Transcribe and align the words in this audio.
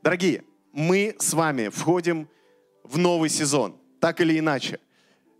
Дорогие, 0.00 0.44
мы 0.72 1.16
с 1.18 1.32
вами 1.34 1.68
входим 1.68 2.28
в 2.84 2.98
новый 2.98 3.28
сезон, 3.28 3.76
так 4.00 4.20
или 4.20 4.38
иначе. 4.38 4.78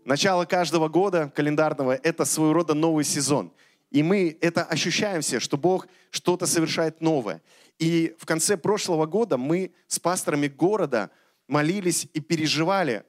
Начало 0.03 0.43
каждого 0.43 0.89
года 0.89 1.31
календарного– 1.33 1.95
это 2.03 2.25
своего 2.25 2.51
рода 2.51 2.73
новый 2.73 3.05
сезон. 3.05 3.53
И 3.89 4.03
мы 4.03 4.37
это 4.41 4.63
ощущаем 4.65 5.21
все, 5.21 5.39
что 5.39 5.55
Бог 5.55 5.87
что-то 6.11 6.45
совершает 6.45 6.99
новое. 6.99 7.41
И 7.79 8.13
в 8.19 8.25
конце 8.25 8.57
прошлого 8.57 9.05
года 9.05 9.37
мы 9.37 9.71
с 9.87 9.97
пасторами 9.97 10.47
города 10.47 11.09
молились 11.47 12.07
и 12.13 12.19
переживали 12.19 13.05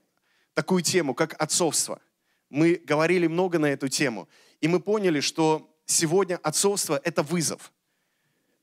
такую 0.54 0.82
тему, 0.82 1.14
как 1.14 1.34
отцовство. 1.42 2.00
Мы 2.48 2.80
говорили 2.84 3.26
много 3.26 3.58
на 3.58 3.66
эту 3.66 3.88
тему. 3.88 4.28
И 4.60 4.68
мы 4.68 4.78
поняли, 4.78 5.18
что 5.18 5.68
сегодня 5.84 6.38
отцовство– 6.44 7.00
это 7.04 7.24
вызов. 7.24 7.72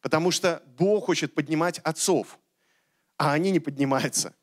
Потому 0.01 0.31
что 0.31 0.63
Бог 0.77 1.07
хочет 1.07 1.35
поднимать 1.35 1.79
отцов, 1.79 2.39
а 3.17 3.33
они 3.33 3.51
не 3.51 3.59
поднимаются. 3.59 4.33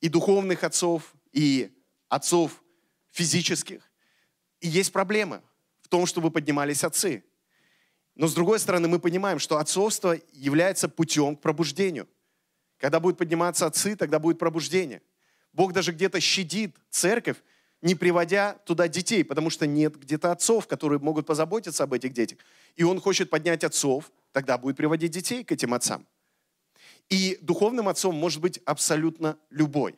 И 0.00 0.08
духовных 0.08 0.64
отцов, 0.64 1.14
и 1.32 1.70
отцов 2.08 2.62
физических. 3.10 3.82
И 4.60 4.68
есть 4.68 4.92
проблемы 4.92 5.42
в 5.82 5.88
том, 5.88 6.06
чтобы 6.06 6.30
поднимались 6.30 6.84
отцы. 6.84 7.24
Но 8.14 8.26
с 8.26 8.34
другой 8.34 8.58
стороны, 8.58 8.88
мы 8.88 8.98
понимаем, 8.98 9.38
что 9.38 9.58
отцовство 9.58 10.16
является 10.32 10.88
путем 10.88 11.36
к 11.36 11.40
пробуждению. 11.40 12.08
Когда 12.78 13.00
будут 13.00 13.18
подниматься 13.18 13.66
отцы, 13.66 13.96
тогда 13.96 14.18
будет 14.18 14.38
пробуждение. 14.38 15.02
Бог 15.52 15.72
даже 15.72 15.92
где-то 15.92 16.20
щадит 16.20 16.76
церковь, 16.90 17.36
не 17.82 17.94
приводя 17.94 18.54
туда 18.64 18.88
детей, 18.88 19.24
потому 19.24 19.50
что 19.50 19.66
нет 19.66 19.98
где-то 19.98 20.32
отцов, 20.32 20.66
которые 20.66 20.98
могут 20.98 21.26
позаботиться 21.26 21.84
об 21.84 21.92
этих 21.92 22.12
детях. 22.12 22.38
И 22.76 22.84
Он 22.84 23.00
хочет 23.00 23.30
поднять 23.30 23.64
отцов, 23.64 24.10
тогда 24.32 24.58
будет 24.58 24.76
приводить 24.76 25.10
детей 25.10 25.44
к 25.44 25.52
этим 25.52 25.74
отцам. 25.74 26.06
И 27.10 27.38
духовным 27.42 27.88
отцом 27.88 28.14
может 28.14 28.40
быть 28.40 28.60
абсолютно 28.64 29.36
любой. 29.50 29.96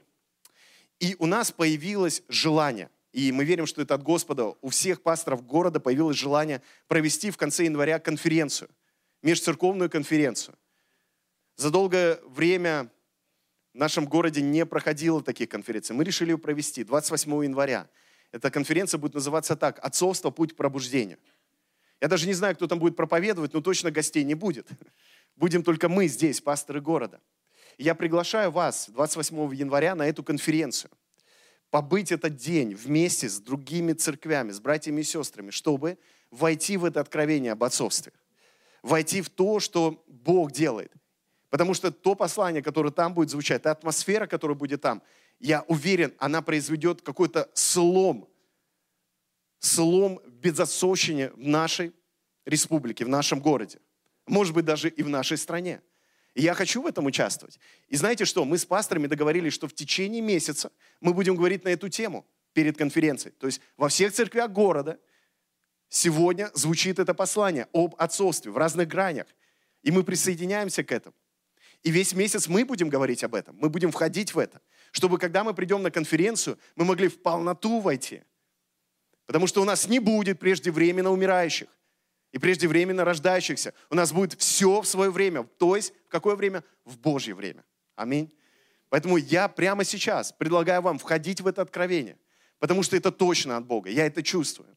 И 0.99 1.15
у 1.19 1.27
нас 1.27 1.52
появилось 1.52 2.23
желание, 2.29 2.88
и 3.13 3.30
мы 3.32 3.45
верим, 3.45 3.66
что 3.66 3.82
это 3.82 3.95
от 3.95 4.02
Господа, 4.02 4.54
у 4.63 4.69
всех 4.71 5.02
пасторов 5.02 5.45
города 5.45 5.79
появилось 5.79 6.16
желание 6.16 6.63
провести 6.88 7.30
в 7.30 7.37
конце 7.37 7.65
января 7.65 7.99
конференцию, 7.99 8.71
межцерковную 9.23 9.91
конференцию. 9.91 10.57
За 11.57 11.71
долгое 11.71 12.19
время 12.24 12.91
в 13.74 13.79
нашем 13.79 14.07
городе 14.07 14.41
не 14.41 14.65
проходило 14.65 15.23
таких 15.23 15.51
конференций. 15.51 15.95
Мы 15.95 16.04
решили 16.04 16.30
ее 16.30 16.38
провести 16.38 16.85
28 16.85 17.45
января. 17.45 17.88
Эта 18.30 18.51
конференция 18.51 18.99
будет 18.99 19.15
называться 19.15 19.57
так 19.57 19.79
«Отцовство. 19.85 20.30
Путь 20.30 20.54
к 20.54 20.57
пробуждению». 20.57 21.19
Я 22.01 22.09
даже 22.09 22.26
не 22.26 22.32
знаю, 22.32 22.57
кто 22.57 22.66
там 22.66 22.79
будет 22.79 22.97
проповедовать, 22.97 23.52
но 23.52 23.60
точно 23.60 23.91
гостей 23.91 24.24
не 24.24 24.35
будет. 24.35 24.66
Будем 25.43 25.65
только 25.65 25.88
мы 25.88 26.07
здесь, 26.07 26.40
пасторы 26.40 26.80
города. 26.80 27.21
Я 27.76 27.96
приглашаю 27.96 28.52
вас 28.52 28.88
28 28.90 29.52
января 29.57 29.96
на 29.96 30.07
эту 30.07 30.23
конференцию. 30.23 30.93
Побыть 31.68 32.12
этот 32.12 32.37
день 32.37 32.76
вместе 32.76 33.29
с 33.29 33.40
другими 33.40 33.93
церквями, 33.93 34.52
с 34.52 34.60
братьями 34.60 35.01
и 35.01 35.02
сестрами, 35.02 35.51
чтобы 35.51 35.98
войти 36.30 36.76
в 36.76 36.85
это 36.85 37.01
откровение 37.01 37.51
об 37.51 37.65
отцовстве. 37.65 38.13
Войти 38.85 39.20
в 39.20 39.30
то, 39.30 39.59
что 39.59 40.04
Бог 40.07 40.52
делает. 40.52 40.93
Потому 41.51 41.74
что 41.74 41.90
то 41.90 42.15
послание, 42.15 42.63
которое 42.63 42.93
там 42.93 43.13
будет 43.13 43.30
звучать, 43.30 43.63
та 43.63 43.73
атмосфера, 43.73 44.29
которая 44.29 44.57
будет 44.57 44.80
там, 44.80 45.02
я 45.40 45.63
уверен, 45.66 46.15
она 46.18 46.40
произведет 46.43 47.02
какой-то 47.02 47.51
слом, 47.52 48.29
слом 49.59 50.20
безотцовщине 50.24 51.30
в 51.30 51.38
нашей 51.38 51.93
республике, 52.46 53.04
в 53.04 53.09
нашем 53.09 53.40
городе 53.40 53.80
может 54.26 54.54
быть, 54.54 54.65
даже 54.65 54.88
и 54.88 55.02
в 55.02 55.09
нашей 55.09 55.37
стране. 55.37 55.82
И 56.34 56.42
я 56.42 56.54
хочу 56.54 56.82
в 56.82 56.87
этом 56.87 57.06
участвовать. 57.06 57.59
И 57.88 57.96
знаете 57.96 58.24
что, 58.24 58.45
мы 58.45 58.56
с 58.56 58.64
пасторами 58.64 59.06
договорились, 59.06 59.52
что 59.52 59.68
в 59.68 59.74
течение 59.74 60.23
месяца 60.23 60.73
мы 61.01 61.12
будем 61.12 61.37
говорить 61.37 61.64
на 61.64 61.68
эту 61.68 61.88
тему 61.88 62.26
перед 62.54 62.76
конференцией. 62.76 63.34
То 63.38 63.46
есть 63.46 63.60
во 63.76 63.88
всех 63.88 64.12
церквях 64.12 64.50
города 64.50 64.98
сегодня 65.88 66.50
звучит 66.54 66.98
это 66.98 67.12
послание 67.12 67.69
об 67.72 67.94
отцовстве 67.98 68.50
в 68.50 68.56
разных 68.56 68.88
гранях. 68.88 69.26
И 69.82 69.91
мы 69.91 70.04
присоединяемся 70.04 70.84
к 70.84 70.92
этому. 70.92 71.14
И 71.82 71.91
весь 71.91 72.14
месяц 72.14 72.48
мы 72.48 72.64
будем 72.64 72.88
говорить 72.88 73.24
об 73.24 73.34
этом, 73.34 73.56
мы 73.58 73.68
будем 73.68 73.91
входить 73.91 74.34
в 74.34 74.38
это, 74.38 74.60
чтобы 74.92 75.18
когда 75.18 75.42
мы 75.42 75.52
придем 75.52 75.82
на 75.82 75.91
конференцию, 75.91 76.56
мы 76.76 76.84
могли 76.84 77.08
в 77.08 77.20
полноту 77.20 77.80
войти. 77.80 78.22
Потому 79.26 79.48
что 79.48 79.60
у 79.60 79.64
нас 79.64 79.88
не 79.88 79.98
будет 79.98 80.38
преждевременно 80.38 81.10
умирающих 81.10 81.68
и 82.32 82.38
преждевременно 82.38 83.04
рождающихся. 83.04 83.75
У 83.91 83.94
нас 83.94 84.12
будет 84.12 84.41
все 84.41 84.81
в 84.81 84.87
свое 84.87 85.10
время. 85.10 85.44
То 85.59 85.76
есть 85.76 85.93
в 86.06 86.09
какое 86.09 86.34
время? 86.34 86.65
В 86.84 86.98
Божье 86.98 87.34
время. 87.34 87.65
Аминь. 87.94 88.34
Поэтому 88.88 89.19
я 89.19 89.48
прямо 89.48 89.84
сейчас 89.84 90.32
предлагаю 90.32 90.82
вам 90.82 90.98
входить 90.98 91.41
в 91.41 91.47
это 91.47 91.62
откровение, 91.62 92.19
потому 92.59 92.82
что 92.82 92.97
это 92.97 93.12
точно 93.12 93.56
от 93.56 93.66
Бога. 93.66 93.91
Я 93.91 94.06
это 94.06 94.22
чувствую. 94.22 94.76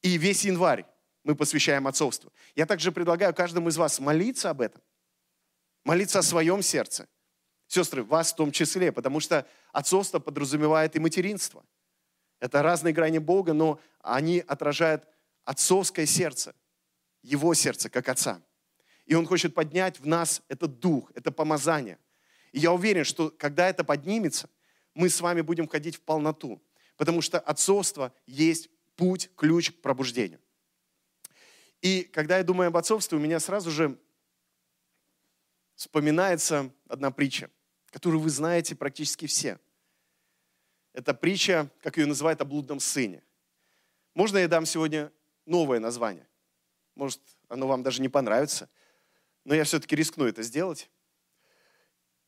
И 0.00 0.18
весь 0.18 0.44
январь 0.44 0.84
мы 1.24 1.34
посвящаем 1.34 1.86
отцовству. 1.86 2.32
Я 2.56 2.66
также 2.66 2.90
предлагаю 2.90 3.34
каждому 3.34 3.68
из 3.68 3.76
вас 3.76 4.00
молиться 4.00 4.50
об 4.50 4.60
этом. 4.60 4.82
Молиться 5.84 6.18
о 6.18 6.22
своем 6.22 6.62
сердце. 6.62 7.06
Сестры, 7.68 8.02
вас 8.02 8.32
в 8.32 8.36
том 8.36 8.50
числе, 8.52 8.92
потому 8.92 9.20
что 9.20 9.46
отцовство 9.72 10.18
подразумевает 10.18 10.94
и 10.96 11.00
материнство. 11.00 11.64
Это 12.40 12.62
разные 12.62 12.92
грани 12.92 13.18
Бога, 13.18 13.52
но 13.52 13.80
они 14.00 14.40
отражают 14.40 15.06
отцовское 15.44 16.06
сердце 16.06 16.54
его 17.22 17.54
сердце, 17.54 17.88
как 17.88 18.08
отца. 18.08 18.42
И 19.06 19.14
он 19.14 19.26
хочет 19.26 19.54
поднять 19.54 20.00
в 20.00 20.06
нас 20.06 20.42
этот 20.48 20.78
дух, 20.78 21.10
это 21.14 21.32
помазание. 21.32 21.98
И 22.52 22.58
я 22.60 22.72
уверен, 22.72 23.04
что 23.04 23.30
когда 23.30 23.68
это 23.68 23.84
поднимется, 23.84 24.48
мы 24.94 25.08
с 25.08 25.20
вами 25.20 25.40
будем 25.40 25.66
ходить 25.66 25.96
в 25.96 26.00
полноту. 26.02 26.62
Потому 26.96 27.20
что 27.20 27.40
отцовство 27.40 28.14
есть 28.26 28.68
путь, 28.96 29.30
ключ 29.36 29.72
к 29.72 29.80
пробуждению. 29.80 30.40
И 31.80 32.02
когда 32.02 32.38
я 32.38 32.44
думаю 32.44 32.68
об 32.68 32.76
отцовстве, 32.76 33.18
у 33.18 33.20
меня 33.20 33.40
сразу 33.40 33.70
же 33.70 33.98
вспоминается 35.74 36.70
одна 36.86 37.10
притча, 37.10 37.50
которую 37.90 38.20
вы 38.20 38.30
знаете 38.30 38.76
практически 38.76 39.26
все. 39.26 39.58
Это 40.92 41.14
притча, 41.14 41.70
как 41.82 41.96
ее 41.96 42.06
называют, 42.06 42.40
о 42.40 42.44
блудном 42.44 42.78
сыне. 42.78 43.22
Можно 44.14 44.38
я 44.38 44.48
дам 44.48 44.66
сегодня 44.66 45.10
новое 45.46 45.80
название? 45.80 46.28
Может, 46.94 47.20
оно 47.48 47.66
вам 47.66 47.82
даже 47.82 48.02
не 48.02 48.08
понравится. 48.08 48.68
Но 49.44 49.54
я 49.54 49.64
все-таки 49.64 49.96
рискну 49.96 50.26
это 50.26 50.42
сделать. 50.42 50.90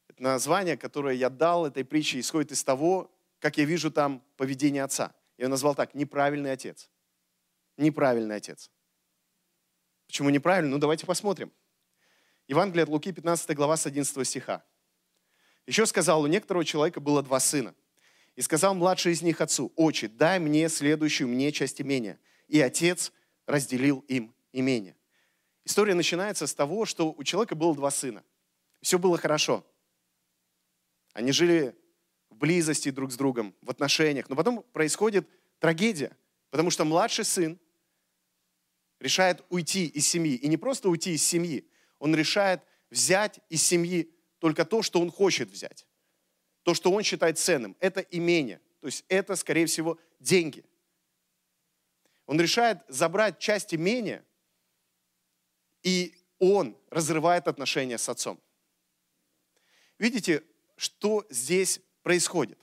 Это 0.08 0.22
название, 0.22 0.76
которое 0.76 1.14
я 1.14 1.30
дал 1.30 1.66
этой 1.66 1.84
притче, 1.84 2.20
исходит 2.20 2.52
из 2.52 2.64
того, 2.64 3.10
как 3.38 3.58
я 3.58 3.64
вижу 3.64 3.91
там 3.91 4.22
поведение 4.36 4.82
отца. 4.82 5.14
Я 5.38 5.48
назвал 5.48 5.74
так 5.74 5.94
«неправильный 5.94 6.53
отец». 6.53 6.91
Неправильный 7.76 8.36
отец. 8.36 8.70
Почему 10.06 10.30
неправильный? 10.30 10.70
Ну, 10.70 10.78
давайте 10.78 11.06
посмотрим. 11.06 11.53
Евангелие 12.47 12.84
от 12.84 12.88
Луки, 12.88 13.10
15 13.10 13.54
глава, 13.56 13.76
с 13.76 13.86
11 13.86 14.26
стиха. 14.26 14.64
Еще 15.66 15.86
сказал, 15.86 16.22
у 16.22 16.26
некоторого 16.26 16.64
человека 16.64 17.00
было 17.00 17.22
два 17.22 17.41
сына. 17.41 17.74
И 18.36 18.42
сказал 18.42 18.74
младший 18.74 19.12
из 19.12 19.22
них 19.22 19.41
отцу, 19.41 19.72
«Отче, 19.76 20.08
дай 20.08 20.38
мне 20.38 20.69
следующую 20.69 21.28
мне 21.28 21.53
часть 21.53 21.80
имения». 21.80 22.19
И 22.48 22.60
отец 22.60 23.12
разделил 23.47 24.00
им 24.08 24.34
имение. 24.54 24.97
История 25.65 25.94
начинается 25.94 26.47
с 26.47 26.54
того, 26.54 26.87
что 26.87 27.12
у 27.12 27.25
человека 27.25 27.54
было 27.54 27.75
два 27.75 27.91
сына. 27.91 28.25
Все 28.81 28.98
было 28.98 29.19
хорошо. 29.19 29.66
Они 31.12 31.32
жили 31.32 31.76
в 32.31 32.37
близости 32.37 32.91
друг 32.91 33.12
с 33.12 33.16
другом, 33.16 33.54
в 33.62 33.70
отношениях. 33.70 34.28
Но 34.28 34.37
потом 34.37 34.62
происходит 34.72 35.28
трагедия, 35.59 36.16
потому 36.50 36.70
что 36.70 36.84
младший 36.84 37.25
сын 37.25 37.59
решает 39.00 39.44
уйти 39.48 39.87
из 39.87 40.06
семьи. 40.06 40.34
И 40.37 40.48
не 40.48 40.56
просто 40.56 40.88
уйти 40.88 41.15
из 41.15 41.22
семьи, 41.22 41.66
он 41.98 42.15
решает 42.15 42.62
взять 42.91 43.41
из 43.48 43.62
семьи 43.65 44.10
только 44.38 44.65
то, 44.65 44.82
что 44.82 45.00
он 45.00 45.10
хочет 45.10 45.51
взять. 45.51 45.86
То, 46.62 46.74
что 46.74 46.92
он 46.92 47.03
считает 47.03 47.39
ценным. 47.39 47.77
Это 47.80 48.01
имение. 48.01 48.60
То 48.80 48.86
есть 48.86 49.04
это, 49.09 49.34
скорее 49.36 49.66
всего, 49.66 49.98
деньги. 50.21 50.65
Он 52.27 52.41
решает 52.41 52.78
забрать 52.89 53.39
часть 53.39 53.74
имения– 53.74 54.22
и 55.84 56.16
он 56.41 56.77
разрывает 56.91 57.47
отношения 57.47 57.98
с 57.98 58.09
отцом. 58.09 58.41
Видите, 59.98 60.42
что 60.77 61.25
здесь 61.31 61.81
происходит? 62.03 62.59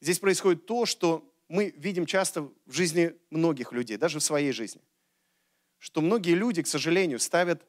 Здесь 0.00 0.18
происходит 0.18 0.64
то, 0.64 0.86
что 0.86 1.30
мы 1.48 1.70
видим 1.76 2.06
часто 2.06 2.42
в 2.42 2.72
жизни 2.72 3.14
многих 3.30 3.72
людей, 3.72 3.96
даже 3.96 4.20
в 4.20 4.22
своей 4.22 4.52
жизни. 4.52 4.80
Что 5.78 6.00
многие 6.00 6.34
люди, 6.34 6.62
к 6.62 6.66
сожалению, 6.66 7.18
ставят 7.18 7.66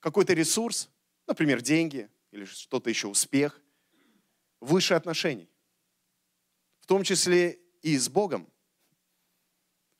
какой-то 0.00 0.34
ресурс, 0.34 0.90
например, 1.26 1.62
деньги 1.62 2.10
или 2.32 2.44
что-то 2.44 2.90
еще, 2.90 3.08
успех, 3.08 3.60
выше 4.60 4.94
отношений. 4.94 5.48
В 6.80 6.86
том 6.86 7.02
числе 7.02 7.58
и 7.82 7.96
с 7.96 8.08
Богом. 8.08 8.46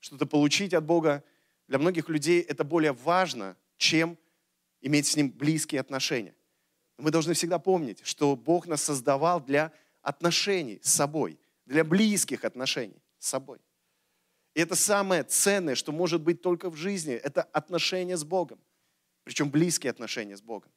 Что-то 0.00 0.26
получить 0.26 0.74
от 0.74 0.84
Бога 0.84 1.24
для 1.70 1.78
многих 1.78 2.08
людей 2.08 2.40
это 2.40 2.64
более 2.64 2.92
важно, 2.92 3.56
чем 3.76 4.18
иметь 4.80 5.06
с 5.06 5.14
Ним 5.14 5.30
близкие 5.30 5.80
отношения. 5.80 6.34
Мы 6.98 7.12
должны 7.12 7.32
всегда 7.34 7.60
помнить, 7.60 8.04
что 8.04 8.34
Бог 8.34 8.66
нас 8.66 8.82
создавал 8.82 9.40
для 9.40 9.72
отношений 10.02 10.80
с 10.82 10.92
собой, 10.92 11.38
для 11.66 11.84
близких 11.84 12.44
отношений 12.44 13.00
с 13.20 13.28
собой. 13.28 13.60
И 14.54 14.60
это 14.60 14.74
самое 14.74 15.22
ценное, 15.22 15.76
что 15.76 15.92
может 15.92 16.22
быть 16.22 16.42
только 16.42 16.70
в 16.70 16.74
жизни, 16.74 17.14
это 17.14 17.44
отношения 17.44 18.16
с 18.16 18.24
Богом. 18.24 18.58
Причем 19.22 19.48
близкие 19.48 19.92
отношения 19.92 20.36
с 20.36 20.42
Богом. 20.42 20.72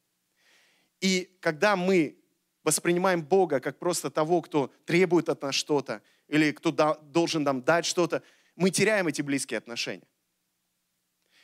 И 0.99 1.35
когда 1.39 1.75
мы 1.75 2.19
воспринимаем 2.63 3.23
Бога 3.23 3.59
как 3.59 3.79
просто 3.79 4.11
того, 4.11 4.43
кто 4.43 4.71
требует 4.85 5.27
от 5.27 5.41
нас 5.41 5.55
что-то, 5.55 6.03
или 6.27 6.51
кто 6.51 6.71
должен 7.01 7.41
нам 7.41 7.63
дать 7.63 7.87
что-то, 7.87 8.21
мы 8.55 8.69
теряем 8.69 9.07
эти 9.07 9.23
близкие 9.23 9.57
отношения. 9.57 10.05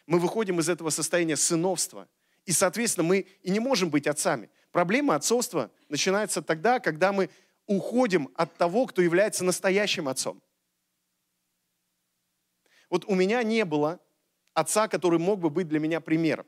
Мы 0.10 0.18
выходим 0.18 0.60
из 0.60 0.68
этого 0.68 0.90
состояния 0.90 1.38
сыновства. 1.38 2.10
И, 2.44 2.52
соответственно, 2.52 3.08
мы 3.08 3.28
и 3.44 3.52
не 3.52 3.60
можем 3.60 3.92
быть 3.92 4.08
отцами. 4.08 4.50
Проблема 4.72 5.14
отцовства 5.14 5.70
начинается 5.88 6.42
тогда, 6.42 6.80
когда 6.80 7.14
мы 7.14 7.30
уходим 7.68 8.28
от 8.34 8.58
того, 8.58 8.88
кто 8.88 9.04
является 9.04 9.44
настоящим 9.44 10.08
отцом. 10.08 10.42
Вот 12.90 13.06
у 13.06 13.14
меня 13.14 13.44
не 13.44 13.64
было 13.66 14.00
отца, 14.56 14.88
который 14.88 15.20
мог 15.20 15.42
бы 15.42 15.52
быть 15.52 15.68
для 15.68 15.78
меня 15.80 16.02
примером. 16.02 16.48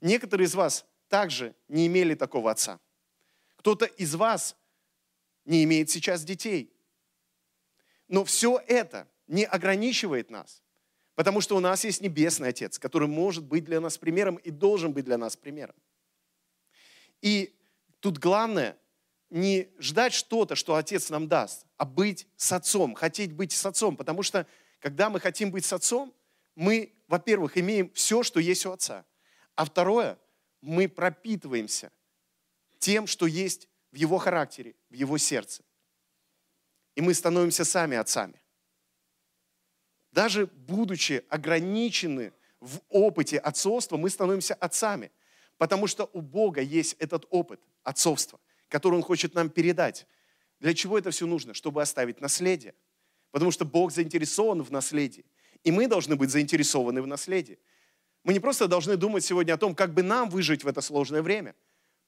Некоторые 0.00 0.46
из 0.46 0.56
вас 0.56 0.84
также 1.06 1.54
не 1.68 1.86
имели 1.86 2.16
такого 2.16 2.50
отца. 2.50 2.80
Кто-то 3.54 3.84
из 3.84 4.16
вас 4.16 4.56
не 5.44 5.62
имеет 5.62 5.90
сейчас 5.90 6.24
детей. 6.24 6.76
Но 8.08 8.24
все 8.24 8.60
это 8.66 9.06
не 9.28 9.44
ограничивает 9.44 10.28
нас, 10.28 10.63
потому 11.14 11.40
что 11.40 11.56
у 11.56 11.60
нас 11.60 11.84
есть 11.84 12.00
Небесный 12.00 12.48
Отец, 12.48 12.78
который 12.78 13.08
может 13.08 13.44
быть 13.44 13.64
для 13.64 13.80
нас 13.80 13.98
примером 13.98 14.36
и 14.36 14.50
должен 14.50 14.92
быть 14.92 15.04
для 15.04 15.18
нас 15.18 15.36
примером. 15.36 15.76
И 17.20 17.54
тут 18.00 18.18
главное 18.18 18.76
не 19.30 19.68
ждать 19.78 20.12
что-то, 20.12 20.54
что 20.54 20.76
Отец 20.76 21.10
нам 21.10 21.28
даст, 21.28 21.66
а 21.76 21.84
быть 21.84 22.26
с 22.36 22.52
Отцом, 22.52 22.94
хотеть 22.94 23.32
быть 23.32 23.52
с 23.52 23.66
Отцом, 23.66 23.96
потому 23.96 24.22
что 24.22 24.46
когда 24.78 25.10
мы 25.10 25.20
хотим 25.20 25.50
быть 25.50 25.64
с 25.64 25.72
Отцом, 25.72 26.14
мы, 26.54 26.94
во-первых, 27.08 27.56
имеем 27.58 27.90
все, 27.94 28.22
что 28.22 28.40
есть 28.40 28.66
у 28.66 28.72
Отца, 28.72 29.04
а 29.56 29.64
второе, 29.64 30.18
мы 30.60 30.88
пропитываемся 30.88 31.90
тем, 32.78 33.06
что 33.06 33.26
есть 33.26 33.68
в 33.92 33.96
Его 33.96 34.18
характере, 34.18 34.74
в 34.90 34.94
Его 34.94 35.18
сердце. 35.18 35.62
И 36.94 37.00
мы 37.00 37.14
становимся 37.14 37.64
сами 37.64 37.96
отцами. 37.96 38.40
Даже 40.14 40.46
будучи 40.46 41.24
ограничены 41.28 42.32
в 42.60 42.78
опыте 42.88 43.36
отцовства, 43.36 43.96
мы 43.96 44.08
становимся 44.10 44.54
отцами. 44.54 45.10
Потому 45.58 45.88
что 45.88 46.08
у 46.12 46.20
Бога 46.20 46.60
есть 46.60 46.94
этот 47.00 47.26
опыт 47.30 47.60
отцовства, 47.82 48.38
который 48.68 48.94
Он 48.94 49.02
хочет 49.02 49.34
нам 49.34 49.50
передать. 49.50 50.06
Для 50.60 50.72
чего 50.72 50.98
это 50.98 51.10
все 51.10 51.26
нужно? 51.26 51.52
Чтобы 51.52 51.82
оставить 51.82 52.20
наследие. 52.20 52.74
Потому 53.32 53.50
что 53.50 53.64
Бог 53.64 53.90
заинтересован 53.90 54.62
в 54.62 54.70
наследии. 54.70 55.24
И 55.64 55.72
мы 55.72 55.88
должны 55.88 56.14
быть 56.14 56.30
заинтересованы 56.30 57.02
в 57.02 57.08
наследии. 57.08 57.58
Мы 58.22 58.34
не 58.34 58.40
просто 58.40 58.68
должны 58.68 58.96
думать 58.96 59.24
сегодня 59.24 59.54
о 59.54 59.58
том, 59.58 59.74
как 59.74 59.94
бы 59.94 60.04
нам 60.04 60.30
выжить 60.30 60.62
в 60.62 60.68
это 60.68 60.80
сложное 60.80 61.22
время. 61.22 61.56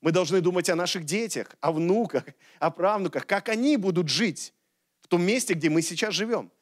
Мы 0.01 0.13
должны 0.13 0.41
думать 0.41 0.71
о 0.71 0.77
наших 0.77 1.05
детях, 1.05 1.57
о 1.61 1.73
внуках, 1.73 2.23
о 2.61 2.71
правнуках, 2.71 3.27
как 3.27 3.49
они 3.49 3.77
будут 3.77 4.09
жить 4.09 4.55
в 5.01 5.09
том 5.09 5.25
месте, 5.25 5.55
где 5.55 5.71
мы 5.71 5.83
сейчас 5.83 6.15
живем 6.15 6.53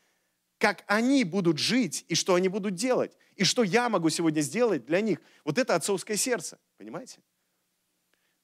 как 0.58 0.84
они 0.86 1.24
будут 1.24 1.58
жить 1.58 2.04
и 2.08 2.14
что 2.14 2.34
они 2.34 2.48
будут 2.48 2.74
делать, 2.74 3.16
и 3.36 3.44
что 3.44 3.62
я 3.62 3.88
могу 3.88 4.08
сегодня 4.10 4.40
сделать 4.40 4.86
для 4.86 5.00
них. 5.00 5.20
Вот 5.44 5.58
это 5.58 5.74
отцовское 5.74 6.16
сердце, 6.16 6.58
понимаете? 6.76 7.20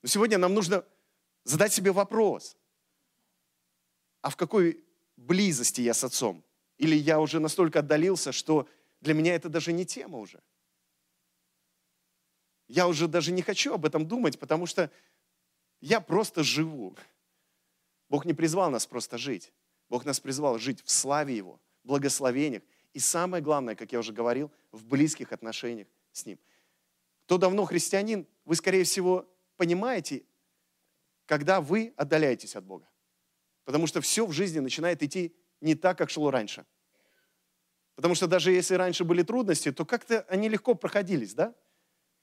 Но 0.02 0.08
сегодня 0.08 0.38
нам 0.38 0.54
нужно 0.54 0.84
задать 1.44 1.72
себе 1.72 1.92
вопрос, 1.92 2.56
а 4.22 4.30
в 4.30 4.36
какой 4.36 4.84
близости 5.16 5.80
я 5.80 5.94
с 5.94 6.04
отцом? 6.04 6.44
Или 6.78 6.96
я 6.96 7.20
уже 7.20 7.40
настолько 7.40 7.80
отдалился, 7.80 8.32
что 8.32 8.68
для 9.00 9.14
меня 9.14 9.34
это 9.34 9.48
даже 9.48 9.72
не 9.72 9.86
тема 9.86 10.18
уже. 10.18 10.42
Я 12.68 12.88
уже 12.88 13.08
даже 13.08 13.32
не 13.32 13.42
хочу 13.42 13.74
об 13.74 13.84
этом 13.84 14.06
думать, 14.06 14.38
потому 14.38 14.66
что 14.66 14.90
я 15.80 16.00
просто 16.00 16.42
живу. 16.42 16.96
Бог 18.08 18.24
не 18.24 18.34
призвал 18.34 18.70
нас 18.70 18.86
просто 18.86 19.18
жить. 19.18 19.52
Бог 19.88 20.04
нас 20.04 20.20
призвал 20.20 20.58
жить 20.58 20.82
в 20.84 20.90
славе 20.90 21.36
Его– 21.36 21.60
благословениях 21.84 22.62
и 22.92 22.98
самое 22.98 23.42
главное, 23.42 23.74
как 23.74 23.92
я 23.92 23.98
уже 23.98 24.12
говорил, 24.12 24.50
в 24.72 24.84
близких 24.84 25.32
отношениях 25.32 25.86
с 26.12 26.26
Ним. 26.26 26.38
Кто 27.22 27.38
давно 27.38 27.64
христианин, 27.64 28.26
вы, 28.44 28.56
скорее 28.56 28.84
всего, 28.84 29.28
понимаете, 29.56 30.24
когда 31.26 31.60
вы 31.60 31.94
отдаляетесь 31.96 32.56
от 32.56 32.64
Бога. 32.64 32.88
Потому 33.64 33.86
что 33.86 34.00
все 34.00 34.26
в 34.26 34.32
жизни 34.32 34.58
начинает 34.58 35.02
идти 35.02 35.34
не 35.60 35.74
так, 35.74 35.96
как 35.96 36.10
шло 36.10 36.30
раньше. 36.30 36.66
Потому 37.94 38.14
что 38.14 38.26
даже 38.26 38.50
если 38.50 38.74
раньше 38.74 39.04
были 39.04 39.22
трудности, 39.22 39.70
то 39.70 39.84
как-то 39.84 40.22
они 40.28 40.48
легко 40.48 40.74
проходились, 40.74 41.34
да? 41.34 41.54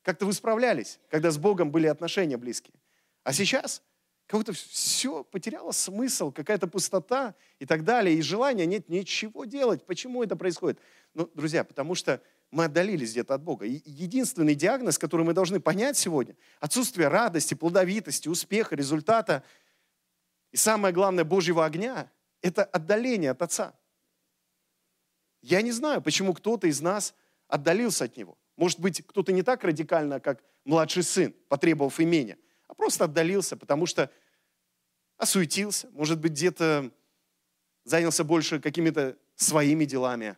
Как-то 0.01 0.25
вы 0.25 0.33
справлялись, 0.33 0.99
когда 1.09 1.31
с 1.31 1.37
Богом 1.37 1.71
были 1.71 1.87
отношения 1.87 2.35
близкие. 2.35 2.73
А 3.23 3.31
сейчас 3.31 3.83
как 4.27 4.41
будто 4.41 4.51
все 4.51 5.23
потеряло 5.23 5.71
смысл, 5.71 6.31
какая-то 6.31 6.67
пустота 6.67 7.33
и 7.59 7.65
так 7.65 7.85
далее, 7.85 8.17
и 8.17 8.21
желания 8.21 8.65
нет 8.65 8.89
ничего 8.89 9.45
делать. 9.45 9.85
Почему 9.85 10.21
это 10.21 10.35
происходит? 10.35 10.79
Ну, 11.13 11.31
друзья, 11.33 11.63
потому 11.63 11.95
что 11.95 12.21
мы 12.51 12.65
отдалились 12.65 13.11
где-то 13.11 13.35
от 13.35 13.41
Бога. 13.41 13.65
Единственный 13.65 14.53
диагноз, 14.53 14.97
который 14.97 15.25
мы 15.25 15.33
должны 15.33 15.61
понять 15.61 15.97
сегодня, 15.97 16.35
отсутствие 16.59 17.07
радости, 17.07 17.53
плодовитости, 17.53 18.27
успеха, 18.27 18.75
результата, 18.75 19.43
и 20.51 20.57
самое 20.57 20.93
главное, 20.93 21.23
Божьего 21.23 21.65
огня, 21.65 22.11
это 22.41 22.65
отдаление 22.65 23.31
от 23.31 23.41
Отца. 23.41 23.73
Я 25.41 25.61
не 25.61 25.71
знаю, 25.71 26.01
почему 26.01 26.33
кто-то 26.33 26.67
из 26.67 26.81
нас 26.81 27.13
отдалился 27.47 28.05
от 28.05 28.17
Него. 28.17 28.37
Может 28.57 28.79
быть, 28.81 29.05
кто-то 29.05 29.31
не 29.31 29.43
так 29.43 29.63
радикально, 29.63 30.19
как 30.19 30.43
младший 30.65 31.03
сын, 31.03 31.33
потребовав 31.47 32.01
имения– 32.01 32.37
а 32.67 32.73
просто 32.73 33.05
отдалился, 33.05 33.57
потому 33.57 33.85
что 33.85 34.11
осуетился, 35.17 35.89
может 35.91 36.19
быть, 36.19 36.33
где-то 36.33 36.91
занялся 37.83 38.23
больше 38.23 38.59
какими-то 38.59 39.17
своими 39.35 39.85
делами, 39.85 40.37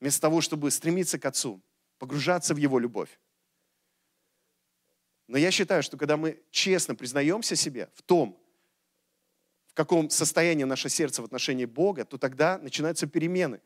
вместо 0.00 0.20
того, 0.20 0.40
чтобы 0.40 0.70
стремиться 0.70 1.18
к 1.18 1.24
Отцу, 1.24 1.62
погружаться 1.98 2.54
в 2.54 2.58
Его 2.58 2.78
любовь. 2.78 3.18
Но 5.26 5.38
я 5.38 5.50
считаю, 5.50 5.82
что 5.82 5.96
когда 5.96 6.16
мы 6.16 6.42
честно 6.50 6.94
признаемся 6.94 7.56
себе 7.56 7.88
в 7.94 8.02
том, 8.02 8.38
в 9.68 9.74
каком 9.74 10.10
состоянии 10.10 10.64
наше 10.64 10.88
сердце 10.88 11.22
в 11.22 11.24
отношении 11.24 11.64
Бога, 11.64 12.04
то 12.04 12.18
тогда 12.18 12.58
начинаются 12.58 13.06
перемены. 13.06 13.60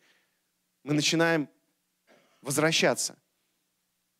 Мы 0.84 0.94
начинаем 0.94 1.48
возвращаться 2.40 3.18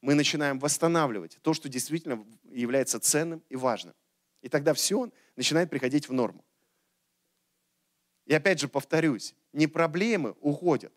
мы 0.00 0.14
начинаем 0.14 0.58
восстанавливать 0.58 1.38
то, 1.42 1.54
что 1.54 1.68
действительно 1.68 2.24
является 2.44 3.00
ценным 3.00 3.42
и 3.48 3.56
важным. 3.56 3.94
И 4.42 4.48
тогда 4.48 4.74
все 4.74 5.10
начинает 5.36 5.70
приходить 5.70 6.08
в 6.08 6.12
норму. 6.12 6.44
И 8.26 8.34
опять 8.34 8.60
же 8.60 8.68
повторюсь, 8.68 9.34
не 9.52 9.66
проблемы 9.66 10.36
уходят, 10.40 10.92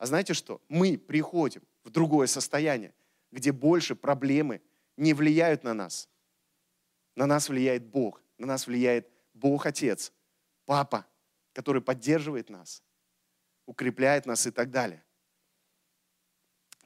а 0.00 0.06
знаете 0.06 0.32
что? 0.32 0.62
Мы 0.68 0.96
приходим 0.96 1.62
в 1.84 1.90
другое 1.90 2.26
состояние, 2.26 2.94
где 3.30 3.52
больше 3.52 3.94
проблемы 3.94 4.62
не 4.96 5.12
влияют 5.12 5.62
на 5.62 5.74
нас. 5.74 6.08
На 7.16 7.26
нас 7.26 7.50
влияет 7.50 7.84
Бог, 7.84 8.22
на 8.38 8.46
нас 8.46 8.66
влияет 8.66 9.08
Бог 9.34 9.66
Отец, 9.66 10.12
Папа, 10.64 11.06
который 11.52 11.82
поддерживает 11.82 12.48
нас, 12.48 12.82
укрепляет 13.66 14.24
нас 14.24 14.46
и 14.46 14.50
так 14.50 14.70
далее. 14.70 15.04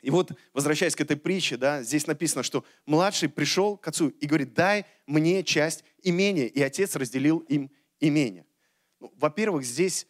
И 0.05 0.11
вот, 0.11 0.33
возвращаясь 0.53 0.95
к 0.95 1.01
этой 1.01 1.17
притче, 1.17 1.57
да, 1.57 1.83
здесь 1.83 2.07
написано, 2.07 2.43
что 2.43 2.63
младший 2.85 3.31
пришел 3.31 3.79
к 3.79 3.89
отцу 3.89 4.09
и 4.11 4.27
говорит, 4.27 4.53
дай 4.53 4.85
мне 5.07 5.43
часть 5.43 5.83
имения. 6.03 6.47
И 6.47 6.61
отец 6.61 6.95
разделил 6.95 7.39
им 7.39 7.71
имение. 8.01 8.45
Ну, 9.01 9.11
во-первых, 9.17 9.65
здесь 9.65 10.07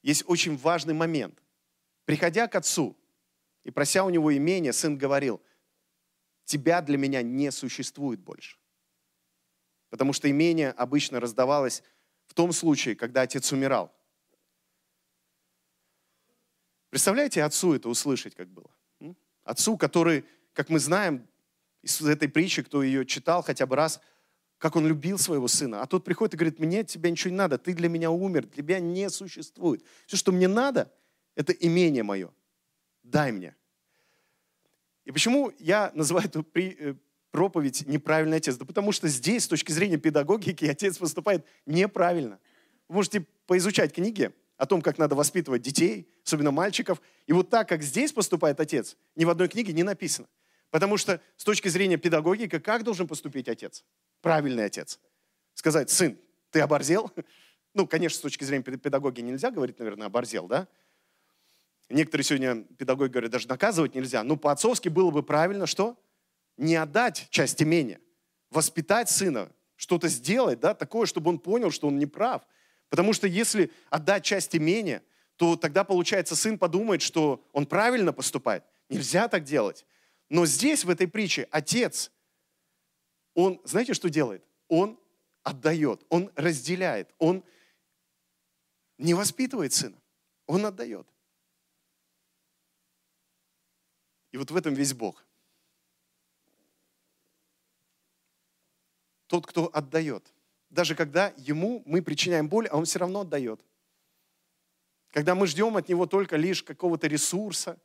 есть 0.00 0.24
очень 0.26 0.56
важный 0.56 0.94
момент. 0.94 1.42
Приходя 2.06 2.48
к 2.48 2.54
отцу 2.54 2.96
и 3.64 3.70
прося 3.70 4.02
у 4.02 4.08
него 4.08 4.34
имение, 4.34 4.72
сын 4.72 4.96
говорил, 4.96 5.42
тебя 6.46 6.80
для 6.80 6.96
меня 6.96 7.20
не 7.20 7.52
существует 7.52 8.20
больше. 8.20 8.56
Потому 9.90 10.14
что 10.14 10.30
имение 10.30 10.70
обычно 10.70 11.20
раздавалось 11.20 11.82
в 12.28 12.32
том 12.32 12.50
случае, 12.50 12.96
когда 12.96 13.20
отец 13.20 13.52
умирал. 13.52 13.94
Представляете, 16.88 17.42
отцу 17.42 17.74
это 17.74 17.90
услышать, 17.90 18.34
как 18.34 18.48
было? 18.48 18.70
Отцу, 19.46 19.78
который, 19.78 20.24
как 20.52 20.68
мы 20.68 20.80
знаем 20.80 21.26
из 21.82 22.00
этой 22.02 22.28
притчи, 22.28 22.62
кто 22.62 22.82
ее 22.82 23.06
читал 23.06 23.42
хотя 23.42 23.64
бы 23.64 23.76
раз, 23.76 24.00
как 24.58 24.74
он 24.74 24.86
любил 24.86 25.18
своего 25.18 25.46
сына. 25.46 25.82
А 25.82 25.86
тот 25.86 26.04
приходит 26.04 26.34
и 26.34 26.36
говорит, 26.36 26.58
мне 26.58 26.82
тебе 26.82 27.10
ничего 27.10 27.30
не 27.30 27.36
надо, 27.36 27.56
ты 27.56 27.72
для 27.72 27.88
меня 27.88 28.10
умер, 28.10 28.46
для 28.46 28.62
тебя 28.62 28.80
не 28.80 29.08
существует. 29.08 29.84
Все, 30.06 30.16
что 30.16 30.32
мне 30.32 30.48
надо, 30.48 30.92
это 31.36 31.52
имение 31.52 32.02
мое. 32.02 32.32
Дай 33.04 33.30
мне. 33.30 33.54
И 35.04 35.12
почему 35.12 35.52
я 35.60 35.92
называю 35.94 36.26
эту 36.26 36.42
при, 36.42 36.76
э, 36.76 36.94
проповедь 37.30 37.86
«неправильный 37.86 38.38
отец»? 38.38 38.56
Да 38.56 38.64
потому 38.64 38.90
что 38.90 39.06
здесь, 39.06 39.44
с 39.44 39.48
точки 39.48 39.70
зрения 39.70 39.98
педагогики, 39.98 40.64
отец 40.64 40.98
поступает 40.98 41.46
неправильно. 41.66 42.40
Вы 42.88 42.96
можете 42.96 43.24
поизучать 43.46 43.94
книги 43.94 44.32
о 44.56 44.66
том, 44.66 44.82
как 44.82 44.98
надо 44.98 45.14
воспитывать 45.14 45.62
детей, 45.62 46.08
особенно 46.24 46.50
мальчиков. 46.50 47.00
И 47.26 47.32
вот 47.32 47.50
так, 47.50 47.68
как 47.68 47.82
здесь 47.82 48.12
поступает 48.12 48.60
отец, 48.60 48.96
ни 49.14 49.24
в 49.24 49.30
одной 49.30 49.48
книге 49.48 49.72
не 49.72 49.82
написано. 49.82 50.28
Потому 50.70 50.96
что 50.96 51.20
с 51.36 51.44
точки 51.44 51.68
зрения 51.68 51.96
педагогики, 51.96 52.58
как 52.58 52.82
должен 52.82 53.06
поступить 53.06 53.48
отец? 53.48 53.84
Правильный 54.20 54.64
отец. 54.64 54.98
Сказать, 55.54 55.90
сын, 55.90 56.18
ты 56.50 56.60
оборзел? 56.60 57.10
Ну, 57.74 57.86
конечно, 57.86 58.16
с 58.16 58.22
точки 58.22 58.42
зрения 58.42 58.62
педагогии 58.62 59.20
нельзя 59.20 59.50
говорить, 59.50 59.78
наверное, 59.78 60.06
оборзел, 60.06 60.46
да? 60.46 60.66
Некоторые 61.90 62.24
сегодня 62.24 62.64
педагоги 62.64 63.10
говорят, 63.10 63.30
даже 63.30 63.48
наказывать 63.48 63.94
нельзя. 63.94 64.22
Ну, 64.22 64.38
по-отцовски 64.38 64.88
было 64.88 65.10
бы 65.10 65.22
правильно 65.22 65.66
что? 65.66 66.02
Не 66.56 66.76
отдать 66.76 67.26
часть 67.28 67.62
имения. 67.62 68.00
Воспитать 68.50 69.10
сына, 69.10 69.52
что-то 69.74 70.08
сделать, 70.08 70.58
да, 70.58 70.72
такое, 70.72 71.04
чтобы 71.04 71.28
он 71.28 71.38
понял, 71.38 71.70
что 71.70 71.88
он 71.88 71.98
не 71.98 72.06
прав. 72.06 72.46
Потому 72.88 73.12
что 73.12 73.26
если 73.26 73.72
отдать 73.90 74.24
часть 74.24 74.54
имения, 74.54 75.02
то 75.36 75.56
тогда, 75.56 75.84
получается, 75.84 76.36
сын 76.36 76.58
подумает, 76.58 77.02
что 77.02 77.44
он 77.52 77.66
правильно 77.66 78.12
поступает. 78.12 78.64
Нельзя 78.88 79.28
так 79.28 79.44
делать. 79.44 79.84
Но 80.28 80.46
здесь, 80.46 80.84
в 80.84 80.90
этой 80.90 81.06
притче, 81.06 81.48
отец, 81.50 82.10
он, 83.34 83.60
знаете, 83.64 83.94
что 83.94 84.08
делает? 84.08 84.44
Он 84.68 84.98
отдает, 85.42 86.04
он 86.08 86.32
разделяет, 86.34 87.14
он 87.18 87.44
не 88.98 89.14
воспитывает 89.14 89.72
сына, 89.72 90.00
он 90.46 90.66
отдает. 90.66 91.06
И 94.32 94.38
вот 94.38 94.50
в 94.50 94.56
этом 94.56 94.74
весь 94.74 94.92
Бог. 94.92 95.24
Тот, 99.28 99.46
кто 99.46 99.70
отдает. 99.72 100.32
Даже 100.76 100.94
когда 100.94 101.32
ему 101.38 101.82
мы 101.86 102.02
причиняем 102.02 102.50
боль, 102.50 102.66
а 102.66 102.76
он 102.76 102.84
все 102.84 102.98
равно 102.98 103.20
отдает. 103.20 103.64
Когда 105.08 105.34
мы 105.34 105.46
ждем 105.46 105.74
от 105.78 105.88
него 105.88 106.04
только 106.04 106.36
лишь 106.36 106.62
какого-то 106.62 107.06
ресурса, 107.06 107.80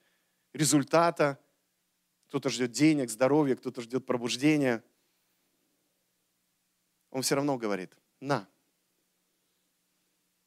результата, 0.51 1.39
кто-то 2.27 2.49
ждет 2.49 2.73
денег, 2.73 3.09
здоровья, 3.09 3.55
кто-то 3.55 3.81
ждет 3.81 4.05
пробуждения, 4.05 4.83
он 7.11 7.21
все 7.21 7.35
равно 7.35 7.57
говорит, 7.57 7.97
на. 8.19 8.45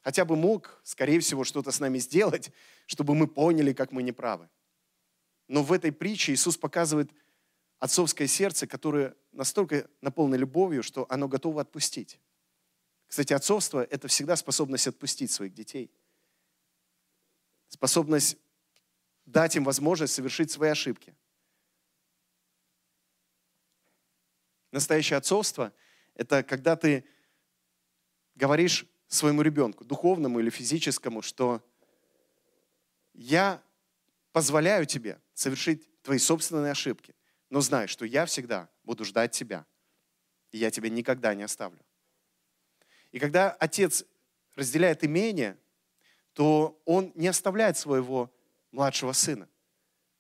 Хотя 0.03 0.27
бы 0.27 0.37
мог, 0.37 0.79
скорее 0.85 1.21
всего, 1.21 1.45
что-то 1.45 1.73
с 1.73 1.81
нами 1.81 1.97
сделать, 1.97 2.53
чтобы 2.85 3.15
мы 3.15 3.27
поняли, 3.27 3.73
как 3.73 3.91
мы 3.91 4.03
неправы. 4.03 4.51
Но 5.49 5.63
в 5.63 5.73
этой 5.73 5.93
притче 5.93 6.35
Иисус 6.35 6.59
показывает 6.59 7.11
отцовское 7.79 8.27
сердце, 8.27 8.67
которое 8.67 9.17
настолько 9.33 9.89
наполнено 10.03 10.37
любовью, 10.37 10.83
что 10.83 11.07
оно 11.09 11.27
готово 11.27 11.63
отпустить. 11.63 12.21
Кстати, 13.07 13.33
отцовство– 13.33 13.85
это 13.91 14.09
всегда 14.09 14.37
способность 14.37 14.87
отпустить 14.87 15.31
своих 15.31 15.55
детей. 15.55 15.91
Способность 17.69 18.37
дать 19.25 19.57
им 19.57 19.65
возможность 19.65 20.15
совершить 20.15 20.51
свои 20.51 20.71
ошибки. 20.71 21.15
Настоящее 24.71 25.19
отцовство– 25.19 25.73
это 26.15 26.43
когда 26.43 26.77
ты 26.77 27.05
говоришь 28.35 28.87
своему 29.07 29.43
ребенку, 29.43 29.85
духовному 29.85 30.41
или 30.41 30.51
физическому, 30.51 31.23
что 31.23 31.65
я 33.13 33.63
позволяю 34.33 34.87
тебе 34.87 35.21
совершить 35.33 35.89
твои 36.03 36.19
собственные 36.19 36.73
ошибки, 36.73 37.15
но 37.51 37.61
знай, 37.61 37.87
что 37.87 38.05
я 38.05 38.27
всегда 38.27 38.69
буду 38.83 39.05
ждать 39.05 39.33
тебя, 39.33 39.65
и 40.51 40.59
я 40.59 40.71
тебя 40.71 40.91
никогда 40.91 41.35
не 41.35 41.45
оставлю. 41.45 41.81
И 43.15 43.21
когда 43.21 43.53
отец 43.53 44.05
разделяет 44.57 45.05
имение, 45.05 45.57
то 46.33 46.83
он 46.85 47.13
не 47.15 47.29
оставляет 47.29 47.79
своего 47.79 48.35
младшего 48.73 49.13
сына. 49.13 49.49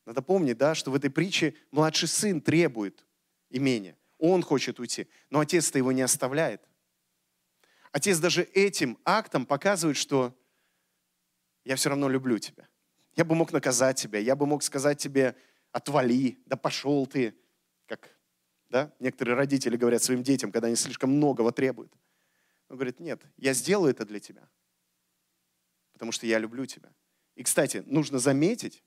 Надо 0.06 0.22
помнить, 0.22 0.58
да, 0.58 0.76
что 0.76 0.92
в 0.92 0.94
этой 0.94 1.10
притче 1.10 1.56
младший 1.72 2.06
сын 2.06 2.40
требует 2.40 3.04
имения. 3.50 3.98
Он 4.18 4.44
хочет 4.44 4.78
уйти, 4.78 5.08
но 5.28 5.40
отец-то 5.40 5.76
его 5.76 5.90
не 5.90 6.02
оставляет. 6.02 6.62
Отец 7.90 8.20
даже 8.20 8.44
этим 8.44 8.96
актом 9.04 9.44
показывает, 9.44 9.96
что 9.96 10.32
я 11.64 11.74
все 11.74 11.88
равно 11.88 12.08
люблю 12.08 12.38
тебя. 12.38 12.68
Я 13.16 13.24
бы 13.24 13.34
мог 13.34 13.50
наказать 13.50 14.00
тебя, 14.00 14.20
я 14.20 14.36
бы 14.36 14.46
мог 14.46 14.62
сказать 14.62 14.98
тебе, 14.98 15.34
отвали, 15.72 16.38
да 16.46 16.56
пошел 16.56 17.08
ты, 17.08 17.34
как 17.88 18.16
да? 18.70 18.94
некоторые 19.00 19.34
родители 19.34 19.76
говорят 19.76 20.00
своим 20.00 20.22
детям, 20.22 20.52
когда 20.52 20.68
они 20.68 20.76
слишком 20.76 21.10
многого 21.10 21.50
требуют. 21.50 21.92
Он 22.74 22.78
говорит, 22.78 22.98
нет, 22.98 23.22
я 23.36 23.52
сделаю 23.54 23.92
это 23.92 24.04
для 24.04 24.18
тебя, 24.18 24.48
потому 25.92 26.10
что 26.10 26.26
я 26.26 26.40
люблю 26.40 26.66
тебя. 26.66 26.92
И, 27.36 27.44
кстати, 27.44 27.84
нужно 27.86 28.18
заметить, 28.18 28.82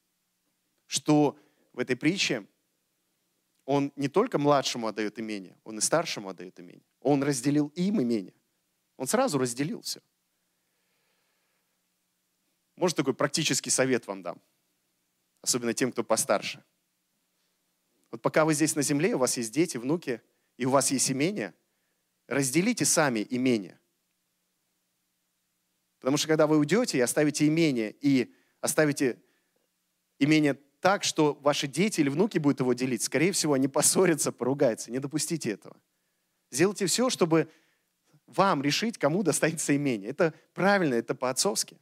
что 0.88 1.39
в 1.72 1.79
этой 1.79 1.96
притче 1.96 2.46
он 3.63 3.94
не 3.96 4.10
только 4.10 4.39
младшему 4.39 4.88
отдает 4.88 5.17
имение, 5.20 5.58
он 5.63 5.77
и 5.77 5.82
старшему 5.82 6.27
отдает 6.27 6.60
имение. 6.60 6.84
Он 7.00 7.24
разделил 7.24 7.70
им 7.75 8.01
имение. 8.01 8.34
Он 8.98 9.08
сразу 9.08 9.38
разделил 9.38 9.79
все. 9.79 10.01
Может, 12.75 12.98
такой 12.98 13.13
практический 13.13 13.70
совет 13.70 14.06
вам 14.06 14.22
дам, 14.22 14.41
особенно 15.41 15.74
тем, 15.74 15.94
кто 15.94 16.03
постарше. 16.03 16.62
Вот 18.12 18.22
пока 18.22 18.44
вы 18.44 18.53
здесь 18.53 18.75
на 18.75 18.82
земле, 18.82 19.15
у 19.15 19.20
вас 19.20 19.38
есть 19.38 19.53
дети, 19.53 19.77
внуки, 19.77 20.22
и 20.58 20.65
у 20.65 20.72
вас 20.72 20.91
есть 20.91 21.10
имение, 21.10 21.56
разделите 22.27 22.86
сами 22.86 23.25
имение. 23.29 23.79
Потому 26.00 26.17
что 26.17 26.27
когда 26.27 26.48
вы 26.48 26.57
уйдете 26.57 26.98
и 26.98 27.01
оставите 27.01 27.48
имение, 27.48 27.96
и 28.01 28.34
оставите 28.62 29.19
имение 30.19 30.53
так, 30.79 31.03
что 31.03 31.34
ваши 31.41 31.67
дети 31.67 32.01
или 32.01 32.10
внуки 32.10 32.38
будут 32.38 32.60
его 32.60 32.74
делить, 32.74 33.01
скорее 33.01 33.31
всего, 33.31 33.53
они 33.53 33.67
поссорятся, 33.67 34.31
поругаются. 34.31 34.91
Не 34.91 35.00
допустите 35.00 35.51
этого. 35.51 35.75
Сделайте 36.51 36.86
все, 36.86 37.10
чтобы 37.10 37.51
вам 38.27 38.62
решить, 38.62 38.98
кому 38.98 39.24
достанется 39.24 39.75
имение. 39.75 40.10
Это 40.10 40.34
правильно, 40.53 40.93
это 40.96 41.15
по-отцовски. 41.15 41.77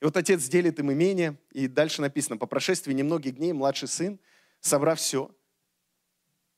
И 0.00 0.04
вот 0.04 0.16
отец 0.16 0.44
делит 0.48 0.78
им 0.78 0.92
имение, 0.92 1.36
и 1.50 1.66
дальше 1.66 2.02
написано, 2.02 2.36
по 2.36 2.46
прошествии 2.46 2.92
немногих 2.92 3.36
дней 3.36 3.52
младший 3.52 3.88
сын, 3.88 4.20
собрав 4.60 4.98
все, 4.98 5.34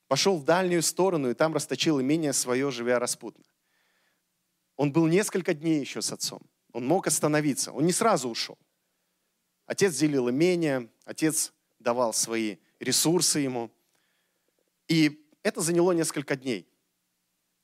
пошел 0.08 0.36
в 0.36 0.44
дальнюю 0.44 0.82
сторону 0.82 1.30
и 1.30 1.34
там 1.34 1.54
расточил 1.54 2.00
имение 2.00 2.32
свое, 2.32 2.70
живя 2.70 2.98
распутно. 2.98 3.44
Он 4.76 4.92
был 4.92 5.06
несколько 5.06 5.54
дней 5.54 5.80
еще 5.80 6.02
с 6.02 6.12
отцом. 6.12 6.42
Он 6.72 6.86
мог 6.86 7.06
остановиться. 7.06 7.72
Он 7.72 7.86
не 7.86 7.92
сразу 7.92 8.28
ушел. 8.28 8.58
Отец 9.64 9.96
делил 9.96 10.30
имение, 10.30 10.90
отец 11.04 11.52
давал 11.78 12.12
свои 12.12 12.56
ресурсы 12.78 13.40
ему. 13.40 13.70
И 14.88 15.26
это 15.42 15.60
заняло 15.60 15.92
несколько 15.92 16.36
дней. 16.36 16.68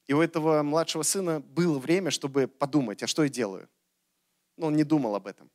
И 0.07 0.15
у 0.15 0.21
этого 0.21 0.63
младшего 0.63 1.03
сына 1.03 1.41
было 1.41 1.79
время, 1.79 2.11
чтобы 2.11 2.49
подумать, 2.49 3.03
а 3.03 3.07
что 3.07 3.23
я 3.23 3.29
делаю. 3.29 3.69
Но 4.57 4.67
он 4.67 4.77
не 4.77 4.85
думал 4.85 5.15
об 5.15 5.27
этом 5.27 5.51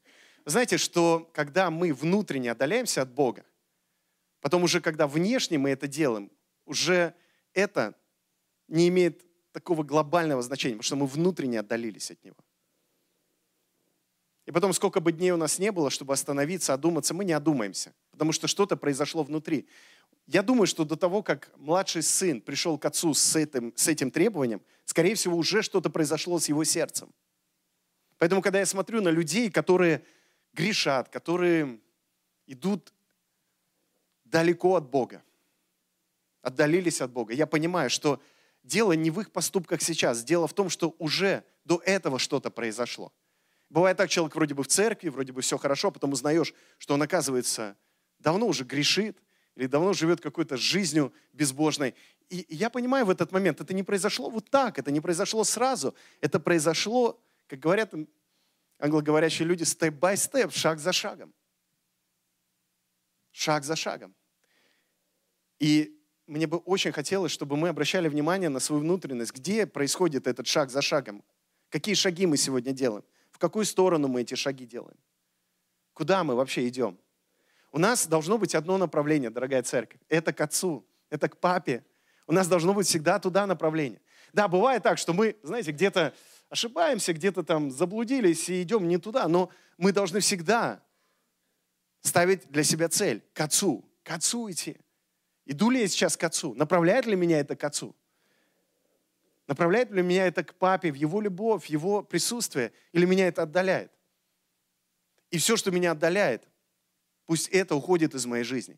знаете, 0.49 0.77
что 0.77 1.29
когда 1.33 1.69
мы 1.69 1.93
внутренне 1.93 2.51
отдаляемся 2.51 3.01
от 3.01 3.11
Бога, 3.11 3.45
потом 4.39 4.63
уже 4.63 4.79
когда 4.79 5.05
внешне 5.05 5.57
мы 5.57 5.71
это 5.71 5.87
делаем, 5.87 6.31
уже 6.67 7.15
это 7.53 7.95
не 8.67 8.87
имеет 8.89 9.25
такого 9.51 9.83
глобального 9.83 10.41
значения, 10.41 10.75
потому 10.75 10.83
что 10.83 10.95
мы 10.95 11.07
внутренне 11.07 11.59
отдалились 11.59 12.11
от 12.11 12.23
Него. 12.23 12.37
И 14.45 14.51
потом, 14.51 14.71
сколько 14.73 15.01
бы 15.01 15.11
дней 15.11 15.31
у 15.31 15.37
нас 15.37 15.59
не 15.59 15.71
было, 15.71 15.89
чтобы 15.89 16.13
остановиться, 16.13 16.73
одуматься, 16.73 17.13
мы 17.13 17.25
не 17.25 17.33
одумаемся, 17.33 17.93
потому 18.11 18.31
что 18.31 18.47
что-то 18.47 18.77
произошло 18.77 19.23
внутри. 19.23 19.67
Я 20.25 20.43
думаю, 20.43 20.67
что 20.67 20.85
до 20.85 20.95
того, 20.95 21.23
как 21.23 21.51
младший 21.57 22.03
сын 22.03 22.41
пришел 22.41 22.77
к 22.77 22.85
отцу 22.85 23.13
с 23.13 23.35
этим, 23.35 23.73
с 23.75 23.87
этим 23.87 24.11
требованием, 24.11 24.61
скорее 24.85 25.15
всего, 25.15 25.35
уже 25.35 25.61
что-то 25.61 25.89
произошло 25.89 26.39
с 26.39 26.47
его 26.47 26.63
сердцем. 26.63 27.13
Поэтому, 28.17 28.41
когда 28.41 28.59
я 28.59 28.65
смотрю 28.65 29.01
на 29.01 29.09
людей, 29.09 29.51
которые 29.51 30.03
грешат, 30.53 31.09
которые 31.09 31.79
идут 32.45 32.93
далеко 34.23 34.75
от 34.75 34.89
Бога, 34.89 35.23
отдалились 36.41 37.01
от 37.01 37.11
Бога. 37.11 37.33
Я 37.33 37.47
понимаю, 37.47 37.89
что 37.89 38.21
дело 38.63 38.93
не 38.93 39.11
в 39.11 39.19
их 39.19 39.31
поступках 39.31 39.81
сейчас, 39.81 40.23
дело 40.23 40.47
в 40.47 40.53
том, 40.53 40.69
что 40.69 40.95
уже 40.99 41.43
до 41.63 41.81
этого 41.85 42.19
что-то 42.19 42.49
произошло. 42.49 43.13
Бывает 43.69 43.97
так, 43.97 44.09
человек 44.09 44.35
вроде 44.35 44.53
бы 44.53 44.63
в 44.63 44.67
церкви, 44.67 45.09
вроде 45.09 45.33
бы 45.33 45.41
все 45.41 45.57
хорошо, 45.57 45.89
а 45.89 45.91
потом 45.91 46.13
узнаешь, 46.13 46.53
что 46.77 46.93
он, 46.93 47.01
оказывается, 47.01 47.75
давно 48.19 48.47
уже 48.47 48.63
грешит, 48.63 49.21
или 49.55 49.65
давно 49.65 49.93
живет 49.93 50.21
какой-то 50.21 50.55
жизнью 50.55 51.11
безбожной. 51.33 51.95
И 52.29 52.45
я 52.49 52.69
понимаю 52.69 53.05
в 53.05 53.09
этот 53.09 53.31
момент, 53.31 53.59
это 53.59 53.73
не 53.73 53.83
произошло 53.83 54.29
вот 54.29 54.49
так, 54.49 54.77
это 54.77 54.91
не 54.91 55.01
произошло 55.01 55.43
сразу, 55.43 55.95
это 56.21 56.39
произошло, 56.39 57.19
как 57.47 57.59
говорят 57.59 57.93
англоговорящие 58.79 59.47
люди, 59.47 59.63
степ-бай-степ, 59.63 60.51
шаг 60.53 60.79
за 60.79 60.93
шагом. 60.93 61.33
шаг 63.31 63.63
за 63.63 63.75
шагом. 63.75 64.15
И 65.59 65.96
мне 66.27 66.45
бы 66.45 66.57
очень 66.57 66.91
хотелось, 66.91 67.31
чтобы 67.31 67.55
мы 67.57 67.69
обращали 67.69 68.07
внимание 68.09 68.49
на 68.49 68.59
свою 68.59 68.81
внутренность, 68.81 69.33
где 69.33 69.65
происходит 69.65 70.27
этот 70.27 70.45
шаг 70.45 70.69
за 70.69 70.81
шагом, 70.81 71.23
какие 71.69 71.95
шаги 71.95 72.25
мы 72.25 72.37
сегодня 72.37 72.73
делаем, 72.73 73.03
в 73.31 73.39
какую 73.39 73.65
сторону 73.65 74.07
мы 74.07 74.21
эти 74.21 74.35
шаги 74.35 74.65
делаем, 74.65 74.97
куда 75.93 76.23
мы 76.23 76.35
вообще 76.35 76.67
идем. 76.67 76.99
У 77.71 77.79
нас 77.79 78.07
должно 78.07 78.37
быть 78.37 78.55
одно 78.55 78.77
направление, 78.77 79.29
дорогая 79.29 79.63
церковь, 79.63 79.99
это 80.09 80.33
к 80.33 80.41
Отцу, 80.41 80.85
это 81.09 81.29
к 81.29 81.37
Папе. 81.37 81.85
У 82.27 82.33
нас 82.33 82.47
должно 82.47 82.73
быть 82.73 82.87
всегда 82.87 83.19
туда 83.19 83.47
направление. 83.47 84.01
Да, 84.33 84.47
бывает 84.47 84.83
так, 84.83 84.97
что 84.97 85.13
мы, 85.13 85.37
знаете, 85.43 85.71
где-то 85.71 86.13
ошибаемся, 86.49 87.13
где-то 87.13 87.43
там 87.43 87.71
заблудились 87.71 88.49
и 88.49 88.61
идем 88.61 88.87
не 88.87 88.97
туда, 88.97 89.27
но 89.27 89.49
мы 89.77 89.93
должны 89.93 90.19
всегда 90.19 90.83
ставить 92.01 92.49
для 92.49 92.63
себя 92.63 92.89
цель 92.89 93.23
к 93.33 93.39
Отцу, 93.39 93.85
к 94.03 94.11
Отцу 94.11 94.51
идти. 94.51 94.77
Иду 95.47 95.69
ли 95.69 95.79
я 95.79 95.87
сейчас 95.87 96.17
к 96.17 96.23
Отцу? 96.25 96.53
Направляет 96.55 97.05
ли 97.05 97.15
меня 97.15 97.39
это 97.39 97.55
к 97.55 97.63
Отцу? 97.63 97.95
Направляет 99.47 99.89
ли 99.91 100.01
меня 100.01 100.27
это 100.27 100.43
к 100.43 100.53
Папе, 100.53 100.91
в 100.91 100.95
Его 100.95 101.21
любовь, 101.21 101.67
в 101.67 101.69
Его 101.69 102.03
присутствие? 102.03 102.73
Или 102.91 103.05
меня 103.05 103.27
это 103.27 103.43
отдаляет? 103.43 103.89
И 105.31 105.37
все, 105.37 105.55
что 105.55 105.71
меня 105.71 105.91
отдаляет, 105.91 106.45
пусть 107.25 107.47
это 107.47 107.75
уходит 107.75 108.13
из 108.13 108.25
моей 108.25 108.43
жизни. 108.43 108.77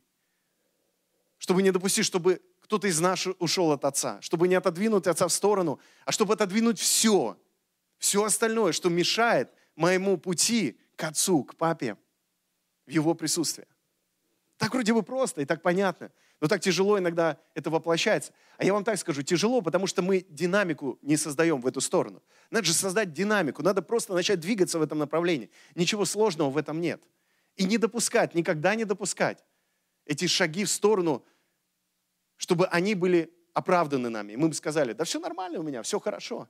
Чтобы 1.39 1.63
не 1.63 1.71
допустить, 1.71 2.05
чтобы 2.05 2.39
кто-то 2.61 2.87
из 2.87 2.99
нас 2.99 3.25
ушел 3.39 3.71
от 3.71 3.83
Отца. 3.83 4.21
Чтобы 4.21 4.47
не 4.47 4.53
отодвинуть 4.53 5.07
Отца 5.07 5.27
в 5.27 5.33
сторону, 5.33 5.79
а 6.05 6.11
чтобы 6.11 6.35
отодвинуть 6.35 6.77
все, 6.79 7.35
все 7.97 8.23
остальное, 8.23 8.73
что 8.73 8.89
мешает 8.89 9.51
моему 9.75 10.17
пути 10.17 10.79
к 10.95 11.03
Отцу, 11.03 11.43
к 11.43 11.55
Папе, 11.55 11.97
в 12.85 12.91
Его 12.91 13.15
присутствие. 13.15 13.67
Так 14.57 14.71
вроде 14.71 14.93
бы 14.93 15.01
просто 15.01 15.41
и 15.41 15.45
так 15.45 15.63
понятно, 15.63 16.11
но 16.41 16.47
так 16.47 16.61
тяжело 16.61 16.97
иногда 16.97 17.37
это 17.53 17.69
воплощается. 17.69 18.31
А 18.57 18.63
я 18.63 18.73
вам 18.73 18.83
так 18.83 18.97
скажу, 18.97 19.21
тяжело, 19.23 19.61
потому 19.61 19.87
что 19.87 20.01
мы 20.01 20.25
динамику 20.29 20.97
не 21.01 21.17
создаем 21.17 21.59
в 21.61 21.67
эту 21.67 21.81
сторону. 21.81 22.23
Надо 22.49 22.65
же 22.65 22.73
создать 22.73 23.13
динамику, 23.13 23.61
надо 23.61 23.81
просто 23.81 24.13
начать 24.13 24.39
двигаться 24.39 24.79
в 24.79 24.81
этом 24.81 24.99
направлении. 24.99 25.49
Ничего 25.75 26.05
сложного 26.05 26.49
в 26.49 26.57
этом 26.57 26.79
нет. 26.79 27.03
И 27.55 27.65
не 27.65 27.77
допускать, 27.77 28.35
никогда 28.35 28.75
не 28.75 28.85
допускать 28.85 29.43
эти 30.05 30.27
шаги 30.27 30.63
в 30.63 30.69
сторону, 30.69 31.25
чтобы 32.37 32.67
они 32.67 32.95
были 32.95 33.33
оправданы 33.53 34.09
нами. 34.09 34.35
Мы 34.35 34.47
бы 34.47 34.53
сказали, 34.53 34.93
да 34.93 35.03
все 35.03 35.19
нормально 35.19 35.59
у 35.59 35.63
меня, 35.63 35.81
все 35.83 35.99
хорошо. 35.99 36.47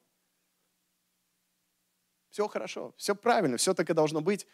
Все 2.29 2.48
хорошо, 2.48 2.93
все 2.96 3.15
правильно, 3.15 3.58
все 3.58 3.74
так 3.74 3.89
и 3.89 3.93
должно 3.93 4.22
быть. 4.22 4.46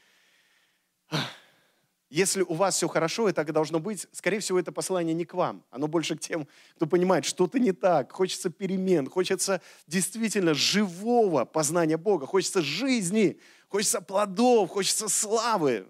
Если 2.09 2.43
у 2.43 2.53
вас 2.53 2.75
все 2.75 2.87
хорошо 2.87 3.29
и 3.29 3.31
так 3.31 3.49
и 3.49 3.51
должно 3.51 3.79
быть, 3.79 4.07
скорее 4.11 4.39
всего, 4.39 4.59
это 4.59 4.71
послание 4.71 5.13
не 5.13 5.25
к 5.25 5.33
вам. 5.33 5.63
Оно 5.71 5.87
больше 5.87 6.15
к 6.15 6.19
тем, 6.19 6.47
кто 6.75 6.85
понимает, 6.85 7.25
что-то 7.25 7.57
не 7.57 7.71
так. 7.71 8.11
Хочется 8.11 8.51
перемен, 8.51 9.09
хочется 9.09 9.61
действительно 9.87 10.53
живого 10.53 11.45
познания 11.45 11.97
Бога, 11.97 12.27
хочется 12.27 12.61
жизни, 12.61 13.39
хочется 13.69 14.01
плодов, 14.01 14.69
хочется 14.69 15.09
славы. 15.09 15.87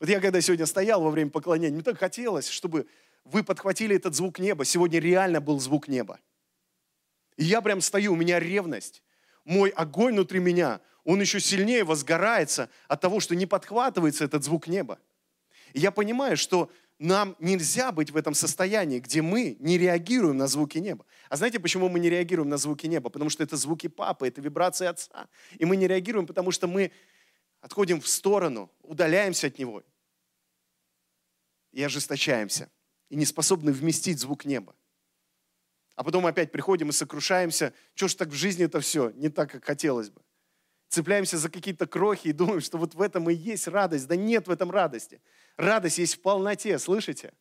Вот 0.00 0.08
я 0.08 0.20
когда 0.20 0.40
сегодня 0.40 0.66
стоял 0.66 1.02
во 1.02 1.10
время 1.10 1.30
поклонения, 1.30 1.74
мне 1.74 1.82
так 1.82 1.98
хотелось, 1.98 2.48
чтобы 2.48 2.86
вы 3.24 3.44
подхватили 3.44 3.94
этот 3.94 4.14
звук 4.14 4.38
неба. 4.38 4.64
Сегодня 4.64 4.98
реально 4.98 5.40
был 5.40 5.60
звук 5.60 5.86
неба. 5.86 6.18
И 7.36 7.44
я 7.44 7.60
прям 7.60 7.80
стою, 7.80 8.12
у 8.12 8.16
меня 8.16 8.40
ревность 8.40 9.02
мой 9.48 9.70
огонь 9.70 10.12
внутри 10.12 10.40
меня, 10.40 10.80
он 11.04 11.20
еще 11.22 11.40
сильнее 11.40 11.82
возгорается 11.82 12.68
от 12.86 13.00
того, 13.00 13.18
что 13.18 13.34
не 13.34 13.46
подхватывается 13.46 14.24
этот 14.24 14.44
звук 14.44 14.68
неба. 14.68 14.98
И 15.72 15.80
я 15.80 15.90
понимаю, 15.90 16.36
что 16.36 16.70
нам 16.98 17.34
нельзя 17.38 17.90
быть 17.90 18.10
в 18.10 18.16
этом 18.18 18.34
состоянии, 18.34 18.98
где 18.98 19.22
мы 19.22 19.56
не 19.58 19.78
реагируем 19.78 20.36
на 20.36 20.48
звуки 20.48 20.76
неба. 20.76 21.06
А 21.30 21.36
знаете, 21.36 21.60
почему 21.60 21.88
мы 21.88 21.98
не 21.98 22.10
реагируем 22.10 22.50
на 22.50 22.58
звуки 22.58 22.86
неба? 22.86 23.08
Потому 23.08 23.30
что 23.30 23.42
это 23.42 23.56
звуки 23.56 23.86
папы, 23.86 24.28
это 24.28 24.42
вибрации 24.42 24.86
отца. 24.86 25.28
И 25.56 25.64
мы 25.64 25.76
не 25.76 25.86
реагируем, 25.86 26.26
потому 26.26 26.50
что 26.50 26.66
мы 26.66 26.92
отходим 27.62 28.02
в 28.02 28.08
сторону, 28.08 28.70
удаляемся 28.82 29.46
от 29.46 29.58
него 29.58 29.82
и 31.72 31.82
ожесточаемся, 31.82 32.70
и 33.08 33.16
не 33.16 33.24
способны 33.24 33.72
вместить 33.72 34.18
звук 34.18 34.44
неба 34.44 34.74
а 35.98 36.04
потом 36.04 36.24
опять 36.26 36.52
приходим 36.52 36.90
и 36.90 36.92
сокрушаемся, 36.92 37.74
что 37.94 38.06
ж 38.06 38.14
так 38.14 38.28
в 38.28 38.32
жизни 38.32 38.64
это 38.64 38.78
все 38.78 39.10
не 39.16 39.30
так, 39.30 39.50
как 39.50 39.64
хотелось 39.64 40.10
бы. 40.10 40.22
Цепляемся 40.88 41.36
за 41.38 41.50
какие-то 41.50 41.88
крохи 41.88 42.28
и 42.28 42.32
думаем, 42.32 42.60
что 42.60 42.78
вот 42.78 42.94
в 42.94 43.02
этом 43.02 43.28
и 43.28 43.34
есть 43.34 43.66
радость. 43.66 44.06
Да 44.06 44.14
нет 44.14 44.46
в 44.46 44.52
этом 44.52 44.70
радости. 44.70 45.20
Радость 45.56 45.98
есть 45.98 46.14
в 46.14 46.20
полноте, 46.20 46.78
слышите? 46.78 47.32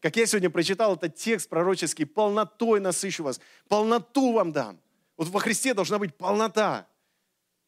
Как 0.00 0.16
я 0.16 0.26
сегодня 0.26 0.50
прочитал 0.50 0.96
этот 0.96 1.14
текст 1.14 1.48
пророческий, 1.48 2.04
полнотой 2.04 2.80
насыщу 2.80 3.22
вас, 3.22 3.40
полноту 3.68 4.32
вам 4.32 4.50
дам. 4.50 4.80
Вот 5.16 5.28
во 5.28 5.38
Христе 5.38 5.72
должна 5.72 6.00
быть 6.00 6.16
полнота. 6.16 6.88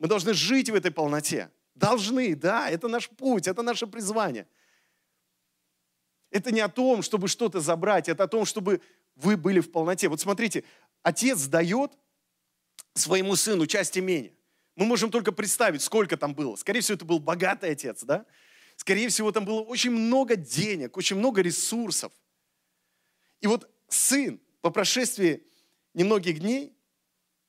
Мы 0.00 0.08
должны 0.08 0.34
жить 0.34 0.70
в 0.70 0.74
этой 0.74 0.90
полноте. 0.90 1.52
Должны, 1.76 2.34
да, 2.34 2.68
это 2.68 2.88
наш 2.88 3.08
путь, 3.08 3.46
это 3.46 3.62
наше 3.62 3.86
призвание. 3.86 4.48
Это 6.32 6.50
не 6.50 6.60
о 6.62 6.68
том, 6.68 7.02
чтобы 7.02 7.28
что-то 7.28 7.60
забрать, 7.60 8.08
это 8.08 8.24
о 8.24 8.28
том, 8.28 8.44
чтобы 8.44 8.80
вы 9.18 9.36
были 9.36 9.60
в 9.60 9.70
полноте. 9.70 10.08
Вот 10.08 10.20
смотрите, 10.20 10.64
отец 11.02 11.46
дает 11.46 11.92
своему 12.94 13.36
сыну 13.36 13.66
часть 13.66 13.98
имения. 13.98 14.32
Мы 14.76 14.86
можем 14.86 15.10
только 15.10 15.32
представить, 15.32 15.82
сколько 15.82 16.16
там 16.16 16.34
было. 16.34 16.54
Скорее 16.56 16.80
всего, 16.80 16.94
это 16.94 17.04
был 17.04 17.18
богатый 17.18 17.70
отец, 17.70 18.04
да? 18.04 18.24
Скорее 18.76 19.08
всего, 19.08 19.32
там 19.32 19.44
было 19.44 19.60
очень 19.60 19.90
много 19.90 20.36
денег, 20.36 20.96
очень 20.96 21.16
много 21.16 21.42
ресурсов. 21.42 22.12
И 23.40 23.48
вот 23.48 23.68
сын 23.88 24.40
по 24.60 24.70
прошествии 24.70 25.44
немногих 25.94 26.38
дней 26.38 26.76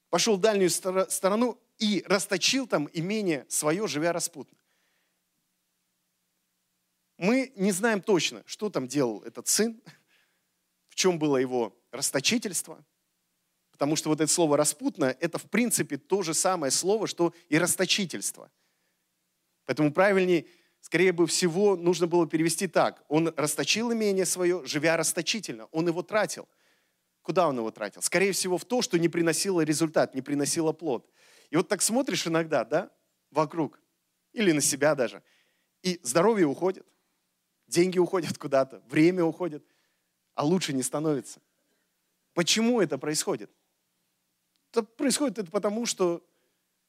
пошел 0.10 0.38
в 0.38 0.42
дальнюю 0.42 0.72
сторону 0.72 1.62
и 1.78 2.04
расточил 2.08 2.66
там 2.66 2.90
имение 2.94 3.46
свое, 3.48 3.88
живя 3.88 4.12
распутно. 4.12 4.58
Мы 7.18 7.54
не 7.56 7.72
знаем 7.72 8.02
точно, 8.02 8.44
что 8.48 8.70
там 8.70 8.88
делал 8.88 9.22
этот 9.22 9.48
сын, 9.48 9.80
чем 11.00 11.18
было 11.18 11.38
его 11.38 11.74
расточительство. 11.92 12.84
Потому 13.72 13.96
что 13.96 14.10
вот 14.10 14.20
это 14.20 14.30
слово 14.30 14.58
«распутно»– 14.58 15.16
это 15.22 15.38
в 15.38 15.50
принципе 15.50 15.98
то 15.98 16.24
же 16.24 16.34
самое 16.34 16.72
слово, 16.72 17.08
что 17.08 17.34
и 17.48 17.58
расточительство. 17.58 18.52
Поэтому 19.66 19.94
правильнее, 19.94 20.46
скорее 20.82 21.14
бы 21.14 21.26
всего, 21.26 21.78
нужно 21.78 22.08
было 22.08 22.28
перевести 22.28 22.68
так. 22.68 23.06
Он 23.08 23.34
расточил 23.38 23.94
имение 23.94 24.26
свое, 24.26 24.62
живя 24.66 24.98
расточительно. 24.98 25.68
Он 25.72 25.88
его 25.88 26.04
тратил. 26.04 26.50
Куда 27.22 27.48
он 27.48 27.58
его 27.58 27.72
тратил? 27.72 28.02
Скорее 28.02 28.34
всего, 28.34 28.58
в 28.58 28.66
то, 28.66 28.82
что 28.82 29.00
не 29.00 29.08
приносило 29.08 29.62
результат, 29.62 30.14
не 30.16 30.22
приносило 30.22 30.74
плод. 30.74 31.10
И 31.50 31.56
вот 31.56 31.70
так 31.70 31.82
смотришь 31.82 32.28
иногда, 32.28 32.66
да, 32.66 32.92
вокруг, 33.32 33.80
или 34.34 34.52
на 34.52 34.60
себя 34.60 34.96
даже, 34.96 35.24
и 35.82 36.02
здоровье 36.04 36.46
уходит, 36.46 36.86
деньги 37.68 38.00
уходят 38.00 38.38
куда-то, 38.38 38.84
время 38.90 39.24
уходит– 39.24 39.64
а 40.40 40.46
лучше 40.46 40.72
не 40.72 40.84
становится. 40.84 41.42
Почему 42.34 42.80
это 42.80 42.98
происходит? 42.98 43.52
Это 44.72 44.84
происходит 44.84 45.38
это 45.38 45.52
потому, 45.52 45.86
что 45.86 46.26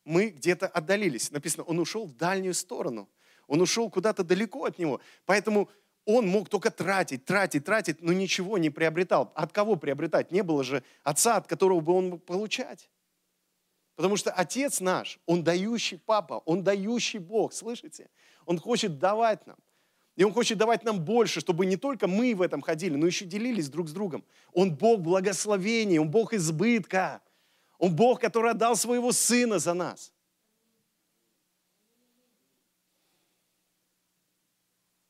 мы 0.04 0.28
где-то 0.28 0.68
отдалились. 0.68 1.32
Написано, 1.32 1.64
он 1.64 1.80
ушел 1.80 2.06
в 2.06 2.14
дальнюю 2.16 2.54
сторону. 2.54 3.08
Он 3.48 3.60
ушел 3.60 3.90
куда-то 3.90 4.22
далеко 4.22 4.66
от 4.66 4.78
него. 4.78 5.00
Поэтому 5.26 5.68
он 6.04 6.28
мог 6.28 6.48
только 6.48 6.70
тратить, 6.70 7.24
тратить, 7.24 7.64
тратить, 7.64 8.00
но 8.00 8.12
ничего 8.12 8.56
не 8.56 8.70
приобретал. 8.70 9.32
От 9.34 9.52
кого 9.52 9.74
приобретать? 9.74 10.30
Не 10.30 10.44
было 10.44 10.62
же 10.62 10.84
отца, 11.02 11.34
от 11.34 11.48
которого 11.48 11.80
бы 11.80 11.92
он 11.92 12.10
мог 12.10 12.24
получать. 12.24 12.88
Потому 13.96 14.16
что 14.16 14.30
Отец 14.30 14.78
наш, 14.78 15.18
Он 15.26 15.42
дающий 15.42 15.96
Папа, 15.96 16.34
Он 16.44 16.62
дающий 16.62 17.18
Бог, 17.18 17.52
слышите? 17.52 18.10
Он 18.46 18.60
хочет 18.60 19.00
давать 19.00 19.44
нам. 19.48 19.56
И 20.20 20.22
Он 20.22 20.34
хочет 20.34 20.58
давать 20.58 20.84
нам 20.84 21.02
больше, 21.02 21.40
чтобы 21.40 21.64
не 21.64 21.78
только 21.78 22.06
мы 22.06 22.34
в 22.34 22.42
этом 22.42 22.60
ходили, 22.60 22.94
но 22.94 23.06
еще 23.06 23.24
делились 23.24 23.70
друг 23.70 23.88
с 23.88 23.92
другом. 23.92 24.22
Он 24.52 24.76
Бог 24.76 25.00
благословения, 25.00 25.98
Он 25.98 26.10
Бог 26.10 26.34
избытка. 26.34 27.22
Он 27.78 27.96
Бог, 27.96 28.20
который 28.20 28.50
отдал 28.50 28.76
своего 28.76 29.12
Сына 29.12 29.58
за 29.58 29.72
нас. 29.72 30.12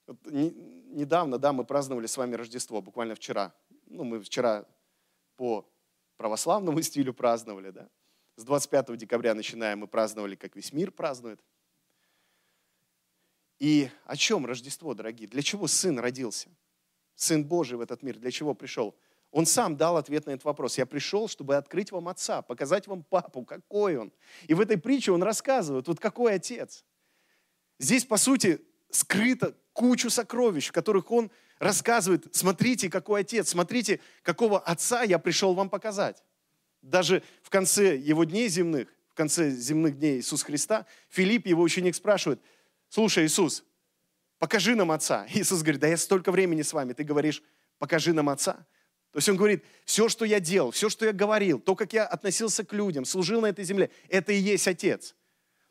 Вот 0.06 0.18
недавно, 0.30 1.38
да, 1.38 1.52
мы 1.52 1.64
праздновали 1.64 2.06
с 2.06 2.16
вами 2.16 2.36
Рождество, 2.36 2.80
буквально 2.80 3.16
вчера. 3.16 3.52
Ну, 3.86 4.04
мы 4.04 4.20
вчера 4.20 4.64
по 5.34 5.68
православному 6.18 6.80
стилю 6.82 7.12
праздновали, 7.14 7.70
да. 7.70 7.88
С 8.36 8.44
25 8.44 8.96
декабря 8.96 9.34
начинаем, 9.34 9.80
мы 9.80 9.88
праздновали, 9.88 10.36
как 10.36 10.54
весь 10.54 10.72
мир 10.72 10.92
празднует. 10.92 11.40
И 13.60 13.90
о 14.06 14.16
чем 14.16 14.46
Рождество, 14.46 14.94
дорогие? 14.94 15.28
Для 15.28 15.42
чего 15.42 15.68
Сын 15.68 15.98
родился? 15.98 16.48
Сын 17.14 17.44
Божий 17.44 17.76
в 17.76 17.82
этот 17.82 18.02
мир, 18.02 18.18
для 18.18 18.30
чего 18.30 18.54
пришел? 18.54 18.96
Он 19.30 19.46
сам 19.46 19.76
дал 19.76 19.96
ответ 19.96 20.26
на 20.26 20.30
этот 20.30 20.44
вопрос. 20.44 20.78
Я 20.78 20.86
пришел, 20.86 21.28
чтобы 21.28 21.54
открыть 21.54 21.92
вам 21.92 22.08
Отца, 22.08 22.42
показать 22.42 22.88
вам 22.88 23.04
Папу, 23.04 23.44
какой 23.44 23.96
Он. 23.96 24.12
И 24.48 24.54
в 24.54 24.60
этой 24.60 24.78
притче 24.78 25.12
Он 25.12 25.22
рассказывает, 25.22 25.86
вот 25.86 26.00
какой 26.00 26.34
Отец. 26.34 26.84
Здесь, 27.78 28.04
по 28.04 28.16
сути, 28.16 28.60
скрыто 28.90 29.54
кучу 29.72 30.10
сокровищ, 30.10 30.68
в 30.68 30.72
которых 30.72 31.10
Он 31.12 31.30
рассказывает, 31.58 32.34
смотрите, 32.34 32.88
какой 32.88 33.20
отец, 33.20 33.50
смотрите, 33.50 34.00
какого 34.22 34.58
отца 34.58 35.02
я 35.02 35.18
пришел 35.18 35.54
вам 35.54 35.68
показать. 35.68 36.24
Даже 36.80 37.22
в 37.42 37.50
конце 37.50 37.96
его 37.96 38.24
дней 38.24 38.48
земных, 38.48 38.88
в 39.08 39.14
конце 39.14 39.50
земных 39.50 39.98
дней 39.98 40.16
Иисуса 40.16 40.46
Христа, 40.46 40.86
Филипп, 41.10 41.46
его 41.46 41.62
ученик, 41.62 41.94
спрашивает, 41.94 42.40
слушай, 42.90 43.24
Иисус, 43.24 43.64
покажи 44.38 44.74
нам 44.74 44.90
Отца. 44.90 45.26
Иисус 45.32 45.62
говорит, 45.62 45.80
да 45.80 45.88
я 45.88 45.96
столько 45.96 46.30
времени 46.30 46.60
с 46.60 46.74
вами, 46.74 46.92
ты 46.92 47.02
говоришь, 47.04 47.42
покажи 47.78 48.12
нам 48.12 48.28
Отца. 48.28 48.66
То 49.12 49.18
есть 49.18 49.28
он 49.28 49.36
говорит, 49.36 49.64
все, 49.84 50.08
что 50.08 50.24
я 50.24 50.38
делал, 50.38 50.70
все, 50.70 50.88
что 50.88 51.06
я 51.06 51.12
говорил, 51.12 51.58
то, 51.58 51.74
как 51.74 51.92
я 51.92 52.04
относился 52.04 52.64
к 52.64 52.72
людям, 52.72 53.04
служил 53.04 53.40
на 53.40 53.46
этой 53.46 53.64
земле, 53.64 53.90
это 54.08 54.32
и 54.32 54.36
есть 54.36 54.68
Отец. 54.68 55.16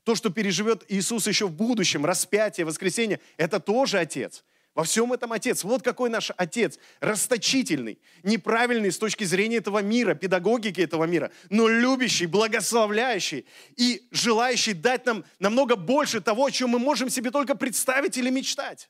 То, 0.04 0.16
что 0.16 0.30
переживет 0.30 0.84
Иисус 0.90 1.28
еще 1.28 1.48
в 1.48 1.52
будущем, 1.52 2.06
распятие, 2.06 2.66
воскресенье, 2.66 3.20
это 3.38 3.60
тоже 3.60 4.00
Отец. 4.00 4.44
Во 4.80 4.86
всем 4.86 5.12
этом 5.12 5.34
Отец. 5.34 5.66
Вот 5.66 5.82
какой 5.82 6.10
наш 6.10 6.32
Отец. 6.38 6.80
Расточительный, 7.02 8.00
неправильный 8.24 8.94
с 8.94 8.98
точки 8.98 9.26
зрения 9.26 9.58
этого 9.58 9.80
мира, 9.80 10.14
педагогики 10.14 10.80
этого 10.80 11.04
мира, 11.04 11.34
но 11.50 11.68
любящий, 11.68 12.28
благословляющий 12.28 13.46
и 13.76 14.08
желающий 14.12 14.72
дать 14.72 15.06
нам 15.06 15.26
намного 15.38 15.76
больше 15.76 16.22
того, 16.22 16.46
о 16.46 16.52
чем 16.52 16.70
мы 16.70 16.80
можем 16.80 17.10
себе 17.10 17.30
только 17.30 17.56
представить 17.56 18.18
или 18.18 18.30
мечтать. 18.30 18.90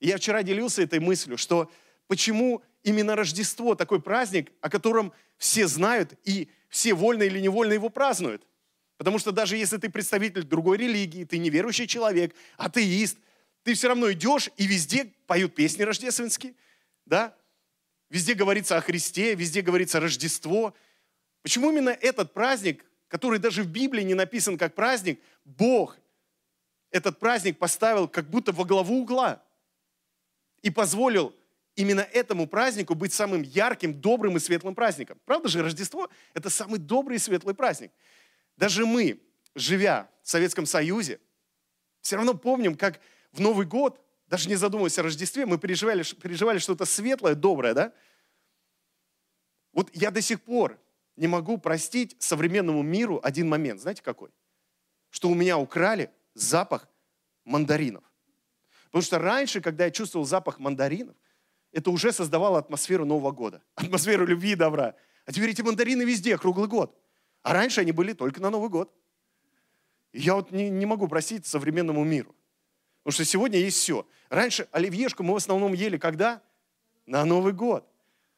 Я 0.00 0.16
вчера 0.16 0.42
делился 0.42 0.80
этой 0.80 0.98
мыслью, 0.98 1.36
что 1.36 1.70
почему 2.06 2.62
именно 2.82 3.14
Рождество 3.14 3.74
такой 3.74 4.00
праздник, 4.00 4.52
о 4.62 4.70
котором 4.70 5.12
все 5.36 5.66
знают 5.66 6.14
и 6.24 6.48
все 6.70 6.94
вольно 6.94 7.24
или 7.24 7.40
невольно 7.40 7.74
его 7.74 7.90
празднуют. 7.90 8.42
Потому 8.96 9.18
что 9.18 9.32
даже 9.32 9.58
если 9.58 9.76
ты 9.76 9.90
представитель 9.90 10.44
другой 10.44 10.78
религии, 10.78 11.24
ты 11.24 11.36
неверующий 11.36 11.86
человек, 11.86 12.34
атеист, 12.56 13.18
ты 13.66 13.74
все 13.74 13.88
равно 13.88 14.12
идешь 14.12 14.48
и 14.56 14.64
везде 14.64 15.06
поют 15.26 15.56
песни 15.56 15.82
рождественские, 15.82 16.54
да? 17.04 17.36
Везде 18.10 18.34
говорится 18.34 18.76
о 18.76 18.80
Христе, 18.80 19.34
везде 19.34 19.60
говорится 19.60 19.98
Рождество. 19.98 20.72
Почему 21.42 21.72
именно 21.72 21.90
этот 21.90 22.32
праздник, 22.32 22.84
который 23.08 23.40
даже 23.40 23.64
в 23.64 23.66
Библии 23.66 24.04
не 24.04 24.14
написан 24.14 24.56
как 24.56 24.76
праздник, 24.76 25.20
Бог 25.44 25.98
этот 26.92 27.18
праздник 27.18 27.58
поставил 27.58 28.06
как 28.06 28.30
будто 28.30 28.52
во 28.52 28.64
главу 28.64 29.00
угла 29.00 29.42
и 30.62 30.70
позволил 30.70 31.34
именно 31.74 32.02
этому 32.02 32.46
празднику 32.46 32.94
быть 32.94 33.12
самым 33.12 33.42
ярким, 33.42 34.00
добрым 34.00 34.36
и 34.36 34.40
светлым 34.40 34.76
праздником. 34.76 35.18
Правда 35.24 35.48
же, 35.48 35.60
Рождество– 35.60 36.08
это 36.34 36.50
самый 36.50 36.78
добрый 36.78 37.16
и 37.16 37.18
светлый 37.18 37.56
праздник. 37.56 37.90
Даже 38.56 38.86
мы, 38.86 39.20
живя 39.56 40.08
в 40.22 40.30
Советском 40.30 40.66
Союзе, 40.66 41.18
все 42.00 42.14
равно 42.14 42.34
помним, 42.34 42.76
как 42.76 43.00
в 43.36 43.40
Новый 43.40 43.66
год, 43.66 44.00
даже 44.28 44.48
не 44.48 44.56
задумываясь 44.56 44.98
о 44.98 45.02
Рождестве, 45.02 45.46
мы 45.46 45.58
переживали, 45.58 46.02
переживали 46.02 46.58
что-то 46.58 46.84
светлое, 46.84 47.34
доброе, 47.34 47.74
да? 47.74 47.92
Вот 49.72 49.90
я 49.92 50.10
до 50.10 50.22
сих 50.22 50.42
пор 50.42 50.80
не 51.16 51.28
могу 51.28 51.58
простить 51.58 52.16
современному 52.18 52.82
миру 52.82 53.20
один 53.22 53.48
момент. 53.48 53.80
Знаете 53.80 54.02
какой? 54.02 54.30
Что 55.10 55.28
у 55.28 55.34
меня 55.34 55.58
украли 55.58 56.10
запах 56.34 56.88
мандаринов. 57.44 58.04
Потому 58.86 59.02
что 59.02 59.18
раньше, 59.18 59.60
когда 59.60 59.84
я 59.84 59.90
чувствовал 59.90 60.24
запах 60.24 60.58
мандаринов, 60.58 61.16
это 61.72 61.90
уже 61.90 62.12
создавало 62.12 62.58
атмосферу 62.58 63.04
Нового 63.04 63.32
года, 63.32 63.62
атмосферу 63.74 64.26
любви 64.26 64.52
и 64.52 64.56
добра. 64.56 64.94
А 65.26 65.32
теперь 65.32 65.50
эти 65.50 65.62
мандарины 65.62 66.02
везде, 66.02 66.38
круглый 66.38 66.68
год. 66.68 66.98
А 67.42 67.52
раньше 67.52 67.82
они 67.82 67.92
были 67.92 68.12
только 68.12 68.40
на 68.40 68.50
Новый 68.50 68.70
год. 68.70 68.94
Я 70.12 70.34
вот 70.34 70.50
не, 70.50 70.70
не 70.70 70.86
могу 70.86 71.08
простить 71.08 71.46
современному 71.46 72.02
миру. 72.02 72.34
Потому 73.06 73.14
что 73.14 73.24
сегодня 73.24 73.60
есть 73.60 73.76
все. 73.76 74.04
Раньше 74.30 74.66
оливьешку 74.72 75.22
мы 75.22 75.34
в 75.34 75.36
основном 75.36 75.74
ели 75.74 75.96
когда? 75.96 76.42
На 77.06 77.24
Новый 77.24 77.52
год. 77.52 77.86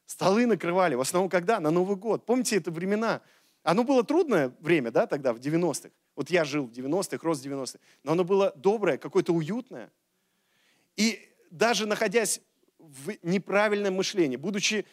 Столы 0.05 0.45
накрывали 0.45 0.95
в 0.95 1.01
основном 1.01 1.31
когда? 1.31 1.59
На 1.59 1.71
Новый 1.71 1.97
год. 1.97 2.27
Помните 2.27 2.59
это 2.59 2.71
времена? 2.71 3.23
Оно 3.63 3.83
было 3.83 4.05
трудное 4.05 4.53
время, 4.61 4.91
да, 4.91 5.07
тогда, 5.07 5.33
в 5.33 5.39
90-х. 5.39 5.89
Вот 6.17 6.29
я 6.29 6.45
жил 6.45 6.67
в 6.67 6.71
90-х, 6.71 7.19
рос 7.23 7.41
в 7.41 7.47
90-х. 7.47 7.79
Но 8.03 8.13
оно 8.13 8.25
было 8.25 8.53
доброе, 8.57 8.99
какое-то 8.99 9.33
уютное. 9.33 9.91
И 10.97 11.19
даже 11.51 11.87
находясь 11.87 12.43
в 12.79 13.15
неправильном 13.23 13.95
мышлении, 13.95 14.37
будучи 14.37 14.85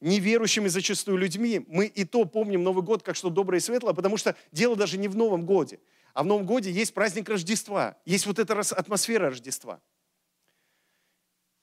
неверующими 0.00 0.68
зачастую 0.68 1.18
людьми, 1.18 1.66
мы 1.68 1.84
и 1.84 2.06
то 2.06 2.24
помним 2.24 2.62
Новый 2.62 2.82
год 2.82 3.02
как 3.02 3.14
что 3.14 3.28
доброе 3.28 3.58
и 3.58 3.60
светлое, 3.60 3.92
потому 3.92 4.16
что 4.16 4.34
дело 4.52 4.74
даже 4.74 4.96
не 4.96 5.08
в 5.08 5.16
Новом 5.16 5.44
годе, 5.44 5.80
а 6.14 6.22
в 6.22 6.26
Новом 6.26 6.46
годе 6.46 6.70
есть 6.70 6.94
праздник 6.94 7.28
Рождества, 7.28 7.96
есть 8.04 8.26
вот 8.26 8.38
эта 8.38 8.58
атмосфера 8.58 9.30
Рождества. 9.30 9.80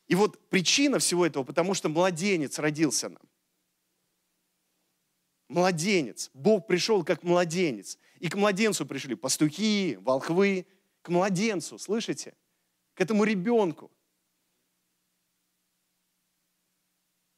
И 0.08 0.16
вот 0.16 0.50
причина 0.50 1.00
всего 1.00 1.26
этого, 1.26 1.44
потому 1.44 1.74
что 1.74 1.90
младенец 1.90 2.60
родился 2.60 3.10
нам. 3.10 3.24
Младенец. 5.50 6.30
Бог 6.34 6.68
пришел 6.68 7.04
как 7.04 7.24
младенец. 7.24 7.98
И 8.20 8.30
к 8.30 8.36
младенцу 8.36 8.86
пришли 8.86 9.16
пастухи, 9.16 9.98
волхвы. 10.02 10.66
К 11.02 11.10
младенцу, 11.10 11.78
слышите? 11.78 12.36
К 12.94 13.02
этому 13.02 13.24
ребенку. 13.24 13.92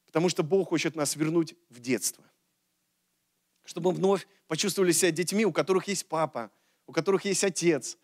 Потому 0.06 0.30
что 0.30 0.42
Бог 0.42 0.70
хочет 0.70 0.96
нас 0.96 1.16
вернуть 1.16 1.56
в 1.70 1.80
детство. 1.80 2.24
Чтобы 3.64 3.92
мы 3.92 3.98
вновь 3.98 4.28
почувствовали 4.48 4.92
себя 4.92 5.12
детьми, 5.12 5.46
у 5.46 5.52
которых 5.52 5.88
есть 5.88 6.08
папа, 6.08 6.52
у 6.90 6.92
которых 6.92 7.26
есть 7.26 7.44
отец, 7.44 8.00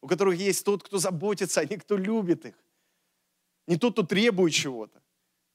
у 0.00 0.06
которых 0.06 0.38
есть 0.38 0.64
тот, 0.64 0.82
кто 0.82 0.96
заботится 0.96 1.60
о 1.60 1.64
них, 1.66 1.82
кто 1.82 1.98
любит 1.98 2.46
их. 2.46 2.54
Не 3.66 3.76
тот, 3.76 3.92
кто 3.92 4.02
требует 4.02 4.54
чего-то. 4.54 5.02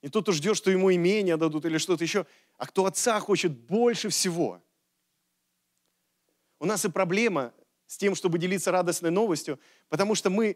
Не 0.03 0.09
тот, 0.09 0.25
кто 0.25 0.31
ждет, 0.31 0.55
что 0.55 0.69
ему 0.69 0.93
имение 0.93 1.35
дадут 1.35 1.65
или 1.65 1.79
что-то 1.79 2.03
еще, 2.03 2.27
а 2.57 2.67
кто 2.67 2.85
отца 2.85 3.19
хочет 3.19 3.51
больше 3.51 4.09
всего. 4.09 4.61
У 6.59 6.65
нас 6.67 6.85
и 6.85 6.89
проблема 6.89 7.53
с 7.87 7.97
тем, 7.97 8.13
чтобы 8.13 8.37
делиться 8.37 8.71
радостной 8.71 9.09
новостью, 9.09 9.59
потому 9.89 10.13
что 10.13 10.29
мы 10.29 10.55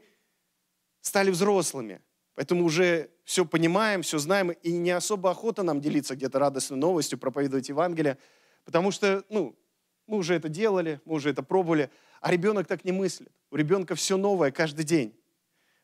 стали 1.01 1.31
взрослыми– 1.31 2.01
Поэтому 2.39 2.63
уже 2.63 3.09
все 3.25 3.43
понимаем, 3.43 4.01
все 4.01 4.17
знаем, 4.17 4.51
и 4.51 4.71
не 4.71 4.91
особо 4.91 5.29
охота 5.29 5.61
нам 5.61 5.81
делиться 5.81 6.15
где-то 6.15 6.39
радостной 6.39 6.79
новостью, 6.79 7.19
проповедовать 7.19 7.67
Евангелие, 7.67 8.17
потому 8.63 8.91
что, 8.91 9.25
ну, 9.27 9.59
мы 10.07 10.15
уже 10.15 10.35
это 10.35 10.47
делали, 10.47 11.01
мы 11.03 11.15
уже 11.15 11.31
это 11.31 11.43
пробовали, 11.43 11.89
а 12.21 12.31
ребенок 12.31 12.67
так 12.67 12.85
не 12.85 12.91
мыслит. 12.91 13.31
У 13.51 13.55
ребенка 13.55 13.95
все 13.95 14.17
новое 14.17 14.51
каждый 14.51 14.85
день. 14.85 15.15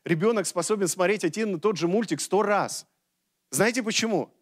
Ребенок 0.04 0.46
способен 0.46 0.88
смотреть 0.88 1.24
один 1.24 1.56
и 1.56 1.60
тот 1.60 1.76
же 1.76 1.88
мультик 1.88 2.20
сто 2.20 2.42
раз. 2.42 2.86
Знаете 3.50 3.82
почему? 3.82 4.32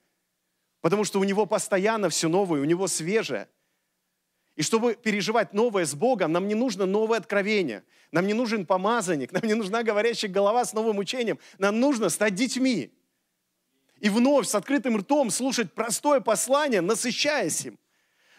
Потому 0.81 1.05
что 1.05 1.21
у 1.21 1.25
него 1.25 1.47
постоянно 1.47 2.11
все 2.11 2.29
новое, 2.29 2.61
у 2.61 2.65
него 2.65 2.87
свежее. 2.87 3.49
И 4.57 4.63
чтобы 4.63 4.95
переживать 4.95 5.53
новое 5.53 5.85
с 5.85 5.95
Богом, 5.95 6.33
нам 6.33 6.47
не 6.47 6.55
нужно 6.55 6.87
новое 6.87 7.19
откровение. 7.19 7.83
Нам 8.13 8.27
не 8.27 8.35
нужен 8.35 8.67
помазанник, 8.67 9.33
нам 9.33 9.43
не 9.45 9.55
нужна 9.55 9.83
говорящая 9.83 10.31
голова 10.31 10.65
с 10.65 10.73
новым 10.73 10.99
учением. 10.99 11.39
Нам 11.59 11.81
нужно 11.81 12.09
стать 12.09 12.35
детьми. 12.35 12.93
И 14.01 14.11
вновь 14.11 14.47
с 14.47 14.55
открытым 14.55 14.99
ртом 14.99 15.31
слушать 15.31 15.73
простое 15.73 16.21
послание, 16.21 16.83
насыщаясь 16.83 17.65
им. 17.65 17.79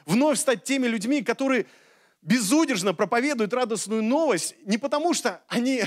Вновь 0.06 0.38
стать 0.38 0.64
теми 0.64 0.86
людьми, 0.88 1.24
которые 1.24 1.66
безудержно 2.26 2.94
проповедуют 2.94 3.54
радостную 3.54 4.04
новость 4.04 4.56
не 4.66 4.78
потому, 4.78 5.14
что 5.14 5.42
они 5.48 5.84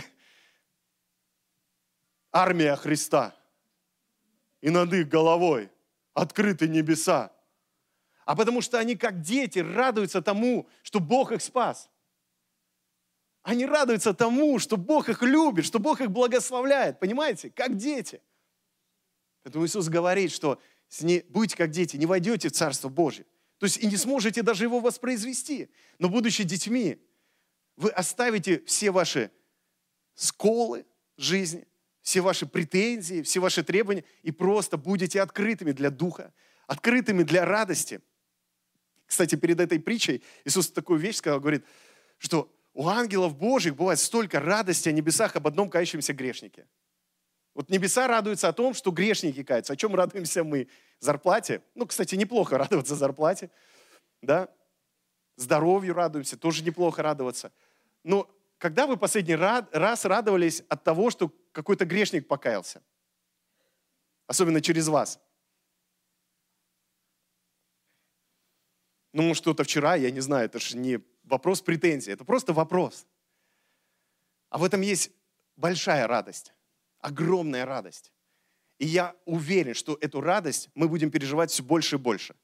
армия 2.33 2.77
Христа, 2.77 3.35
и 4.61 4.70
над 4.70 4.92
их 4.92 5.09
головой 5.09 5.70
открыты 6.14 6.68
небеса, 6.68 7.33
а 8.24 8.37
потому 8.37 8.61
что 8.61 8.79
они, 8.79 8.96
как 8.96 9.20
дети, 9.20 9.59
радуются 9.59 10.22
тому, 10.22 10.68
что 10.83 11.01
Бог 11.01 11.33
их 11.33 11.42
спас. 11.42 11.90
Они 13.42 13.64
радуются 13.64 14.12
тому, 14.12 14.59
что 14.59 14.77
Бог 14.77 15.09
их 15.09 15.22
любит, 15.22 15.64
что 15.64 15.79
Бог 15.79 16.01
их 16.01 16.11
благословляет. 16.11 17.01
Понимаете? 17.01 17.51
Как 17.51 17.77
дети. 17.77 18.20
Поэтому 19.42 19.64
Иисус 19.64 19.88
говорит, 19.88 20.31
что 20.31 20.61
не, 21.01 21.20
будете 21.29 21.57
как 21.57 21.70
дети, 21.70 21.96
не 21.96 22.05
войдете 22.05 22.48
в 22.48 22.53
Царство 22.53 22.90
Божье. 22.90 23.24
То 23.59 23.64
есть 23.66 23.79
и 23.79 23.87
не 23.87 23.97
сможете 23.97 24.42
даже 24.42 24.64
его 24.64 24.81
воспроизвести. 24.81 25.68
Но 25.99 26.09
будучи 26.09 26.44
детьми, 26.44 26.99
вы 27.77 27.90
оставите 27.90 28.62
все 28.66 28.90
ваши 28.90 29.31
сколы 30.14 30.87
жизни, 31.16 31.66
все 32.03 32.21
ваши 32.21 32.47
претензии, 32.47 33.23
все 33.23 33.40
ваши 33.40 33.62
требования 33.62 34.05
и 34.23 34.31
просто 34.31 34.77
будете 34.77 35.21
открытыми 35.21 35.73
для 35.73 35.90
духа, 35.90 36.33
открытыми 36.66 37.23
для 37.23 37.44
радости. 37.44 38.01
Кстати, 39.07 39.35
перед 39.35 39.61
этой 39.61 39.81
притчей 39.81 40.23
Иисус 40.44 40.71
такую 40.71 41.01
вещь 41.01 41.16
сказал, 41.16 41.40
говорит, 41.40 41.64
что 42.18 42.53
у 42.75 42.87
ангелов 42.88 43.37
Божьих 43.37 43.75
бывает 43.75 43.99
столько 43.99 44.38
радости 44.38 44.88
о 44.88 44.92
небесах 44.92 45.35
об 45.35 45.47
одном 45.47 45.68
кающемся 45.68 46.12
грешнике. 46.12 46.66
Вот 47.55 47.71
небеса 47.71 48.07
радуются 48.07 48.49
о 48.49 48.53
том, 48.53 48.75
что 48.75 48.91
грешники 48.91 49.43
каются. 49.43 49.73
О 49.73 49.77
чем 49.77 49.95
радуемся 49.95 50.45
мы? 50.45 50.69
Зарплате? 51.01 51.63
Ну, 51.75 51.87
кстати, 51.87 52.15
неплохо 52.15 52.59
радоваться 52.59 52.95
зарплате. 52.95 53.51
Да? 54.23 54.49
Здоровью 55.37 55.95
радуемся, 55.95 56.37
тоже 56.37 56.63
неплохо 56.63 57.03
радоваться. 57.03 57.53
Но 58.05 58.31
когда 58.59 58.87
вы 58.87 58.97
последний 58.97 59.37
раз 59.37 60.05
радовались 60.05 60.63
от 60.69 60.83
того, 60.83 61.11
что 61.11 61.33
какой-то 61.53 61.85
грешник 61.85 62.27
покаялся? 62.27 62.83
Особенно 64.27 64.61
через 64.61 64.89
вас. 64.89 65.21
Ну, 69.13 69.23
может, 69.23 69.43
что-то 69.43 69.65
вчера, 69.65 69.95
я 69.95 70.11
не 70.11 70.21
знаю, 70.21 70.47
это 70.47 70.59
же 70.59 70.77
не 70.77 71.01
вопрос 71.25 71.63
претензий, 71.63 72.13
это 72.13 72.25
просто 72.25 72.53
вопрос. 72.53 73.07
А 74.51 74.59
в 74.59 74.65
этом 74.65 74.81
есть 74.81 75.11
большая 75.57 76.07
радость, 76.07 76.53
огромная 77.01 77.65
радость. 77.65 78.13
И 78.79 78.87
я 78.87 79.17
уверен, 79.25 79.75
что 79.75 79.99
эту 80.01 80.21
радость 80.21 80.71
мы 80.75 80.89
будем 80.89 81.11
переживать 81.11 81.51
все 81.51 81.63
больше 81.63 81.97
и 81.97 81.99
больше. 81.99 82.35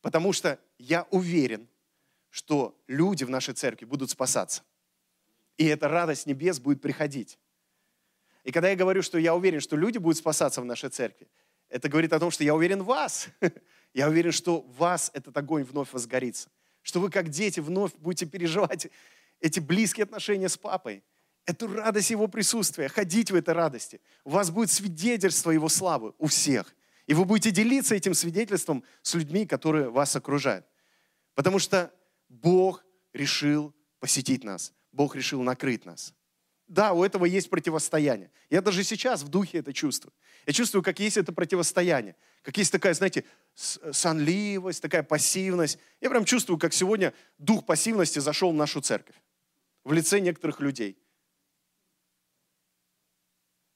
Потому 0.00 0.32
что 0.32 0.58
я 0.78 1.06
уверен, 1.10 1.68
что 2.30 2.78
люди 2.88 3.24
в 3.24 3.30
нашей 3.30 3.54
церкви 3.54 3.84
будут 3.84 4.10
спасаться. 4.10 4.62
И 5.56 5.66
эта 5.66 5.88
радость 5.88 6.26
небес 6.26 6.58
будет 6.58 6.80
приходить. 6.80 7.38
И 8.42 8.52
когда 8.52 8.68
я 8.70 8.76
говорю, 8.76 9.02
что 9.02 9.18
я 9.18 9.34
уверен, 9.34 9.60
что 9.60 9.76
люди 9.76 9.98
будут 9.98 10.18
спасаться 10.18 10.60
в 10.60 10.64
нашей 10.64 10.90
церкви, 10.90 11.28
это 11.68 11.88
говорит 11.88 12.12
о 12.12 12.20
том, 12.20 12.30
что 12.30 12.44
я 12.44 12.54
уверен 12.54 12.82
в 12.82 12.86
вас. 12.86 13.28
Я 13.94 14.08
уверен, 14.08 14.32
что 14.32 14.60
в 14.60 14.76
вас 14.76 15.12
этот 15.14 15.36
огонь 15.36 15.62
вновь 15.62 15.92
возгорится. 15.92 16.50
Что 16.82 16.98
вы, 17.00 17.10
как 17.10 17.28
дети, 17.28 17.60
вновь 17.60 17.94
будете 17.94 18.26
переживать 18.26 18.88
эти 19.40 19.60
близкие 19.60 20.02
отношения 20.02 20.48
с 20.48 20.56
папой. 20.56 21.04
Эту 21.46 21.66
радость 21.72 22.10
Его 22.10 22.26
присутствия, 22.26 22.88
ходить 22.88 23.30
в 23.30 23.34
этой 23.34 23.52
радости. 23.54 24.00
У 24.24 24.30
вас 24.30 24.50
будет 24.50 24.70
свидетельство 24.70 25.50
Его 25.50 25.68
славы 25.68 26.14
у 26.18 26.26
всех. 26.26 26.74
И 27.06 27.12
вы 27.12 27.26
будете 27.26 27.50
делиться 27.50 27.94
этим 27.94 28.14
свидетельством 28.14 28.82
с 29.02 29.14
людьми, 29.14 29.46
которые 29.46 29.90
вас 29.90 30.16
окружают. 30.16 30.66
Потому 31.34 31.58
что 31.58 31.92
Бог 32.30 32.84
решил 33.12 33.74
посетить 34.00 34.42
нас. 34.42 34.72
Бог 34.92 35.14
решил 35.16 35.42
накрыть 35.42 35.84
нас. 35.84 36.14
Да, 36.66 36.94
у 36.94 37.04
этого 37.04 37.26
есть 37.26 37.50
противостояние. 37.50 38.30
Я 38.48 38.62
даже 38.62 38.82
сейчас 38.84 39.22
в 39.22 39.28
духе 39.28 39.58
это 39.58 39.74
чувствую. 39.74 40.14
Я 40.46 40.54
чувствую, 40.54 40.82
как 40.82 40.98
есть 40.98 41.18
это 41.18 41.30
противостояние. 41.32 42.16
Как 42.42 42.56
есть 42.56 42.72
такая, 42.72 42.94
знаете, 42.94 43.24
сонливость, 43.54 44.80
такая 44.80 45.02
пассивность. 45.02 45.78
Я 46.00 46.08
прям 46.08 46.24
чувствую, 46.24 46.58
как 46.58 46.72
сегодня 46.72 47.12
дух 47.36 47.66
пассивности 47.66 48.18
зашел 48.18 48.50
в 48.50 48.54
нашу 48.54 48.80
церковь. 48.80 49.16
В 49.84 49.92
лице 49.92 50.20
некоторых 50.20 50.60
людей. 50.60 50.96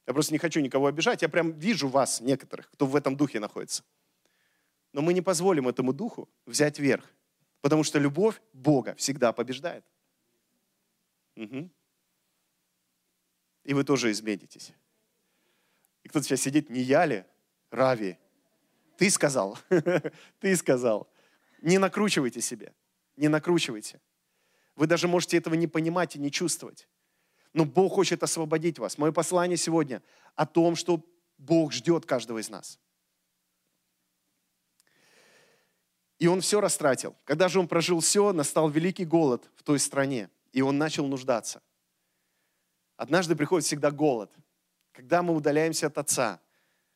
Я 0.09 0.15
просто 0.15 0.33
не 0.33 0.39
хочу 0.39 0.61
никого 0.61 0.87
обижать. 0.87 1.21
Я 1.21 1.29
прям 1.29 1.53
вижу 1.59 1.87
вас, 1.87 2.23
некоторых, 2.23 2.71
кто 2.71 2.87
в 2.87 2.97
этом 2.97 3.15
духе 3.15 3.41
находится. 3.41 3.85
Но 4.95 5.03
мы 5.03 5.13
не 5.13 5.21
позволим 5.21 5.69
этому 5.69 5.93
духу 5.93 6.31
взять 6.47 6.79
верх. 6.79 7.05
Потому 7.61 7.85
что 7.85 7.99
любовь 7.99 8.41
Бога 8.55 8.95
всегда 8.95 9.35
побеждает. 9.35 9.85
Угу. 11.37 11.71
И 13.65 13.75
вы 13.75 13.85
тоже 13.85 14.11
изменитесь. 14.11 14.73
И 16.05 16.09
кто-то 16.09 16.25
сейчас 16.25 16.41
сидит, 16.41 16.71
не 16.71 16.81
я 16.81 17.05
ли, 17.05 17.27
Рави? 17.71 18.17
Ты 18.97 19.11
сказал, 19.11 19.59
ты 20.41 20.57
сказал. 20.57 21.07
Не 21.61 21.77
накручивайте 21.77 22.41
себе, 22.41 22.73
не 23.17 23.29
накручивайте. 23.29 24.01
Вы 24.75 24.87
даже 24.87 25.07
можете 25.07 25.37
этого 25.37 25.53
не 25.53 25.67
понимать 25.67 26.17
и 26.17 26.19
не 26.19 26.31
чувствовать. 26.31 26.89
Но 27.53 27.65
Бог 27.65 27.95
хочет 27.95 28.23
освободить 28.23 28.79
вас. 28.79 28.99
Мое 28.99 29.13
послание 29.13 29.57
сегодня 29.57 30.03
о 30.35 30.47
том, 30.47 30.77
что 30.77 31.05
Бог 31.39 31.73
ждет 31.73 32.07
каждого 32.07 32.39
из 32.39 32.51
нас. 32.51 32.79
И 36.19 36.27
он 36.27 36.41
все 36.41 36.61
растратил. 36.61 37.15
Когда 37.25 37.49
же 37.49 37.61
он 37.61 37.69
прожил 37.69 38.01
все, 38.01 38.33
настал 38.33 38.69
великий 38.69 39.05
голод 39.05 39.49
в 39.55 39.63
той 39.63 39.79
стране 39.79 40.31
и 40.53 40.63
он 40.63 40.79
начал 40.79 41.07
нуждаться. 41.07 41.63
Однажды 42.97 43.37
приходит 43.37 43.67
всегда 43.67 43.91
голод. 43.91 44.31
Когда 44.93 45.23
мы 45.23 45.35
удаляемся 45.35 45.87
от 45.87 45.99
Отца, 45.99 46.41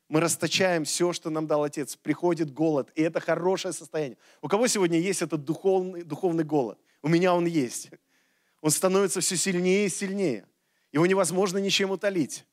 мы 0.09 0.21
расточаем 0.21 0.85
все, 0.85 1.13
что 1.13 1.31
нам 1.31 1.47
дал 1.47 1.63
Отец. 1.63 1.97
Приходит 1.97 2.53
голод, 2.53 2.91
и 2.95 3.03
это 3.03 3.21
хорошее 3.21 3.73
состояние. 3.73 4.19
У 4.41 4.49
кого 4.49 4.67
сегодня 4.67 4.99
есть 4.99 5.23
этот 5.23 5.45
духовный, 5.45 6.03
духовный 6.03 6.45
голод? 6.45 6.79
У 7.03 7.09
меня 7.09 7.35
он 7.35 7.47
есть. 7.47 7.91
Он 8.63 8.71
становится 8.71 9.21
все 9.21 9.37
сильнее 9.37 9.87
и 9.87 9.91
сильнее. 9.91 10.47
Его 10.93 11.05
невозможно 11.05 11.59
ничем 11.59 11.91
утолить. 11.91 12.47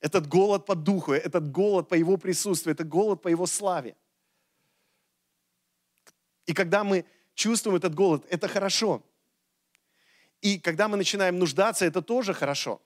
Этот 0.00 0.26
голод 0.26 0.66
по 0.66 0.74
духу, 0.74 1.12
этот 1.12 1.50
голод 1.50 1.88
по 1.88 1.94
его 1.94 2.16
присутствию, 2.16 2.72
этот 2.72 2.88
голод 2.88 3.22
по 3.22 3.28
его 3.28 3.46
славе. 3.46 3.94
И 6.46 6.54
когда 6.54 6.82
мы 6.82 7.04
чувствуем 7.34 7.76
этот 7.76 7.94
голод, 7.94 8.26
это 8.30 8.48
хорошо. 8.48 9.02
И 10.40 10.58
когда 10.58 10.88
мы 10.88 10.96
начинаем 10.96 11.38
нуждаться, 11.38 11.84
это 11.84 12.00
тоже 12.00 12.32
хорошо. 12.32 12.80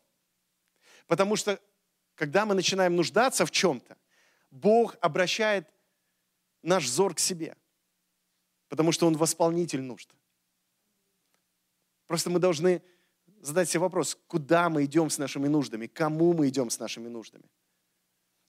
Потому 1.07 1.37
что, 1.37 1.61
когда 2.15 2.45
мы 2.45 2.55
начинаем 2.55 2.97
нуждаться 2.97 3.47
в 3.47 3.51
чем-то, 3.53 3.97
Бог 4.51 4.97
обращает 5.01 5.69
наш 6.63 6.85
взор 6.85 7.15
к 7.15 7.21
себе. 7.21 7.57
Потому 8.69 8.91
что 8.93 9.07
Он 9.07 9.17
восполнитель 9.17 9.83
нужд. 9.83 10.11
Просто 12.09 12.31
мы 12.31 12.41
должны 12.41 12.83
задать 13.41 13.69
себе 13.69 13.81
вопрос, 13.81 14.19
куда 14.27 14.69
мы 14.69 14.87
идем 14.87 15.11
с 15.11 15.19
нашими 15.19 15.47
нуждами, 15.47 15.87
кому 15.87 16.33
мы 16.33 16.49
идем 16.49 16.71
с 16.71 16.81
нашими 16.81 17.07
нуждами. 17.07 17.45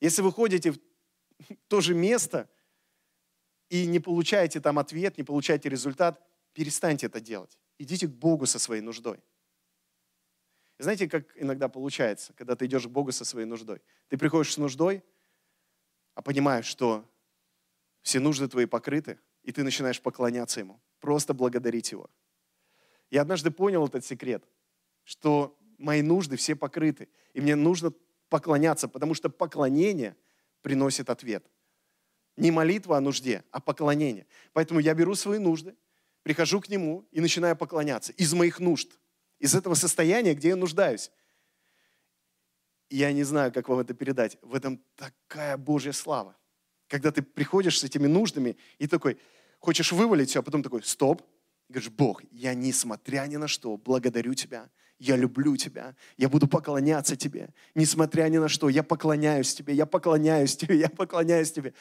Если 0.02 0.24
вы 0.24 0.32
ходите 0.32 0.72
в 0.72 0.80
то 1.68 1.82
же 1.82 1.94
место 1.94 2.50
и 3.70 3.86
не 3.86 4.00
получаете 4.00 4.60
там 4.62 4.80
ответ, 4.80 5.18
не 5.18 5.24
получаете 5.24 5.70
результат, 5.70 6.26
перестаньте 6.54 7.06
это 7.06 7.20
делать. 7.20 7.60
Идите 7.78 8.08
к 8.08 8.12
Богу 8.12 8.46
со 8.46 8.60
своей 8.60 8.82
нуждой. 8.82 9.20
И 10.80 10.84
знаете, 10.84 11.10
как 11.10 11.26
иногда 11.36 11.68
получается, 11.68 12.34
когда 12.34 12.56
ты 12.56 12.66
идешь 12.66 12.88
к 12.88 12.90
Богу 12.90 13.12
со 13.12 13.26
своей 13.26 13.46
нуждой? 13.46 13.82
Ты 14.08 14.18
приходишь 14.18 14.54
с 14.54 14.58
нуждой, 14.58 15.04
а 16.16 16.22
понимаешь, 16.22 16.66
что 16.66 17.06
все 18.02 18.22
нужды 18.22 18.48
твои 18.48 18.66
покрыты, 18.66 19.20
и 19.44 19.52
ты 19.52 19.64
начинаешь 19.64 20.02
поклоняться 20.02 20.62
Ему, 20.62 20.82
просто 21.02 21.34
благодарить 21.34 21.92
Его. 21.92 22.10
Я 23.10 23.22
однажды 23.22 23.52
понял 23.52 23.86
этот 23.86 24.06
секрет, 24.06 24.44
что 25.04 25.58
мои 25.78 26.02
нужды 26.02 26.38
все 26.38 26.56
покрыты, 26.56 27.10
и 27.34 27.42
мне 27.42 27.56
нужно 27.56 27.94
поклоняться, 28.30 28.88
потому 28.88 29.14
что 29.14 29.30
поклонение 29.30 30.16
приносит 30.62 31.10
ответ. 31.10 31.46
Не 32.38 32.52
молитва 32.52 32.98
о 32.98 33.02
нужде, 33.02 33.44
а 33.52 33.60
поклонение. 33.60 34.28
Поэтому 34.54 34.80
я 34.80 34.94
беру 34.94 35.16
свои 35.16 35.40
нужды, 35.40 35.76
прихожу 36.24 36.62
к 36.62 36.70
Нему 36.70 37.08
и 37.12 37.20
начинаю 37.20 37.56
поклоняться 37.56 38.14
из 38.14 38.34
моих 38.34 38.60
нужд, 38.60 39.00
из 39.40 39.56
этого 39.56 39.74
состояния, 39.74 40.36
где 40.36 40.50
я 40.50 40.56
нуждаюсь. 40.56 41.12
Я 42.90 43.12
не 43.12 43.24
знаю, 43.24 43.52
как 43.52 43.68
вам 43.70 43.80
это 43.80 43.94
передать. 43.94 44.38
В 44.42 44.56
этом 44.56 44.82
такая 44.96 45.58
Божья 45.58 45.92
слава. 45.92 46.36
Когда 46.88 47.12
ты 47.12 47.22
приходишь 47.22 47.80
с 47.80 47.84
этими 47.84 48.08
нуждами 48.08 48.58
и 48.80 48.88
такой, 48.88 49.20
хочешь 49.60 49.92
вывалить 49.92 50.30
все, 50.30 50.40
а 50.40 50.42
потом 50.44 50.64
такой, 50.64 50.84
стоп. 50.84 51.22
И 51.70 51.74
говоришь, 51.74 51.92
Бог, 51.92 52.24
я 52.32 52.56
несмотря 52.56 53.28
ни 53.28 53.38
на 53.38 53.48
что 53.48 53.78
благодарю 53.78 54.34
Тебя, 54.34 54.70
я 54.98 55.16
люблю 55.16 55.56
Тебя, 55.56 55.96
я 56.18 56.28
буду 56.28 56.48
поклоняться 56.48 57.16
Тебе, 57.16 57.54
несмотря 57.76 58.28
ни 58.28 58.40
на 58.40 58.50
что, 58.50 58.70
я 58.70 58.82
поклоняюсь 58.82 59.54
Тебе, 59.54 59.76
я 59.76 59.86
поклоняюсь 59.86 60.58
Тебе, 60.58 60.80
я 60.80 60.90
поклоняюсь 60.90 61.52
Тебе. 61.52 61.74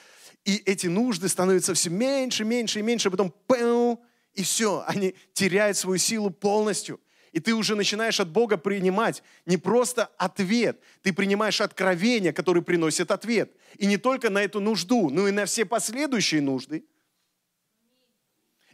И 0.44 0.56
эти 0.66 0.88
нужды 0.88 1.28
становятся 1.28 1.72
все 1.72 1.88
меньше, 1.88 2.44
меньше 2.44 2.80
и 2.80 2.82
меньше, 2.82 3.08
а 3.08 3.10
потом 3.10 3.34
пэу, 3.46 3.98
и 4.34 4.42
все, 4.42 4.84
они 4.86 5.14
теряют 5.32 5.78
свою 5.78 5.98
силу 5.98 6.30
полностью. 6.30 7.00
И 7.32 7.40
ты 7.40 7.54
уже 7.54 7.74
начинаешь 7.74 8.20
от 8.20 8.28
Бога 8.28 8.58
принимать 8.58 9.22
не 9.46 9.56
просто 9.56 10.04
ответ, 10.18 10.80
ты 11.02 11.14
принимаешь 11.14 11.62
откровение, 11.62 12.34
которое 12.34 12.60
приносит 12.60 13.10
ответ. 13.10 13.52
И 13.78 13.86
не 13.86 13.96
только 13.96 14.28
на 14.28 14.42
эту 14.42 14.60
нужду, 14.60 15.08
но 15.08 15.28
и 15.28 15.32
на 15.32 15.46
все 15.46 15.64
последующие 15.64 16.42
нужды. 16.42 16.84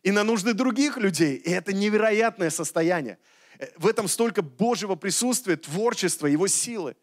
И 0.05 0.13
на 0.13 0.23
нужды 0.23 0.53
других 0.53 0.99
людей. 0.99 1.37
И 1.37 1.51
это 1.51 1.73
невероятное 1.73 2.51
состояние. 2.51 3.19
Э, 3.59 3.67
в 3.77 3.87
этом 3.87 4.07
столько 4.07 4.43
Божьего 4.43 4.95
присутствия, 4.95 5.57
творчества, 5.57 6.27
Его 6.27 6.47
силы. 6.47 6.95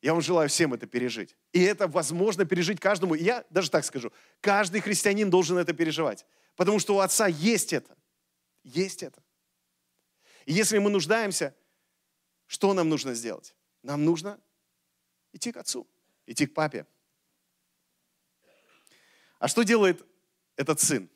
Я 0.00 0.14
вам 0.14 0.22
желаю 0.22 0.48
всем 0.48 0.72
это 0.72 0.86
пережить. 0.86 1.36
И 1.52 1.60
это 1.60 1.86
возможно 1.86 2.46
пережить 2.46 2.80
каждому. 2.80 3.14
я 3.14 3.44
даже 3.50 3.70
так 3.70 3.84
скажу, 3.84 4.10
каждый 4.40 4.80
христианин 4.80 5.28
должен 5.28 5.58
это 5.58 5.74
переживать. 5.74 6.24
Потому 6.56 6.78
что 6.78 6.96
у 6.96 7.00
Отца 7.00 7.26
есть 7.26 7.74
это. 7.74 7.94
Есть 8.64 9.02
это. 9.02 9.22
И 10.46 10.54
если 10.54 10.78
мы 10.78 10.88
нуждаемся, 10.88 11.54
что 12.46 12.72
нам 12.72 12.88
нужно 12.88 13.12
сделать? 13.12 13.54
Нам 13.82 14.06
нужно 14.06 14.40
идти 15.34 15.52
к 15.52 15.58
Отцу, 15.58 15.86
идти 16.26 16.46
к 16.46 16.54
Папе. 16.54 16.86
А 19.38 19.46
что 19.46 19.62
делает 19.62 20.02
этот 20.56 20.80
сын? 20.80 21.10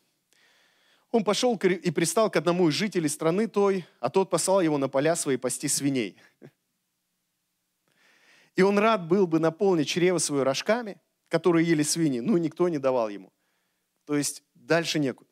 Он 1.15 1.23
пошел 1.23 1.57
и 1.57 1.91
пристал 1.93 2.29
к 2.29 2.35
одному 2.35 2.69
из 2.69 2.75
жителей 2.75 3.09
страны 3.09 3.47
той, 3.47 3.87
а 4.01 4.11
тот 4.11 4.31
послал 4.31 4.61
его 4.61 4.79
на 4.79 4.89
поля 4.89 5.15
свои 5.15 5.37
пасти 5.37 5.69
свиней. 5.69 6.17
И 8.57 8.63
он 8.63 8.77
рад 8.81 9.07
был 9.07 9.29
бы 9.29 9.39
наполнить 9.39 9.87
чрево 9.87 10.19
свое 10.19 10.43
рожками, 10.43 11.01
которые 11.29 11.69
ели 11.69 11.85
свиньи, 11.85 12.19
но 12.19 12.37
никто 12.37 12.69
не 12.69 12.79
давал 12.79 13.11
ему. 13.11 13.33
То 14.07 14.17
есть 14.17 14.43
дальше 14.55 14.99
некуда. 14.99 15.31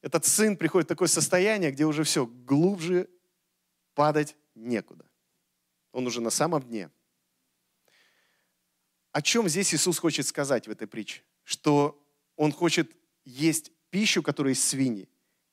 этот 0.00 0.24
сын 0.24 0.56
приходит 0.56 0.86
в 0.86 0.88
такое 0.88 1.08
состояние, 1.08 1.70
где 1.70 1.84
уже 1.84 2.02
все, 2.02 2.24
глубже 2.24 3.10
падать 3.92 4.38
некуда. 4.54 5.04
Он 5.92 6.06
уже 6.06 6.22
на 6.22 6.30
самом 6.30 6.62
дне. 6.62 6.90
О 9.12 9.20
чем 9.20 9.50
здесь 9.50 9.74
Иисус 9.74 9.98
хочет 9.98 10.26
сказать 10.26 10.66
в 10.66 10.70
этой 10.70 10.88
притче? 10.88 11.22
Что 11.42 12.02
он 12.36 12.50
хочет 12.50 12.90
есть 13.24 13.72
пищу, 13.90 14.22
которая 14.22 14.54
из 14.54 14.64
свиньи, 14.64 15.08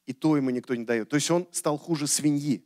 и 0.05 0.13
то 0.13 0.35
ему 0.35 0.49
никто 0.49 0.75
не 0.75 0.85
дает. 0.85 1.09
То 1.09 1.15
есть 1.15 1.29
он 1.31 1.47
стал 1.51 1.77
хуже 1.77 2.07
свиньи. 2.07 2.65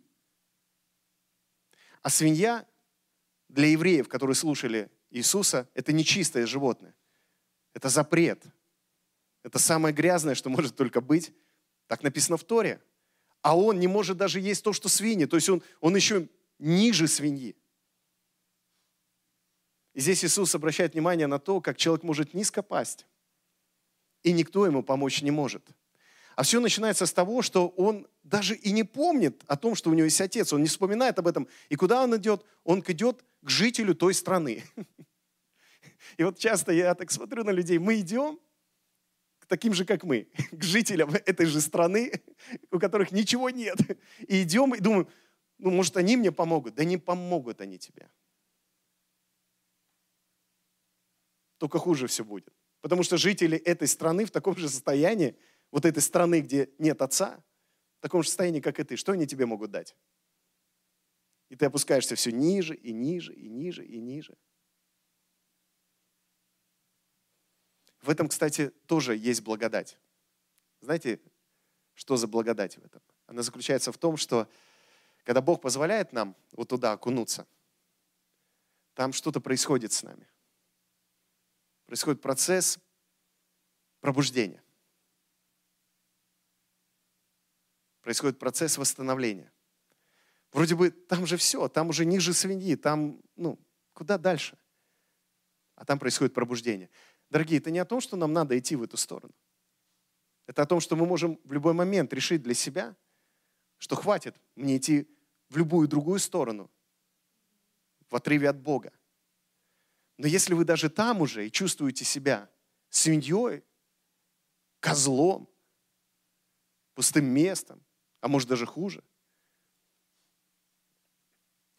А 2.02 2.10
свинья 2.10 2.68
для 3.50 3.68
евреев, 3.68 4.08
которые 4.08 4.36
слушали 4.36 4.90
Иисуса, 5.10 5.70
это 5.74 5.94
нечистое 5.94 6.46
животное. 6.46 6.96
Это 7.74 7.90
запрет. 7.90 8.44
Это 9.44 9.60
самое 9.60 9.94
грязное, 9.94 10.36
что 10.36 10.50
может 10.50 10.76
только 10.76 11.02
быть. 11.02 11.34
Так 11.88 12.04
написано 12.04 12.38
в 12.38 12.44
Торе. 12.44 12.82
А 13.42 13.58
он 13.58 13.80
не 13.80 13.88
может 13.88 14.18
даже 14.18 14.40
есть 14.40 14.64
то, 14.64 14.74
что 14.74 14.90
свиньи. 14.90 15.26
То 15.26 15.36
есть 15.36 15.50
он, 15.50 15.62
он 15.82 15.96
еще 15.96 16.28
ниже 16.58 17.08
свиньи. 17.08 17.56
И 19.94 20.00
здесь 20.00 20.26
Иисус 20.26 20.54
обращает 20.56 20.94
внимание 20.94 21.28
на 21.28 21.40
то, 21.40 21.62
как 21.62 21.78
человек 21.78 22.04
может 22.04 22.34
низко 22.34 22.62
пасть, 22.62 23.06
и 24.26 24.34
никто 24.34 24.66
ему 24.66 24.82
помочь 24.82 25.22
не 25.22 25.30
может. 25.30 25.64
А 26.36 26.42
все 26.42 26.60
начинается 26.60 27.06
с 27.06 27.14
того, 27.14 27.44
что 27.44 27.68
он 27.68 28.08
даже 28.24 28.56
и 28.56 28.72
не 28.72 28.84
помнит 28.84 29.44
о 29.46 29.56
том, 29.56 29.76
что 29.76 29.92
у 29.92 29.94
него 29.94 30.06
есть 30.06 30.20
отец. 30.20 30.52
Он 30.52 30.62
не 30.62 30.68
вспоминает 30.68 31.20
об 31.20 31.28
этом. 31.28 31.48
И 31.70 31.76
куда 31.76 32.04
он 32.04 32.18
идет? 32.18 32.44
Он 32.64 32.84
идет 32.88 33.24
к 33.44 33.50
жителю 33.50 33.94
той 33.94 34.16
страны. 34.16 34.64
И 36.18 36.24
вот 36.24 36.40
часто 36.40 36.72
я 36.72 36.96
так 36.96 37.12
смотрю 37.12 37.44
на 37.44 37.52
людей. 37.52 37.78
Мы 37.78 38.00
идем 38.00 38.40
к 39.40 39.46
таким 39.46 39.74
же, 39.74 39.86
как 39.86 40.04
мы, 40.04 40.28
к 40.52 40.64
жителям 40.64 41.14
этой 41.14 41.46
же 41.46 41.62
страны, 41.62 42.12
у 42.72 42.80
которых 42.80 43.12
ничего 43.12 43.52
нет. 43.52 43.78
И 44.28 44.42
идем 44.42 44.74
и 44.74 44.80
думаем, 44.80 45.08
ну, 45.60 45.70
может, 45.70 45.98
они 45.98 46.18
мне 46.18 46.32
помогут. 46.32 46.74
Да 46.74 46.84
не 46.84 46.98
помогут 46.98 47.62
они 47.62 47.78
тебе. 47.78 48.10
Только 51.60 51.78
хуже 51.78 52.08
все 52.08 52.26
будет. 52.26 52.52
Потому 52.86 53.02
что 53.02 53.18
жители 53.18 53.58
этой 53.58 53.88
страны 53.88 54.26
в 54.26 54.30
таком 54.30 54.56
же 54.56 54.70
состоянии, 54.70 55.36
вот 55.72 55.86
этой 55.86 56.04
страны, 56.04 56.42
где 56.42 56.70
нет 56.78 57.02
отца, 57.02 57.44
в 57.98 58.02
таком 58.02 58.22
же 58.22 58.30
состоянии, 58.30 58.60
как 58.60 58.80
и 58.80 58.84
ты, 58.84 58.96
что 58.96 59.14
они 59.14 59.26
тебе 59.26 59.48
могут 59.48 59.72
дать? 59.72 59.96
И 61.50 61.56
ты 61.56 61.66
опускаешься 61.66 62.14
все 62.14 62.32
ниже 62.32 62.76
и 62.76 62.94
ниже 62.94 63.34
и 63.34 63.50
ниже 63.50 63.84
и 63.84 63.98
ниже. 63.98 64.38
В 68.02 68.10
этом, 68.12 68.28
кстати, 68.28 68.70
тоже 68.86 69.18
есть 69.18 69.42
благодать. 69.42 69.98
Знаете, 70.80 71.20
что 71.96 72.18
за 72.18 72.28
благодать 72.28 72.78
в 72.78 72.86
этом? 72.86 73.02
Она 73.26 73.42
заключается 73.42 73.92
в 73.92 73.98
том, 73.98 74.16
что 74.16 74.48
когда 75.24 75.42
Бог 75.42 75.60
позволяет 75.60 76.14
нам 76.14 76.36
вот 76.52 76.68
туда 76.68 76.92
окунуться, 76.92 77.48
там 78.94 79.12
что-то 79.12 79.42
происходит 79.42 79.92
с 79.92 80.04
нами. 80.04 80.28
Происходит 81.86 82.22
процесс 82.22 82.80
пробуждения. 84.00 84.64
Происходит 88.02 88.40
процесс 88.40 88.78
восстановления. 88.78 89.52
Вроде 90.52 90.76
бы 90.76 90.90
там 90.90 91.26
же 91.26 91.38
все, 91.38 91.68
там 91.68 91.90
уже 91.90 92.06
ниже 92.06 92.34
свиньи, 92.34 92.76
там, 92.76 93.22
ну, 93.36 93.60
куда 93.94 94.18
дальше? 94.18 94.58
А 95.76 95.86
там 95.86 96.00
происходит 96.00 96.34
пробуждение. 96.34 96.90
Дорогие, 97.30 97.60
это 97.60 97.72
не 97.72 97.80
о 97.80 97.86
том, 97.86 98.00
что 98.00 98.16
нам 98.16 98.32
надо 98.32 98.58
идти 98.58 98.76
в 98.76 98.84
эту 98.84 98.96
сторону. 98.96 99.34
Это 100.48 100.62
о 100.62 100.66
том, 100.66 100.80
что 100.80 100.96
мы 100.96 101.06
можем 101.06 101.40
в 101.44 101.52
любой 101.52 101.74
момент 101.74 102.14
решить 102.14 102.44
для 102.44 102.54
себя, 102.54 102.96
что 103.78 103.96
хватит 103.96 104.40
мне 104.56 104.78
идти 104.78 105.10
в 105.50 105.58
любую 105.58 105.88
другую 105.88 106.20
сторону, 106.20 106.72
в 108.10 108.16
отрыве 108.16 108.50
от 108.50 108.58
Бога. 108.58 108.94
Но 110.18 110.28
если 110.28 110.54
вы 110.54 110.64
даже 110.66 110.90
там 110.90 111.22
уже 111.22 111.46
и 111.46 111.52
чувствуете 111.52 112.06
себя 112.06 112.50
свиньей, 112.90 113.64
козлом, 114.80 115.50
пустым 116.94 117.26
местом, 117.26 117.84
а 118.22 118.28
может 118.28 118.48
даже 118.48 118.66
хуже, 118.66 119.04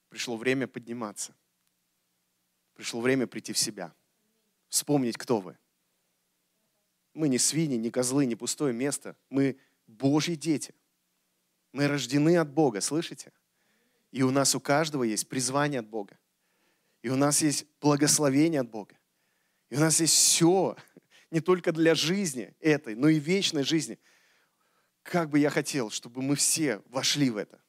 пришло 0.08 0.36
время 0.36 0.66
подниматься. 0.66 1.34
Пришло 2.74 3.00
время 3.00 3.26
прийти 3.26 3.52
в 3.52 3.58
себя– 3.58 3.94
вспомнить, 4.68 5.16
кто 5.16 5.40
вы. 5.40 5.56
Мы 7.14 7.28
не 7.28 7.38
свиньи, 7.38 7.76
не 7.76 7.90
козлы, 7.90 8.26
не 8.26 8.36
пустое 8.36 8.74
место. 8.74 9.16
Мы 9.30 9.58
Божьи 9.86 10.34
дети. 10.34 10.74
Мы 11.72 11.88
рождены 11.88 12.36
от 12.36 12.50
Бога, 12.50 12.80
слышите? 12.80 13.32
И 14.12 14.22
у 14.22 14.30
нас 14.30 14.54
у 14.54 14.60
каждого 14.60 15.02
есть 15.02 15.28
призвание 15.28 15.80
от 15.80 15.86
Бога. 15.86 16.18
И 17.06 17.08
у 17.08 17.14
нас 17.14 17.40
есть 17.40 17.66
благословение 17.80 18.62
от 18.62 18.68
Бога. 18.68 18.98
И 19.70 19.76
у 19.76 19.78
нас 19.78 20.00
есть 20.00 20.12
все, 20.12 20.76
не 21.30 21.38
только 21.38 21.70
для 21.70 21.94
жизни 21.94 22.52
этой, 22.58 22.96
но 22.96 23.08
и 23.08 23.20
вечной 23.20 23.62
жизни. 23.62 24.00
Как 25.04 25.30
бы 25.30 25.38
я 25.38 25.48
хотел, 25.48 25.90
чтобы 25.90 26.20
мы 26.20 26.34
все 26.34 26.82
вошли 26.86 27.30
в 27.30 27.36
это. 27.36 27.62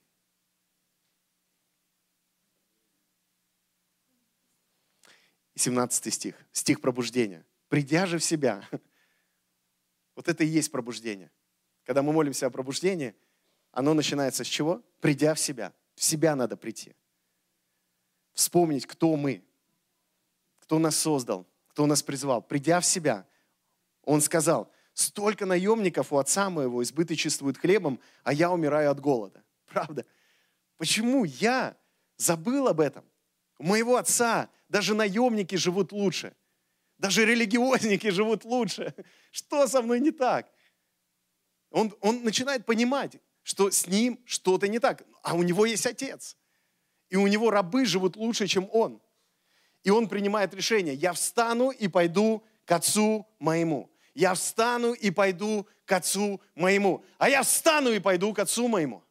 17 5.54 6.12
стих, 6.12 6.36
стих 6.52 6.82
пробуждения. 6.82 7.46
«Придя 7.68 8.08
же 8.08 8.18
в 8.18 8.24
себя». 8.24 8.68
Вот 10.16 10.28
это 10.28 10.44
и 10.44 10.48
есть 10.48 10.72
пробуждение. 10.72 11.30
Когда 11.84 12.02
мы 12.02 12.12
молимся 12.12 12.48
о 12.48 12.50
пробуждении, 12.50 13.14
оно 13.72 13.94
начинается 13.94 14.44
с 14.44 14.48
чего? 14.48 14.84
Придя 15.00 15.36
в 15.36 15.40
себя. 15.40 15.76
В 15.94 16.04
себя 16.04 16.36
надо 16.36 16.58
прийти. 16.58 16.96
Вспомнить, 18.38 18.86
кто 18.86 19.16
мы, 19.16 19.44
кто 20.60 20.78
нас 20.78 20.96
создал, 20.96 21.48
кто 21.70 21.88
нас 21.88 22.04
призвал. 22.04 22.44
Придя 22.44 22.80
в 22.80 22.86
себя, 22.86 23.26
он 24.04 24.22
сказал, 24.22 24.72
столько 24.94 25.48
наемников 25.48 26.14
у 26.14 26.20
отца 26.20 26.52
моего 26.52 26.84
избыточествует 26.84 27.58
хлебом, 27.58 28.00
а 28.24 28.34
я 28.34 28.52
умираю 28.52 28.92
от 28.92 29.00
голода. 29.00 29.44
Правда? 29.66 30.06
Почему 30.78 31.24
я 31.24 31.76
забыл 32.18 32.68
об 32.68 32.80
этом? 32.80 33.04
У 33.58 33.64
моего 33.64 33.96
отца 33.96 34.52
даже 34.70 34.94
наемники 34.94 35.56
живут 35.56 35.92
лучше. 35.92 36.36
Даже 37.00 37.26
религиозники 37.26 38.12
живут 38.12 38.46
лучше. 38.46 38.94
Что 39.32 39.66
со 39.66 39.82
мной 39.82 40.00
не 40.00 40.12
так? 40.12 40.48
Он, 41.72 41.92
он 42.02 42.24
начинает 42.24 42.68
понимать, 42.68 43.18
что 43.42 43.72
с 43.72 43.88
ним 43.88 44.22
что-то 44.26 44.68
не 44.68 44.78
так. 44.78 45.02
А 45.24 45.34
у 45.34 45.42
него 45.42 45.66
есть 45.66 45.88
отец. 45.88 46.38
И 47.10 47.16
у 47.16 47.28
него 47.28 47.50
рабы 47.50 47.86
живут 47.86 48.16
лучше, 48.16 48.48
чем 48.48 48.70
он. 48.72 49.02
И 49.84 49.90
он 49.90 50.10
принимает 50.10 50.54
решение. 50.54 50.94
Я 50.94 51.14
встану 51.14 51.72
и 51.72 51.88
пойду 51.88 52.44
к 52.66 52.72
отцу 52.72 53.28
моему. 53.40 53.90
Я 54.14 54.34
встану 54.34 54.94
и 54.94 55.12
пойду 55.12 55.68
к 55.86 55.92
отцу 55.92 56.42
моему. 56.56 57.06
А 57.18 57.30
я 57.30 57.44
встану 57.44 57.92
и 57.92 58.00
пойду 58.00 58.34
к 58.34 58.40
отцу 58.40 58.68
моему. 58.68 59.04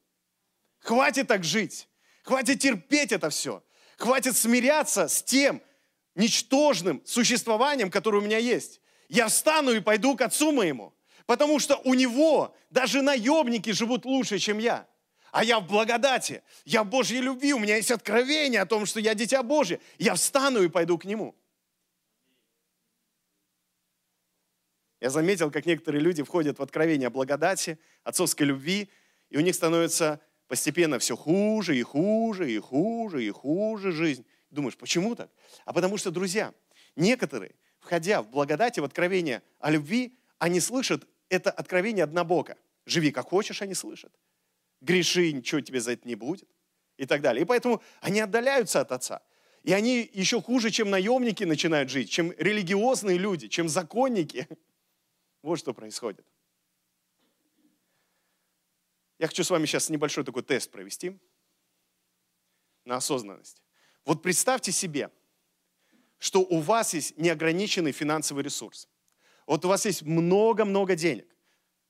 Хватит 0.81 1.29
так 1.29 1.45
жить. 1.45 1.89
Хватит 2.23 2.61
терпеть 2.61 3.13
это 3.13 3.31
все. 3.31 3.63
Хватит 3.97 4.37
смиряться 4.37 5.09
с 5.09 5.23
тем 5.23 5.63
ничтожным 6.15 7.03
существованием, 7.07 7.91
которое 7.91 8.19
у 8.19 8.25
меня 8.25 8.39
есть. 8.39 8.81
Я 9.09 9.29
встану 9.29 9.73
и 9.73 9.81
пойду 9.81 10.17
к 10.17 10.23
отцу 10.23 10.53
моему, 10.53 10.95
потому 11.27 11.61
что 11.61 11.77
у 11.85 11.95
него 11.95 12.55
даже 12.71 13.03
наемники 13.03 13.71
живут 13.71 14.05
лучше, 14.05 14.39
чем 14.39 14.59
я. 14.59 14.87
А 15.37 15.45
я 15.45 15.61
в 15.61 15.67
благодати, 15.67 16.43
я 16.65 16.83
в 16.83 16.89
Божьей 16.89 17.21
любви, 17.21 17.53
у 17.53 17.59
меня 17.59 17.77
есть 17.77 17.91
откровение 17.91 18.63
о 18.63 18.65
том, 18.65 18.87
что 18.87 19.01
я 19.01 19.15
дитя 19.15 19.43
Божье. 19.43 19.81
Я 19.99 20.15
встану 20.15 20.63
и 20.63 20.69
пойду 20.69 20.97
к 20.97 21.05
нему. 21.05 21.35
Я 24.99 25.11
заметил, 25.11 25.51
как 25.51 25.67
некоторые 25.67 26.01
люди 26.01 26.23
входят 26.23 26.59
в 26.59 26.63
откровение 26.63 27.11
благодати, 27.11 27.79
отцовской 28.03 28.45
любви, 28.45 28.89
и 29.29 29.37
у 29.37 29.41
них 29.41 29.55
становится 29.55 30.23
постепенно 30.49 30.99
все 30.99 31.17
хуже 31.17 31.77
и 31.77 31.83
хуже 31.83 32.51
и 32.51 32.59
хуже 32.59 33.23
и 33.23 33.29
хуже 33.29 33.93
жизнь. 33.93 34.25
Думаешь, 34.49 34.79
почему 34.79 35.15
так? 35.15 35.29
А 35.67 35.75
потому 35.75 35.99
что, 35.99 36.11
друзья, 36.11 36.55
некоторые, 36.97 37.55
входя 37.79 38.23
в 38.23 38.31
благодать 38.31 38.79
и 38.79 38.81
в 38.81 38.85
откровение 38.85 39.43
о 39.61 39.71
любви, 39.71 40.19
они 40.39 40.61
слышат 40.61 41.07
это 41.29 41.51
откровение 41.51 42.05
однобоко. 42.05 42.57
Живи 42.87 43.11
как 43.11 43.29
хочешь, 43.29 43.61
они 43.61 43.75
слышат. 43.75 44.15
Греши, 44.87 45.33
ничего 45.33 45.61
тебе 45.61 45.81
за 45.81 45.93
это 45.93 46.07
не 46.07 46.15
будет. 46.15 46.49
И 46.97 47.05
так 47.05 47.21
далее. 47.21 47.43
И 47.43 47.45
поэтому 47.45 47.83
они 48.01 48.21
отдаляются 48.21 48.81
от 48.81 48.93
Отца. 48.93 49.21
И 49.65 49.73
они 49.73 50.09
еще 50.15 50.41
хуже, 50.41 50.71
чем 50.71 50.91
наемники 50.91 51.45
начинают 51.45 51.91
жить, 51.91 52.09
чем 52.09 52.33
религиозные 52.39 53.19
люди, 53.19 53.49
чем 53.49 53.69
законники. 53.69 54.49
Вот 55.43 55.61
что 55.61 55.73
происходит. 55.73 56.27
Я 59.19 59.29
хочу 59.29 59.45
с 59.45 59.51
вами 59.51 59.67
сейчас 59.67 59.91
небольшой 59.91 60.25
такой 60.25 60.43
тест 60.43 60.73
провести 60.73 61.17
на 62.85 62.97
осознанность. 62.97 63.63
Вот 64.05 64.23
представьте 64.23 64.73
себе, 64.73 65.11
что 66.19 66.41
у 66.41 66.59
вас 66.59 66.95
есть 66.95 67.17
неограниченный 67.17 67.93
финансовый 67.93 68.43
ресурс. 68.43 68.89
Вот 69.47 69.65
у 69.65 69.69
вас 69.69 69.87
есть 69.87 70.03
много-много 70.03 70.97
денег. 70.97 71.36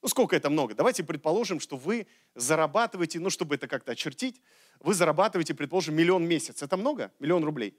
Ну, 0.06 0.10
сколько 0.10 0.36
это 0.36 0.50
много? 0.50 0.72
Давайте 0.72 1.02
предположим, 1.02 1.58
что 1.58 1.76
вы 1.76 2.06
зарабатываете, 2.36 3.18
ну, 3.18 3.28
чтобы 3.28 3.56
это 3.56 3.66
как-то 3.66 3.90
очертить, 3.90 4.40
вы 4.78 4.94
зарабатываете, 4.94 5.52
предположим, 5.52 5.96
миллион 5.96 6.24
в 6.24 6.28
месяц. 6.28 6.62
Это 6.62 6.76
много? 6.76 7.10
Миллион 7.18 7.42
рублей? 7.42 7.76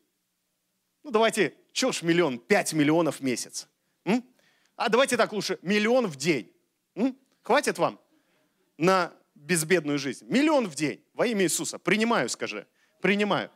Ну, 1.05 1.11
давайте, 1.11 1.53
что 1.71 1.93
ж 1.93 2.01
миллион? 2.01 2.38
Пять 2.38 2.73
миллионов 2.73 3.21
в 3.21 3.23
месяц. 3.23 3.69
М? 4.03 4.25
А 4.75 4.89
давайте 4.89 5.15
так 5.15 5.32
лучше, 5.32 5.57
миллион 5.61 6.07
в 6.07 6.17
день. 6.17 6.51
М? 6.95 7.17
Хватит 7.43 7.78
вам 7.78 7.97
на 8.78 9.13
безбедную 9.34 9.97
жизнь? 9.97 10.25
Миллион 10.28 10.67
в 10.67 10.75
день 10.75 11.01
во 11.13 11.28
имя 11.28 11.43
Иисуса. 11.43 11.80
Принимаю, 11.80 12.28
скажи. 12.28 12.67
Принимаю. 12.99 13.49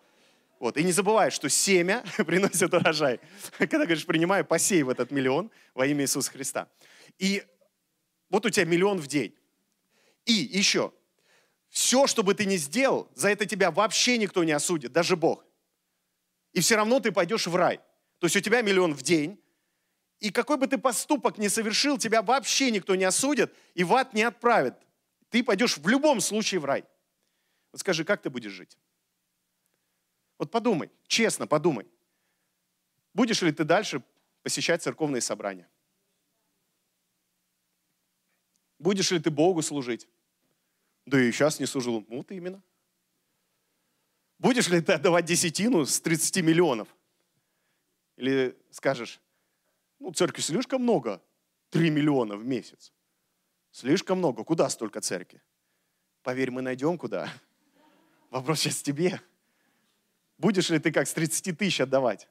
Вот. 0.59 0.78
И 0.78 0.84
не 0.86 0.93
забывай, 0.93 1.30
что 1.30 1.49
семя 1.49 2.05
приносит 2.26 2.74
урожай. 2.74 3.19
Когда 3.57 3.80
говоришь 3.80 4.05
принимаю, 4.05 4.45
посей 4.45 4.82
в 4.84 4.89
этот 4.89 5.11
миллион 5.11 5.51
во 5.74 5.86
имя 5.86 6.03
Иисуса 6.05 6.32
Христа. 6.32 6.69
И 7.19 7.43
вот 8.32 8.45
у 8.45 8.49
тебя 8.49 8.65
миллион 8.65 8.97
в 8.97 9.07
день. 9.07 9.38
И 10.25 10.34
еще, 10.34 10.93
все, 11.69 12.07
что 12.07 12.23
бы 12.23 12.34
ты 12.34 12.45
ни 12.45 12.55
сделал, 12.55 13.11
за 13.13 13.29
это 13.29 13.45
тебя 13.45 13.71
вообще 13.71 14.17
никто 14.17 14.43
не 14.43 14.53
осудит, 14.53 14.93
даже 14.93 15.15
Бог. 15.15 15.45
И 16.53 16.61
все 16.61 16.77
равно 16.77 16.99
ты 16.99 17.11
пойдешь 17.11 17.47
в 17.47 17.55
рай. 17.55 17.79
То 18.19 18.25
есть 18.25 18.36
у 18.36 18.39
тебя 18.39 18.61
миллион 18.61 18.93
в 18.93 19.01
день, 19.03 19.39
и 20.19 20.32
какой 20.32 20.57
бы 20.57 20.67
ты 20.67 20.77
поступок 20.77 21.38
ни 21.38 21.49
совершил, 21.49 21.97
тебя 21.97 22.21
вообще 22.21 22.71
никто 22.71 22.95
не 22.95 23.03
осудит 23.03 23.53
и 23.73 23.84
в 23.84 23.93
ад 23.93 24.13
не 24.13 24.23
отправит. 24.23 24.75
Ты 25.29 25.43
пойдешь 25.43 25.77
в 25.77 25.88
любом 25.88 26.21
случае 26.21 26.59
в 26.59 26.65
рай. 26.65 26.86
Вот 27.71 27.82
скажи, 27.82 28.05
как 28.05 28.21
ты 28.21 28.29
будешь 28.29 28.51
жить? 28.51 28.77
Вот 30.38 30.51
подумай, 30.51 30.89
честно 31.07 31.47
подумай. 31.47 31.88
Будешь 33.13 33.41
ли 33.41 33.51
ты 33.51 33.63
дальше 33.63 34.03
посещать 34.41 34.84
церковные 34.84 35.21
собрания? 35.21 35.67
Будешь 38.82 39.11
ли 39.11 39.19
ты 39.19 39.29
Богу 39.29 39.61
служить? 39.61 40.07
Да 41.05 41.21
и 41.21 41.32
сейчас 41.32 41.59
не 41.59 41.67
служил. 41.67 42.03
Вот 42.09 42.32
именно. 42.32 42.63
Будешь 44.39 44.69
ли 44.69 44.82
ты 44.82 44.93
отдавать 44.93 45.25
десятину 45.25 45.86
с 45.86 46.01
30 46.01 46.43
миллионов? 46.43 46.88
Или 48.17 48.57
скажешь, 48.71 49.21
ну, 49.99 50.11
церкви 50.11 50.41
слишком 50.41 50.82
много, 50.82 51.21
3 51.69 51.91
миллиона 51.91 52.36
в 52.36 52.43
месяц. 52.43 52.91
Слишком 53.69 54.17
много. 54.17 54.43
Куда 54.43 54.67
столько 54.67 54.99
церкви? 54.99 55.43
Поверь, 56.23 56.49
мы 56.49 56.63
найдем 56.63 56.97
куда. 56.97 57.32
Вопрос 58.32 58.61
сейчас 58.61 58.82
тебе. 58.82 59.21
Будешь 60.39 60.71
ли 60.71 60.79
ты 60.79 60.91
как 60.91 61.07
с 61.07 61.13
30 61.13 61.55
тысяч 61.55 61.82
отдавать? 61.82 62.27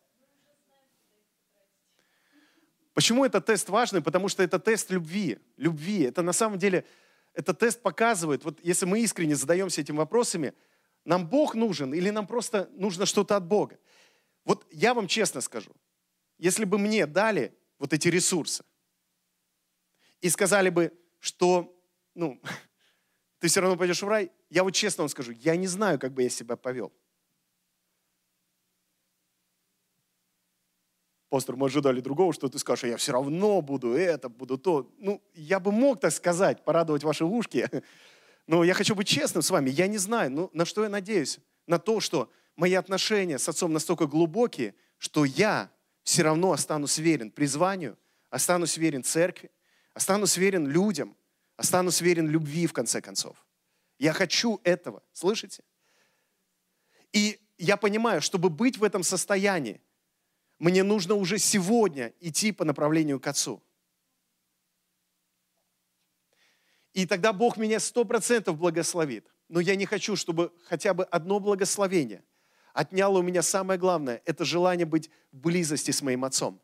Почему 3.01 3.25
этот 3.25 3.47
тест 3.47 3.71
важный? 3.71 4.03
Потому 4.03 4.29
что 4.29 4.43
это 4.43 4.59
тест 4.59 4.91
любви. 4.91 5.39
Любви. 5.57 6.03
Это 6.03 6.21
на 6.21 6.35
самом 6.35 6.59
деле, 6.59 6.85
этот 7.33 7.59
тест 7.59 7.81
показывает, 7.81 8.45
вот 8.45 8.61
если 8.63 8.85
мы 8.85 9.01
искренне 9.01 9.35
задаемся 9.37 9.81
этими 9.81 9.97
вопросами, 9.97 10.53
нам 11.07 11.27
Бог 11.27 11.55
нужен 11.55 11.95
или 11.95 12.11
нам 12.11 12.27
просто 12.27 12.69
нужно 12.75 13.07
что-то 13.07 13.37
от 13.37 13.47
Бога? 13.47 13.79
Вот 14.45 14.67
я 14.71 14.93
вам 14.93 15.07
честно 15.07 15.41
скажу, 15.41 15.71
если 16.37 16.67
бы 16.67 16.77
мне 16.77 17.07
дали 17.07 17.57
вот 17.79 17.95
эти 17.95 18.09
ресурсы 18.09 18.65
и 20.21 20.29
сказали 20.29 20.69
бы, 20.69 20.93
что 21.21 21.75
ну, 22.15 22.39
ты 23.39 23.49
все 23.49 23.63
равно 23.63 23.79
пойдешь 23.79 24.03
в 24.03 24.09
рай, 24.09 24.31
я 24.51 24.63
вот 24.63 24.73
честно 24.73 25.05
вам 25.05 25.09
скажу, 25.09 25.33
я 25.33 25.57
не 25.57 25.69
знаю, 25.69 25.99
как 25.99 26.13
бы 26.13 26.23
я 26.23 26.29
себя 26.29 26.55
повел. 26.55 26.93
Пастор, 31.31 31.55
мы 31.55 31.69
ожидали 31.69 32.01
другого, 32.01 32.33
что 32.33 32.49
ты 32.49 32.59
скажешь, 32.59 32.85
а 32.85 32.89
я 32.89 32.97
все 32.97 33.13
равно 33.13 33.63
буду 33.63 33.93
это, 33.93 34.29
буду 34.29 34.59
то. 34.59 34.93
Ну, 34.99 35.23
я 35.33 35.61
бы 35.61 35.71
мог 35.71 36.01
так 36.01 36.13
сказать, 36.13 36.65
порадовать 36.65 37.05
ваши 37.05 37.25
ушки, 37.25 37.69
но 38.49 38.65
я 38.65 38.75
хочу 38.75 38.97
быть 38.97 39.07
честным 39.07 39.43
с 39.43 39.51
вами. 39.51 39.71
Я 39.71 39.87
не 39.87 39.99
знаю, 39.99 40.33
ну, 40.33 40.51
на 40.53 40.65
что 40.65 40.83
я 40.83 40.89
надеюсь? 40.89 41.39
На 41.69 41.79
то, 41.79 42.01
что 42.01 42.33
мои 42.57 42.75
отношения 42.75 43.39
с 43.39 43.49
отцом 43.49 43.73
настолько 43.73 44.07
глубокие, 44.07 44.75
что 44.99 45.25
я 45.25 45.71
все 46.03 46.25
равно 46.25 46.51
останусь 46.51 46.99
верен 46.99 47.31
призванию, 47.31 47.97
останусь 48.29 48.77
верен 48.77 49.05
церкви, 49.05 49.53
останусь 49.95 50.37
верен 50.37 50.67
людям, 50.67 51.17
останусь 51.57 52.01
верен 52.01 52.29
любви, 52.29 52.67
в 52.67 52.73
конце 52.73 53.01
концов. 53.01 53.37
Я 54.01 54.13
хочу 54.15 54.61
этого, 54.65 55.01
слышите? 55.13 55.63
И 57.13 57.39
я 57.57 57.77
понимаю, 57.77 58.21
чтобы 58.21 58.51
быть 58.51 58.79
в 58.79 58.83
этом 58.83 59.05
состоянии, 59.05 59.81
мне 60.61 60.83
нужно 60.83 61.15
уже 61.15 61.39
сегодня 61.39 62.13
идти 62.21 62.53
по 62.53 62.65
направлению 62.65 63.19
к 63.19 63.27
Отцу. 63.27 63.63
И 66.93 67.07
тогда 67.07 67.33
Бог 67.33 67.57
меня 67.57 67.81
сто 67.81 68.05
процентов 68.05 68.59
благословит. 68.59 69.27
Но 69.49 69.59
я 69.59 69.75
не 69.75 69.87
хочу, 69.87 70.17
чтобы 70.17 70.53
хотя 70.67 70.93
бы 70.93 71.05
одно 71.05 71.41
благословение 71.41 72.23
отняло 72.75 73.19
у 73.19 73.23
меня 73.23 73.43
самое 73.43 73.81
главное. 73.81 74.23
Это 74.27 74.45
желание 74.45 74.87
быть 74.87 75.11
в 75.33 75.39
близости 75.39 75.91
с 75.93 76.03
моим 76.03 76.25
Отцом. 76.25 76.61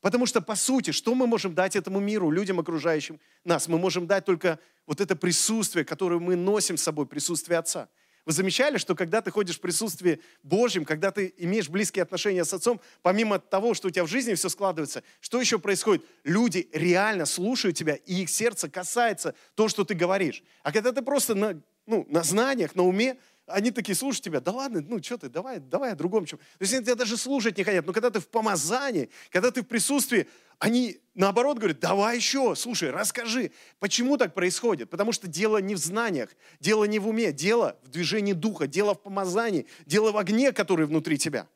Потому 0.00 0.26
что, 0.26 0.40
по 0.40 0.54
сути, 0.54 0.92
что 0.92 1.14
мы 1.14 1.26
можем 1.26 1.54
дать 1.54 1.76
этому 1.76 1.98
миру, 1.98 2.30
людям, 2.30 2.60
окружающим 2.60 3.20
нас? 3.42 3.68
Мы 3.68 3.78
можем 3.78 4.06
дать 4.06 4.24
только 4.24 4.60
вот 4.86 5.00
это 5.00 5.16
присутствие, 5.16 5.84
которое 5.84 6.20
мы 6.20 6.36
носим 6.36 6.76
с 6.76 6.82
собой, 6.82 7.06
присутствие 7.06 7.58
Отца– 7.58 7.88
вы 8.26 8.32
замечали, 8.32 8.78
что 8.78 8.94
когда 8.94 9.20
ты 9.20 9.30
ходишь 9.30 9.56
в 9.56 9.60
присутствии 9.60 10.20
Божьем, 10.42 10.84
когда 10.84 11.10
ты 11.10 11.34
имеешь 11.36 11.68
близкие 11.68 12.02
отношения 12.02 12.44
с 12.44 12.54
Отцом, 12.54 12.80
помимо 13.02 13.38
того, 13.38 13.74
что 13.74 13.88
у 13.88 13.90
тебя 13.90 14.04
в 14.04 14.08
жизни 14.08 14.34
все 14.34 14.48
складывается, 14.48 15.02
что 15.20 15.40
еще 15.40 15.58
происходит? 15.58 16.04
Люди 16.24 16.68
реально 16.72 17.26
слушают 17.26 17.76
тебя, 17.76 17.94
и 17.94 18.22
их 18.22 18.30
сердце 18.30 18.70
касается 18.70 19.34
то, 19.54 19.68
что 19.68 19.84
ты 19.84 19.94
говоришь. 19.94 20.42
А 20.62 20.72
когда 20.72 20.92
ты 20.92 21.02
просто 21.02 21.34
на, 21.34 21.60
ну, 21.86 22.06
на 22.08 22.22
знаниях, 22.22 22.74
на 22.74 22.84
уме, 22.84 23.18
они 23.46 23.70
такие 23.70 23.94
слушают 23.94 24.24
тебя, 24.24 24.40
да 24.40 24.52
ладно, 24.52 24.82
ну 24.86 25.02
что 25.02 25.18
ты, 25.18 25.28
давай, 25.28 25.58
давай 25.58 25.92
о 25.92 25.94
другом 25.94 26.24
чем. 26.24 26.38
То 26.38 26.62
есть 26.62 26.72
они 26.72 26.84
тебя 26.84 26.94
даже 26.94 27.16
слушать 27.16 27.58
не 27.58 27.64
хотят. 27.64 27.86
Но 27.86 27.92
когда 27.92 28.10
ты 28.10 28.20
в 28.20 28.28
помазании, 28.28 29.10
когда 29.30 29.50
ты 29.50 29.62
в 29.62 29.66
присутствии, 29.66 30.26
они 30.58 30.98
наоборот 31.14 31.58
говорят, 31.58 31.78
давай 31.78 32.16
еще, 32.16 32.54
слушай, 32.56 32.90
расскажи, 32.90 33.50
почему 33.80 34.16
так 34.16 34.32
происходит. 34.32 34.88
Потому 34.88 35.12
что 35.12 35.28
дело 35.28 35.58
не 35.58 35.74
в 35.74 35.78
знаниях, 35.78 36.30
дело 36.58 36.84
не 36.84 36.98
в 36.98 37.06
уме, 37.06 37.32
дело 37.32 37.76
в 37.82 37.88
движении 37.88 38.32
духа, 38.32 38.66
дело 38.66 38.94
в 38.94 39.02
помазании, 39.02 39.66
дело 39.84 40.12
в 40.12 40.16
огне, 40.16 40.52
который 40.52 40.86
внутри 40.86 41.18
тебя. 41.18 41.46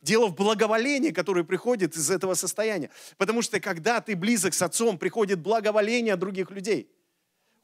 Дело 0.00 0.28
в 0.28 0.34
благоволении, 0.34 1.10
которое 1.10 1.44
приходит 1.44 1.94
из 1.96 2.10
этого 2.10 2.34
состояния. 2.34 2.90
Потому 3.18 3.42
что 3.42 3.60
когда 3.60 4.00
ты 4.00 4.16
близок 4.16 4.54
с 4.54 4.62
Отцом, 4.62 4.98
приходит 4.98 5.40
благоволение 5.40 6.16
других 6.16 6.50
людей– 6.50 6.88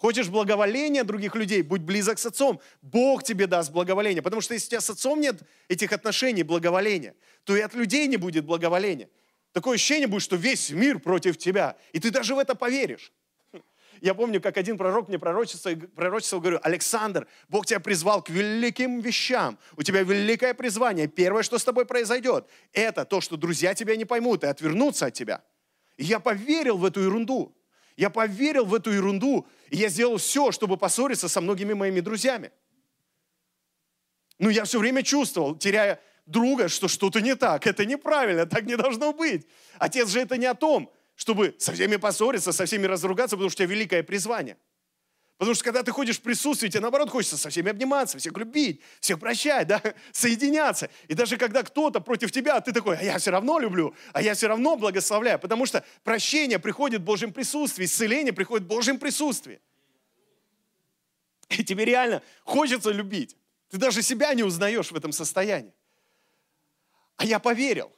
Хочешь 0.02 0.30
благоволения 0.30 1.04
других 1.04 1.36
людей, 1.36 1.62
будь 1.62 1.82
близок 1.82 2.18
с 2.18 2.26
отцом. 2.26 2.60
Бог 2.82 3.22
тебе 3.22 3.46
даст 3.46 3.70
благоволение. 3.70 4.20
Потому 4.20 4.42
что 4.42 4.52
если 4.52 4.66
у 4.66 4.70
тебя 4.70 4.80
с 4.80 4.90
отцом 4.90 5.20
нет 5.20 5.42
этих 5.68 5.92
отношений, 5.92 6.42
благоволения, 6.42 7.14
то 7.44 7.54
и 7.54 7.60
от 7.60 7.72
людей 7.74 8.08
не 8.08 8.16
будет 8.16 8.44
благоволения. 8.44 9.08
Такое 9.52 9.76
ощущение 9.76 10.08
будет, 10.08 10.22
что 10.22 10.34
весь 10.34 10.70
мир 10.70 10.98
против 10.98 11.38
тебя. 11.38 11.76
И 11.92 12.00
ты 12.00 12.10
даже 12.10 12.34
в 12.34 12.40
это 12.40 12.56
поверишь. 12.56 13.12
Я 14.00 14.14
помню, 14.14 14.40
как 14.40 14.56
один 14.56 14.76
пророк 14.76 15.06
мне 15.06 15.20
пророчествовал, 15.20 15.78
пророчествовал, 15.94 16.42
говорю, 16.42 16.58
Александр, 16.64 17.28
Бог 17.48 17.66
тебя 17.66 17.78
призвал 17.78 18.22
к 18.22 18.28
великим 18.28 18.98
вещам. 18.98 19.56
У 19.76 19.84
тебя 19.84 20.02
великое 20.02 20.52
призвание. 20.52 21.06
Первое, 21.06 21.44
что 21.44 21.58
с 21.60 21.64
тобой 21.64 21.86
произойдет, 21.86 22.48
это 22.72 23.04
то, 23.04 23.20
что 23.20 23.36
друзья 23.36 23.72
тебя 23.72 23.94
не 23.94 24.04
поймут 24.04 24.42
и 24.42 24.48
отвернутся 24.48 25.06
от 25.06 25.14
тебя. 25.14 25.44
И 25.96 26.02
я 26.02 26.18
поверил 26.18 26.76
в 26.76 26.84
эту 26.84 27.02
ерунду. 27.02 27.56
Я 27.96 28.10
поверил 28.10 28.64
в 28.64 28.74
эту 28.74 28.90
ерунду, 28.90 29.46
и 29.70 29.76
я 29.76 29.88
сделал 29.88 30.16
все, 30.16 30.52
чтобы 30.52 30.76
поссориться 30.76 31.28
со 31.28 31.40
многими 31.40 31.72
моими 31.72 32.00
друзьями. 32.00 32.50
Но 34.38 34.50
я 34.50 34.64
все 34.64 34.78
время 34.78 35.02
чувствовал, 35.02 35.56
теряя 35.56 36.00
друга, 36.26 36.68
что 36.68 36.88
что-то 36.88 37.20
не 37.20 37.36
так. 37.36 37.66
Это 37.66 37.84
неправильно, 37.84 38.46
так 38.46 38.64
не 38.64 38.76
должно 38.76 39.12
быть. 39.12 39.46
Отец 39.78 40.08
же 40.08 40.20
это 40.20 40.36
не 40.36 40.46
о 40.46 40.54
том, 40.54 40.92
чтобы 41.14 41.54
со 41.58 41.72
всеми 41.72 41.96
поссориться, 41.96 42.52
со 42.52 42.64
всеми 42.64 42.86
разругаться, 42.86 43.36
потому 43.36 43.50
что 43.50 43.62
у 43.62 43.66
тебя 43.66 43.74
великое 43.74 44.02
призвание– 44.02 44.56
Потому 45.38 45.54
что 45.54 45.64
когда 45.64 45.82
ты 45.82 45.90
ходишь 45.90 46.18
в 46.18 46.22
присутствии, 46.22 46.68
тебе 46.68 46.80
наоборот 46.80 47.10
хочется 47.10 47.36
со 47.36 47.50
всеми 47.50 47.70
обниматься, 47.70 48.16
всех 48.18 48.36
любить, 48.36 48.80
всех 49.00 49.18
прощать, 49.18 49.66
да, 49.66 49.82
соединяться. 50.12 50.88
И 51.08 51.14
даже 51.14 51.36
когда 51.36 51.62
кто-то 51.62 52.00
против 52.00 52.30
тебя, 52.30 52.60
ты 52.60 52.72
такой, 52.72 52.96
а 52.96 53.02
я 53.02 53.18
все 53.18 53.30
равно 53.30 53.58
люблю, 53.58 53.94
а 54.12 54.22
я 54.22 54.34
все 54.34 54.46
равно 54.46 54.76
благословляю. 54.76 55.38
Потому 55.38 55.66
что 55.66 55.84
прощение 56.04 56.58
приходит 56.58 57.00
в 57.00 57.04
Божьем 57.04 57.32
присутствии, 57.32 57.86
исцеление 57.86 58.32
приходит 58.32 58.66
в 58.66 58.68
Божьем 58.68 58.98
присутствии. 58.98 59.60
И 61.48 61.64
тебе 61.64 61.84
реально 61.84 62.22
хочется 62.44 62.90
любить. 62.90 63.36
Ты 63.68 63.78
даже 63.78 64.02
себя 64.02 64.32
не 64.34 64.42
узнаешь 64.42 64.90
в 64.90 64.96
этом 64.96 65.12
состоянии. 65.12 65.72
А 67.16 67.24
я 67.24 67.38
поверил. 67.38 67.92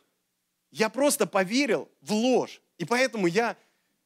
Я 0.70 0.88
просто 0.88 1.26
поверил 1.26 1.90
в 2.00 2.12
ложь. 2.12 2.60
И 2.78 2.84
поэтому 2.84 3.26
я 3.26 3.56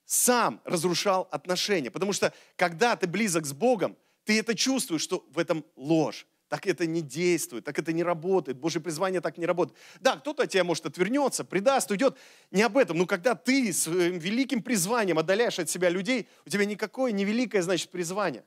сам 0.08 0.62
разрушал 0.64 1.28
отношения. 1.30 1.90
Потому 1.90 2.14
что 2.14 2.32
когда 2.56 2.96
ты 2.96 3.06
близок 3.06 3.44
с 3.44 3.52
Богом, 3.52 3.94
ты 4.24 4.38
это 4.38 4.54
чувствуешь, 4.54 5.02
что 5.02 5.24
в 5.30 5.38
этом 5.38 5.64
ложь. 5.76 6.26
Так 6.48 6.66
это 6.66 6.86
не 6.86 7.02
действует, 7.02 7.64
так 7.64 7.78
это 7.78 7.92
не 7.92 8.02
работает. 8.02 8.56
Божье 8.56 8.80
призвание 8.80 9.20
так 9.20 9.36
не 9.36 9.44
работает. 9.44 9.78
Да, 10.00 10.16
кто-то 10.16 10.44
от 10.44 10.50
тебя, 10.50 10.64
может, 10.64 10.86
отвернется, 10.86 11.44
предаст, 11.44 11.90
уйдет. 11.90 12.16
Не 12.50 12.62
об 12.62 12.78
этом. 12.78 12.96
Но 12.96 13.04
когда 13.04 13.34
ты 13.34 13.70
своим 13.74 14.18
великим 14.18 14.62
призванием 14.62 15.18
отдаляешь 15.18 15.58
от 15.58 15.68
себя 15.68 15.90
людей, 15.90 16.26
у 16.46 16.48
тебя 16.48 16.64
никакое 16.64 17.12
невеликое, 17.12 17.60
значит, 17.60 17.90
призвание. 17.90 18.46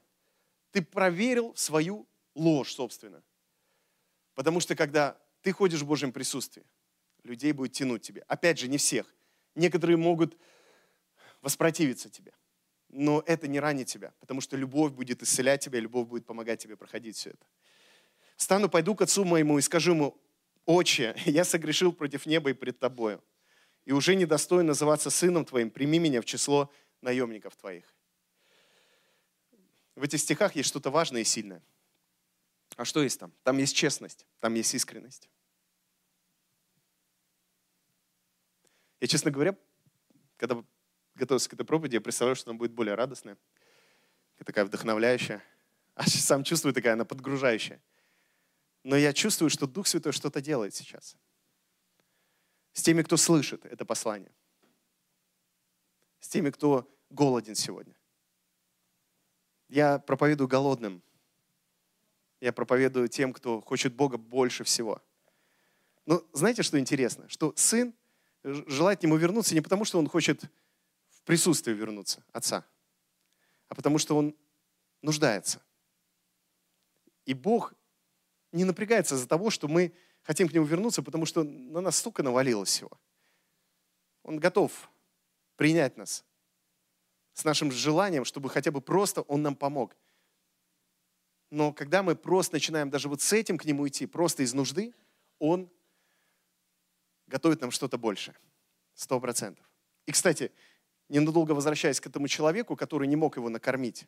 Ты 0.72 0.82
проверил 0.82 1.53
свою 1.55 2.07
ложь, 2.34 2.74
собственно. 2.74 3.22
Потому 4.34 4.62
что 4.62 4.76
когда 4.76 5.16
ты 5.43 5.51
ходишь 5.51 5.82
в 5.82 5.86
Божьем 5.86 6.12
присутствии, 6.12 6.64
людей 7.24 7.51
будет 7.51 7.74
тянуть 7.74 8.01
тебе. 8.01 8.24
Опять 8.28 8.57
же, 8.57 8.68
не 8.68 8.80
всех. 8.80 9.14
Некоторые 9.53 9.97
могут 9.97 10.36
воспротивиться 11.42 12.10
тебе. 12.10 12.34
Но 12.89 13.24
это 13.26 13.48
не 13.48 13.60
ранит 13.60 13.88
тебя, 13.88 14.14
потому 14.20 14.42
что 14.42 14.58
любовь 14.58 14.92
будет 14.92 15.24
исцелять 15.24 15.64
тебя, 15.64 15.80
любовь 15.80 16.08
будет 16.08 16.26
помогать 16.26 16.62
тебе 16.62 16.76
проходить 16.76 17.16
все 17.16 17.32
это. 17.32 17.46
Стану, 18.36 18.70
пойду 18.70 18.96
к 18.96 19.02
отцу 19.02 19.24
моему 19.24 19.58
и 19.58 19.62
скажу 19.62 19.92
ему, 19.92 20.18
«Отче, 20.66 21.16
я 21.26 21.44
согрешил 21.44 21.94
против 21.94 22.26
неба 22.26 22.50
и 22.50 22.54
пред 22.54 22.80
тобою, 22.80 23.24
и 23.86 23.92
уже 23.92 24.16
не 24.16 24.26
достоин 24.26 24.68
называться 24.68 25.10
сыном 25.10 25.46
твоим, 25.46 25.70
прими 25.72 26.00
меня 26.00 26.22
в 26.22 26.26
число 26.26 26.72
наемников 27.02 27.56
твоих». 27.56 27.86
В 29.96 30.04
этих 30.04 30.20
стихах 30.20 30.56
есть 30.56 30.70
что-то 30.70 30.89
важное 30.89 31.22
и 31.22 31.26
сильное. 31.26 31.62
А 32.78 32.86
что 32.86 33.04
есть 33.04 33.20
там? 33.20 33.34
Там 33.44 33.58
есть 33.58 33.76
честность, 33.76 34.26
там 34.39 34.54
есть 34.54 34.74
искренность. 34.74 35.30
Я, 39.00 39.08
честно 39.08 39.32
говоря, 39.32 39.58
когда 40.38 40.64
готовился 41.16 41.49
к 41.49 41.53
этой 41.53 41.66
проповеди, 41.66 41.95
я 41.95 42.01
представляю, 42.01 42.36
что 42.36 42.49
она 42.51 42.57
будет 42.57 42.72
более 42.72 42.95
радостная, 42.95 43.38
такая 44.45 44.66
вдохновляющая. 44.66 45.43
А 45.95 46.03
сам 46.07 46.43
чувствую, 46.43 46.74
такая 46.74 46.93
она 46.93 47.05
подгружающая. 47.05 47.82
Но 48.84 48.95
я 48.95 49.14
чувствую, 49.14 49.49
что 49.49 49.68
Дух 49.68 49.88
Святой 49.88 50.12
что-то 50.12 50.41
делает 50.41 50.74
сейчас. 50.74 51.16
С 52.74 52.82
теми, 52.82 53.03
кто 53.03 53.18
слышит 53.18 53.66
это 53.66 53.86
послание. 53.86 54.32
С 56.20 56.30
теми, 56.30 56.49
кто 56.49 56.89
голоден 57.09 57.55
сегодня. 57.55 57.95
Я 59.68 59.99
проповедую 59.99 60.47
голодным. 60.47 61.01
Я 62.39 62.51
проповедую 62.53 63.07
тем, 63.07 63.34
кто 63.34 63.62
хочет 63.62 63.93
Бога 63.93 64.18
больше 64.18 64.64
всего. 64.64 65.01
Но 66.05 66.26
знаете, 66.34 66.64
что 66.64 66.80
интересно? 66.80 67.30
Что 67.30 67.53
сын 67.55 67.93
желает 68.43 68.99
к 68.99 69.03
нему 69.03 69.18
вернуться 69.18 69.53
не 69.53 69.62
потому, 69.62 69.86
что 69.86 69.99
он 69.99 70.07
хочет 70.07 70.43
в 71.22 71.24
присутствие 71.24 71.76
вернуться, 71.76 72.24
отца, 72.32 72.66
а 73.70 73.76
потому 73.76 73.98
что 74.00 74.18
он 74.18 74.36
нуждается. 75.02 75.62
И 77.26 77.34
Бог 77.34 77.74
не 78.52 78.64
напрягается 78.66 79.16
за 79.16 79.28
того, 79.28 79.50
что 79.50 79.68
мы 79.68 79.94
хотим 80.24 80.50
к 80.50 80.54
нему 80.54 80.66
вернуться, 80.66 81.04
потому 81.04 81.26
что 81.26 81.44
на 81.44 81.82
нас 81.82 81.98
столько 81.98 82.24
навалилось 82.24 82.70
всего. 82.70 82.92
Он 84.24 84.40
готов 84.40 84.90
принять 85.56 85.98
нас 85.98 86.26
с 87.34 87.44
нашим 87.44 87.72
желанием, 87.72 88.26
чтобы 88.26 88.50
хотя 88.50 88.72
бы 88.72 88.82
просто 88.82 89.22
он 89.22 89.42
нам 89.42 89.56
помог. 89.56 89.96
Но 91.50 91.74
когда 91.74 92.02
мы 92.02 92.16
просто 92.16 92.56
начинаем 92.56 92.90
даже 92.90 93.10
вот 93.10 93.22
с 93.22 93.34
этим 93.34 93.58
к 93.58 93.66
нему 93.66 93.88
идти, 93.88 94.06
просто 94.06 94.44
из 94.44 94.54
нужды, 94.54 94.94
он 95.38 95.70
готовит 97.28 97.62
нам 97.62 97.72
что-то 97.72 97.98
большее. 97.98 98.36
Сто 98.94 99.20
процентов. 99.20 99.66
И, 100.06 100.12
кстати, 100.12 100.52
ненадолго 101.12 101.51
возвращаясь 101.51 101.99
к 101.99 102.07
этому 102.07 102.28
человеку, 102.28 102.76
который 102.76 103.07
не 103.07 103.18
мог 103.18 103.36
его 103.36 103.49
накормить. 103.49 104.07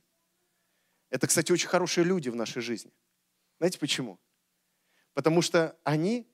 Это, 1.10 1.28
кстати, 1.28 1.52
очень 1.52 1.68
хорошие 1.68 2.06
люди 2.06 2.30
в 2.30 2.36
нашей 2.36 2.62
жизни. 2.62 2.92
Знаете 3.60 3.78
почему? 3.78 4.20
Потому 5.14 5.42
что 5.42 5.78
они 5.84 6.26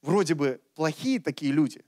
вроде 0.00 0.34
бы 0.34 0.62
плохие 0.74 1.20
такие 1.20 1.52
люди. 1.52 1.84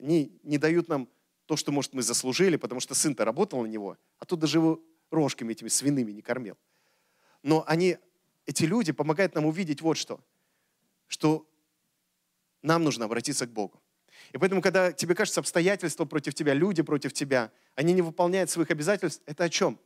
Они 0.00 0.38
не 0.42 0.58
дают 0.58 0.88
нам 0.88 1.08
то, 1.46 1.56
что, 1.56 1.70
может, 1.70 1.94
мы 1.94 2.02
заслужили, 2.02 2.56
потому 2.56 2.80
что 2.80 2.94
сын-то 2.94 3.24
работал 3.24 3.62
на 3.62 3.66
него, 3.66 3.96
а 4.18 4.24
тут 4.24 4.40
даже 4.40 4.58
его 4.58 4.82
рожками 5.10 5.52
этими 5.52 5.68
свиными 5.68 6.10
не 6.10 6.20
кормил. 6.20 6.58
Но 7.42 7.64
они, 7.68 7.96
эти 8.44 8.64
люди 8.64 8.90
помогают 8.90 9.36
нам 9.36 9.46
увидеть 9.46 9.82
вот 9.82 9.96
что, 9.96 10.20
что 11.06 11.48
нам 12.60 12.82
нужно 12.82 13.04
обратиться 13.04 13.46
к 13.46 13.52
Богу. 13.52 13.80
И 14.32 14.38
поэтому, 14.38 14.62
когда 14.62 14.92
тебе 14.92 15.14
кажется 15.14 15.40
обстоятельства 15.40 16.04
против 16.04 16.34
тебя, 16.34 16.54
люди 16.54 16.82
против 16.82 17.12
тебя, 17.12 17.52
они 17.74 17.92
не 17.92 18.02
выполняют 18.02 18.50
своих 18.50 18.70
обязательств, 18.70 19.22
это 19.26 19.44
о 19.44 19.48
чем? 19.48 19.78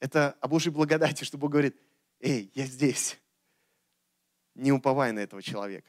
Это 0.00 0.36
о 0.40 0.48
Божьей 0.48 0.72
благодати, 0.72 1.24
что 1.24 1.38
Бог 1.38 1.50
говорит, 1.50 1.76
эй, 2.20 2.50
я 2.54 2.66
здесь. 2.66 3.18
Не 4.54 4.72
уповай 4.72 5.12
на 5.12 5.20
этого 5.20 5.42
человека. 5.42 5.88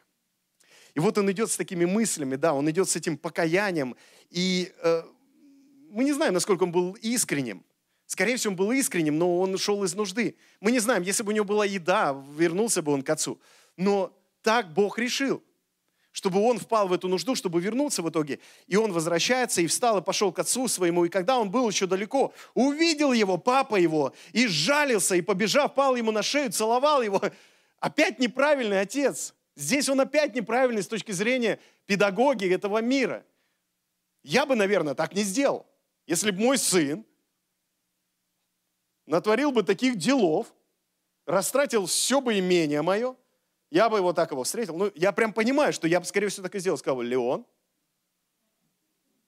И 0.94 1.00
вот 1.00 1.18
он 1.18 1.32
идет 1.32 1.52
с 1.52 1.58
такими 1.58 1.86
мыслями, 1.86 2.36
да, 2.36 2.54
он 2.54 2.70
идет 2.70 2.90
с 2.90 2.96
этим 2.96 3.18
покаянием. 3.18 3.96
И 4.30 4.72
э, 4.82 5.04
мы 5.90 6.04
не 6.04 6.14
знаем, 6.14 6.34
насколько 6.34 6.64
он 6.64 6.72
был 6.72 6.94
искренним. 6.94 7.64
Скорее 8.06 8.38
всего, 8.38 8.52
он 8.52 8.58
был 8.58 8.72
искренним, 8.72 9.18
но 9.18 9.40
он 9.40 9.58
шел 9.58 9.84
из 9.84 9.94
нужды. 9.94 10.36
Мы 10.60 10.72
не 10.72 10.80
знаем, 10.80 11.04
если 11.04 11.22
бы 11.22 11.32
у 11.32 11.36
него 11.36 11.46
была 11.46 11.66
еда, 11.66 12.20
вернулся 12.36 12.82
бы 12.82 12.92
он 12.92 13.04
к 13.04 13.10
отцу. 13.10 13.40
Но 13.78 14.16
так 14.42 14.74
Бог 14.74 14.98
решил 14.98 15.44
чтобы 16.12 16.41
он 16.41 16.57
впал 16.57 16.88
в 16.88 16.93
эту 16.93 17.07
нужду, 17.07 17.36
чтобы 17.36 17.62
вернуться 17.62 18.01
в 18.01 18.10
итоге. 18.10 18.39
И 18.68 18.76
он 18.76 18.91
возвращается 18.91 19.62
и 19.62 19.68
встал 19.68 19.99
и 19.99 20.01
пошел 20.01 20.32
к 20.32 20.39
отцу 20.39 20.68
своему. 20.68 21.05
И 21.05 21.10
когда 21.10 21.38
он 21.38 21.51
был 21.51 21.70
еще 21.70 21.86
далеко, 21.86 22.34
увидел 22.53 23.14
его, 23.14 23.38
папа 23.38 23.76
его, 23.76 24.14
и 24.32 24.47
сжалился, 24.47 25.16
и 25.16 25.22
побежав, 25.22 25.76
пал 25.76 25.95
ему 25.95 26.12
на 26.12 26.24
шею, 26.24 26.51
целовал 26.51 27.01
его. 27.01 27.22
Опять 27.80 28.20
неправильный 28.20 28.82
отец. 28.82 29.36
Здесь 29.55 29.89
он 29.89 30.01
опять 30.01 30.36
неправильный 30.36 30.84
с 30.84 30.88
точки 30.88 31.12
зрения 31.12 31.60
педагогии 31.86 32.53
этого 32.53 32.82
мира. 32.82 33.26
Я 34.24 34.45
бы, 34.45 34.55
наверное, 34.55 34.95
так 34.95 35.14
не 35.14 35.24
сделал. 35.24 35.66
Если 36.07 36.32
бы 36.32 36.39
мой 36.41 36.57
сын 36.57 37.05
натворил 39.05 39.51
бы 39.51 39.64
таких 39.64 39.97
делов, 39.97 40.47
растратил 41.26 41.86
все 41.86 42.20
бы 42.20 42.39
имение 42.39 42.82
мое– 42.82 43.16
я 43.72 43.89
бы 43.89 43.97
его 43.97 44.13
так 44.13 44.32
его 44.32 44.43
встретил. 44.43 44.76
Ну, 44.76 44.91
я 44.95 45.11
прям 45.11 45.32
понимаю, 45.34 45.74
что 45.74 45.88
я 45.88 45.99
бы, 45.99 46.05
скорее 46.05 46.28
всего, 46.30 46.43
так 46.43 46.55
и 46.55 46.59
сделал. 46.59 46.78
Сказал, 46.78 47.01
Леон, 47.01 47.45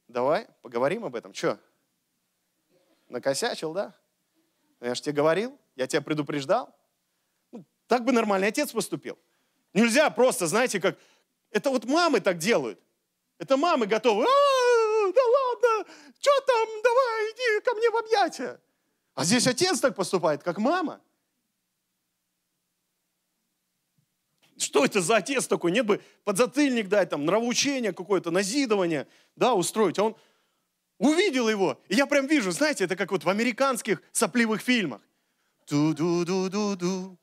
давай 0.08 0.48
поговорим 0.62 1.06
об 1.06 1.16
этом. 1.16 1.32
Че? 1.32 1.60
Накосячил, 3.08 3.74
да? 3.74 3.96
Ну, 4.80 4.88
я 4.88 4.96
же 4.96 5.02
тебе 5.02 5.14
говорил, 5.14 5.58
я 5.76 5.86
тебя 5.86 6.02
предупреждал. 6.02 6.76
Ну, 7.52 7.64
так 7.88 8.04
бы 8.04 8.12
нормальный 8.12 8.48
отец 8.48 8.72
поступил. 8.72 9.18
Нельзя 9.74 10.10
просто, 10.10 10.48
знаете, 10.48 10.80
как... 10.80 10.98
Это 11.52 11.70
вот 11.70 11.86
мамы 11.86 12.20
так 12.22 12.38
делают. 12.38 12.80
Это 13.38 13.58
мамы 13.58 13.86
готовы. 13.86 14.24
А, 14.24 15.12
да 15.12 15.22
ладно, 15.22 15.92
что 16.20 16.32
там, 16.48 16.68
давай, 16.84 17.32
иди 17.32 17.66
ко 17.66 17.74
мне 17.76 17.90
в 17.90 17.98
объятия. 17.98 18.62
А 19.14 19.24
здесь 19.24 19.46
отец 19.46 19.80
так 19.80 19.96
поступает, 19.96 20.42
как 20.44 20.58
мама. 20.58 21.02
Что 24.62 24.86
это 24.86 25.02
за 25.02 25.18
отец 25.18 25.48
такой? 25.48 25.72
Нет 25.72 25.88
бы 25.88 26.02
подзатыльник 26.24 26.88
дать, 26.88 27.10
там, 27.10 27.26
нравоучение 27.26 27.94
какое-то, 27.94 28.30
назидывание, 28.30 29.08
да, 29.36 29.56
устроить. 29.56 29.98
А 29.98 30.04
он 30.04 30.16
увидел 31.00 31.50
его. 31.50 31.82
И 31.88 31.96
я 31.96 32.06
прям 32.06 32.28
вижу, 32.28 32.52
знаете, 32.52 32.84
это 32.84 32.96
как 32.96 33.12
вот 33.12 33.24
в 33.24 33.30
американских 33.30 34.04
сопливых 34.12 34.62
фильмах. 34.62 35.02
Ту-ду-ду-ду-ду. 35.66 37.18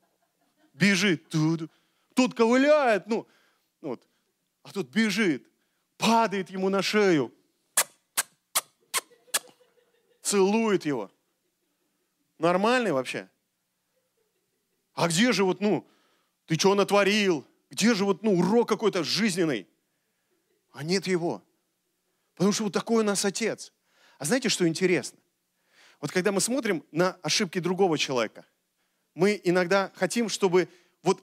Бежит. 0.72 1.28
Ту-ду. 1.28 1.70
Тут 2.14 2.34
ковыляет, 2.34 3.06
ну, 3.06 3.28
вот. 3.82 4.04
А 4.64 4.72
тут 4.72 4.88
бежит, 4.88 5.48
падает 5.96 6.50
ему 6.50 6.68
на 6.68 6.82
шею, 6.82 7.32
целует 10.22 10.84
его. 10.84 11.08
Нормальный 12.38 12.90
вообще? 12.90 13.28
А 14.94 15.06
где 15.06 15.30
же 15.30 15.44
вот, 15.44 15.60
ну, 15.60 15.86
ты 16.48 16.58
что 16.58 16.74
натворил? 16.74 17.46
Где 17.70 17.94
же 17.94 18.06
вот, 18.06 18.22
ну, 18.22 18.32
урок 18.38 18.66
какой-то 18.66 19.04
жизненный? 19.04 19.68
А 20.72 20.82
нет 20.82 21.06
его. 21.06 21.44
Потому 22.34 22.52
что 22.52 22.64
вот 22.64 22.72
такой 22.72 23.02
у 23.02 23.06
нас 23.06 23.22
отец. 23.26 23.70
А 24.16 24.24
знаете, 24.24 24.48
что 24.48 24.66
интересно? 24.66 25.18
Вот 26.00 26.10
когда 26.10 26.32
мы 26.32 26.40
смотрим 26.40 26.82
на 26.90 27.18
ошибки 27.22 27.58
другого 27.58 27.98
человека, 27.98 28.46
мы 29.14 29.38
иногда 29.44 29.92
хотим, 29.94 30.30
чтобы 30.30 30.70
вот 31.02 31.22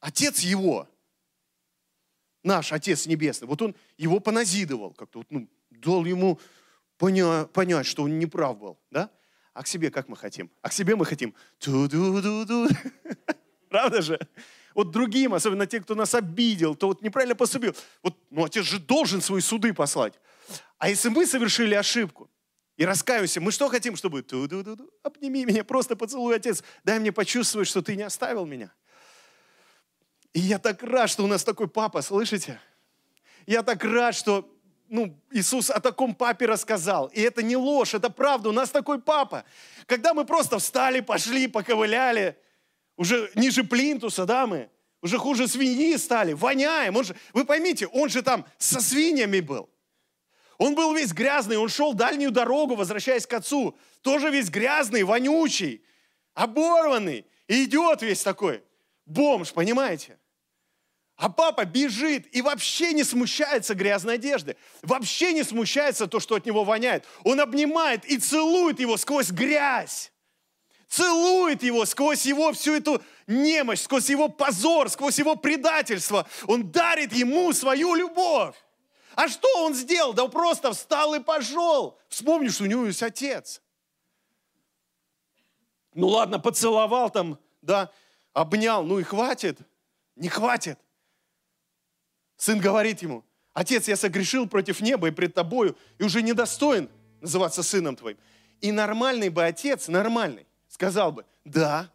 отец 0.00 0.40
его, 0.40 0.88
наш 2.42 2.72
Отец 2.72 3.04
Небесный, 3.06 3.46
вот 3.46 3.60
он 3.60 3.74
его 3.98 4.20
поназидывал, 4.20 4.94
как-то 4.94 5.18
вот, 5.18 5.26
ну, 5.30 5.50
дал 5.68 6.06
ему 6.06 6.40
поня- 6.98 7.46
понять, 7.46 7.84
что 7.84 8.04
он 8.04 8.18
не 8.18 8.24
прав 8.26 8.58
был, 8.58 8.78
да? 8.90 9.10
А 9.52 9.62
к 9.62 9.66
себе 9.66 9.90
как 9.90 10.08
мы 10.08 10.16
хотим? 10.16 10.50
А 10.62 10.70
к 10.70 10.72
себе 10.72 10.96
мы 10.96 11.04
хотим 11.04 11.34
ту-ду-ду-ду. 11.58 12.68
Правда 13.72 14.02
же? 14.02 14.18
Вот 14.74 14.90
другим, 14.90 15.32
особенно 15.32 15.66
те, 15.66 15.80
кто 15.80 15.94
нас 15.94 16.14
обидел, 16.14 16.74
то 16.74 16.88
вот 16.88 17.00
неправильно 17.00 17.34
поступил. 17.34 17.74
Вот, 18.02 18.14
ну, 18.30 18.44
отец 18.44 18.64
же 18.66 18.78
должен 18.78 19.22
свои 19.22 19.40
суды 19.40 19.72
послать. 19.72 20.12
А 20.76 20.90
если 20.90 21.08
мы 21.08 21.26
совершили 21.26 21.74
ошибку, 21.74 22.28
и 22.76 22.84
раскаемся. 22.84 23.40
Мы 23.40 23.52
что 23.52 23.68
хотим, 23.68 23.96
чтобы 23.96 24.22
ту 24.22 24.46
-ду 24.46 24.62
-ду 24.62 24.76
-ду, 24.76 24.88
обними 25.02 25.44
меня, 25.44 25.62
просто 25.64 25.94
поцелуй, 25.94 26.34
отец, 26.34 26.64
дай 26.84 26.98
мне 26.98 27.12
почувствовать, 27.12 27.68
что 27.68 27.80
ты 27.80 27.96
не 27.96 28.02
оставил 28.02 28.46
меня. 28.46 28.70
И 30.34 30.40
я 30.40 30.58
так 30.58 30.82
рад, 30.82 31.10
что 31.10 31.24
у 31.24 31.26
нас 31.26 31.44
такой 31.44 31.68
папа, 31.68 32.02
слышите? 32.02 32.60
Я 33.46 33.62
так 33.62 33.84
рад, 33.84 34.14
что 34.14 34.48
ну, 34.88 35.18
Иисус 35.30 35.70
о 35.70 35.80
таком 35.80 36.14
папе 36.14 36.46
рассказал. 36.46 37.06
И 37.14 37.20
это 37.20 37.42
не 37.42 37.56
ложь, 37.56 37.94
это 37.94 38.10
правда. 38.10 38.48
У 38.48 38.52
нас 38.52 38.70
такой 38.70 38.98
папа. 38.98 39.44
Когда 39.86 40.12
мы 40.12 40.24
просто 40.24 40.58
встали, 40.58 41.00
пошли, 41.00 41.48
поковыляли, 41.48 42.36
уже 43.02 43.30
ниже 43.34 43.64
плинтуса, 43.64 44.24
да, 44.24 44.46
мы, 44.46 44.70
уже 45.02 45.18
хуже 45.18 45.48
свиньи 45.48 45.96
стали, 45.96 46.32
воняем. 46.32 46.96
Он 46.96 47.04
же, 47.04 47.16
вы 47.32 47.44
поймите, 47.44 47.88
он 47.88 48.08
же 48.08 48.22
там 48.22 48.46
со 48.58 48.80
свиньями 48.80 49.40
был. 49.40 49.68
Он 50.58 50.76
был 50.76 50.94
весь 50.94 51.12
грязный, 51.12 51.56
он 51.56 51.68
шел 51.68 51.94
дальнюю 51.94 52.30
дорогу, 52.30 52.76
возвращаясь 52.76 53.26
к 53.26 53.32
отцу. 53.32 53.76
Тоже 54.02 54.30
весь 54.30 54.48
грязный, 54.48 55.02
вонючий, 55.02 55.84
оборванный. 56.34 57.26
И 57.48 57.64
идет 57.64 58.02
весь 58.02 58.22
такой 58.22 58.62
бомж, 59.04 59.52
понимаете? 59.52 60.18
А 61.16 61.28
папа 61.28 61.64
бежит 61.64 62.32
и 62.32 62.40
вообще 62.40 62.92
не 62.92 63.02
смущается 63.02 63.74
грязной 63.74 64.14
одежды. 64.14 64.56
Вообще 64.82 65.32
не 65.32 65.42
смущается 65.42 66.06
то, 66.06 66.20
что 66.20 66.36
от 66.36 66.46
него 66.46 66.62
воняет. 66.62 67.04
Он 67.24 67.40
обнимает 67.40 68.04
и 68.04 68.18
целует 68.18 68.78
его 68.78 68.96
сквозь 68.96 69.30
грязь. 69.30 70.12
Целует 70.92 71.62
его 71.62 71.86
сквозь 71.86 72.26
его 72.26 72.52
всю 72.52 72.74
эту 72.74 73.02
немощь, 73.26 73.80
сквозь 73.80 74.10
его 74.10 74.28
позор, 74.28 74.90
сквозь 74.90 75.18
его 75.18 75.36
предательство. 75.36 76.28
Он 76.46 76.70
дарит 76.70 77.14
ему 77.14 77.50
свою 77.54 77.94
любовь. 77.94 78.54
А 79.14 79.26
что 79.28 79.48
он 79.64 79.72
сделал? 79.72 80.12
Да 80.12 80.24
он 80.24 80.30
просто 80.30 80.70
встал 80.74 81.14
и 81.14 81.20
пошел. 81.20 81.98
Вспомни, 82.10 82.48
что 82.48 82.64
у 82.64 82.66
него 82.66 82.84
есть 82.84 83.02
отец. 83.02 83.62
Ну 85.94 86.08
ладно, 86.08 86.38
поцеловал 86.38 87.08
там, 87.08 87.38
да, 87.62 87.90
обнял, 88.34 88.84
ну 88.84 88.98
и 88.98 89.02
хватит. 89.02 89.60
Не 90.14 90.28
хватит. 90.28 90.78
Сын 92.36 92.60
говорит 92.60 93.00
ему, 93.00 93.24
отец, 93.54 93.88
я 93.88 93.96
согрешил 93.96 94.46
против 94.46 94.82
неба 94.82 95.08
и 95.08 95.10
пред 95.10 95.32
тобою, 95.32 95.74
и 95.96 96.02
уже 96.02 96.20
недостоин 96.20 96.90
называться 97.22 97.62
сыном 97.62 97.96
твоим. 97.96 98.18
И 98.60 98.70
нормальный 98.72 99.30
бы 99.30 99.42
отец, 99.42 99.88
нормальный, 99.88 100.46
сказал 100.82 101.12
бы, 101.12 101.24
да, 101.44 101.92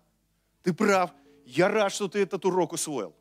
ты 0.64 0.74
прав, 0.74 1.12
я 1.46 1.68
рад, 1.68 1.92
что 1.92 2.08
ты 2.08 2.20
этот 2.20 2.46
урок 2.46 2.72
усвоил. 2.72 3.14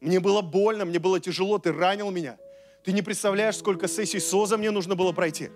Мне 0.00 0.18
было 0.18 0.42
больно, 0.42 0.84
мне 0.84 0.98
было 0.98 1.20
тяжело, 1.20 1.58
ты 1.58 1.72
ранил 1.72 2.10
меня. 2.10 2.36
Ты 2.82 2.90
не 2.90 3.02
представляешь, 3.02 3.56
сколько 3.56 3.86
сессий 3.86 4.18
СОЗа 4.18 4.56
мне 4.56 4.72
нужно 4.72 4.96
было 4.96 5.12
пройти, 5.12 5.50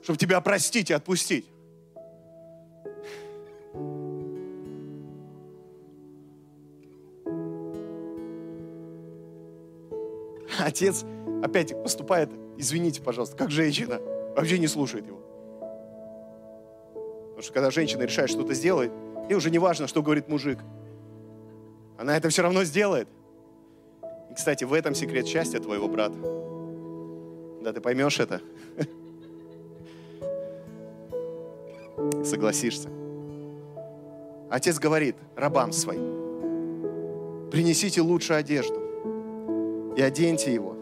чтобы 0.00 0.16
тебя 0.16 0.40
простить 0.40 0.90
и 0.90 0.92
отпустить. 0.92 1.46
Отец 10.60 11.04
опять 11.42 11.82
поступает, 11.82 12.30
извините, 12.58 13.02
пожалуйста, 13.02 13.36
как 13.36 13.50
женщина, 13.50 13.98
вообще 14.36 14.56
не 14.60 14.68
слушает 14.68 15.04
его. 15.08 15.29
Потому 17.40 17.46
что 17.46 17.54
когда 17.54 17.70
женщина 17.70 18.02
решает 18.02 18.28
что-то 18.28 18.52
сделать, 18.52 18.90
ей 19.30 19.34
уже 19.34 19.50
не 19.50 19.58
важно, 19.58 19.86
что 19.86 20.02
говорит 20.02 20.28
мужик. 20.28 20.58
Она 21.96 22.14
это 22.14 22.28
все 22.28 22.42
равно 22.42 22.64
сделает. 22.64 23.08
И, 24.30 24.34
кстати, 24.34 24.64
в 24.64 24.74
этом 24.74 24.94
секрет 24.94 25.26
счастья 25.26 25.58
твоего 25.58 25.88
брата. 25.88 26.16
Да, 27.62 27.72
ты 27.72 27.80
поймешь 27.80 28.20
это. 28.20 28.42
Согласишься. 32.26 32.90
Отец 34.50 34.78
говорит 34.78 35.16
рабам 35.34 35.72
своим, 35.72 37.48
принесите 37.50 38.02
лучшую 38.02 38.38
одежду 38.38 39.94
и 39.96 40.02
оденьте 40.02 40.52
его, 40.52 40.76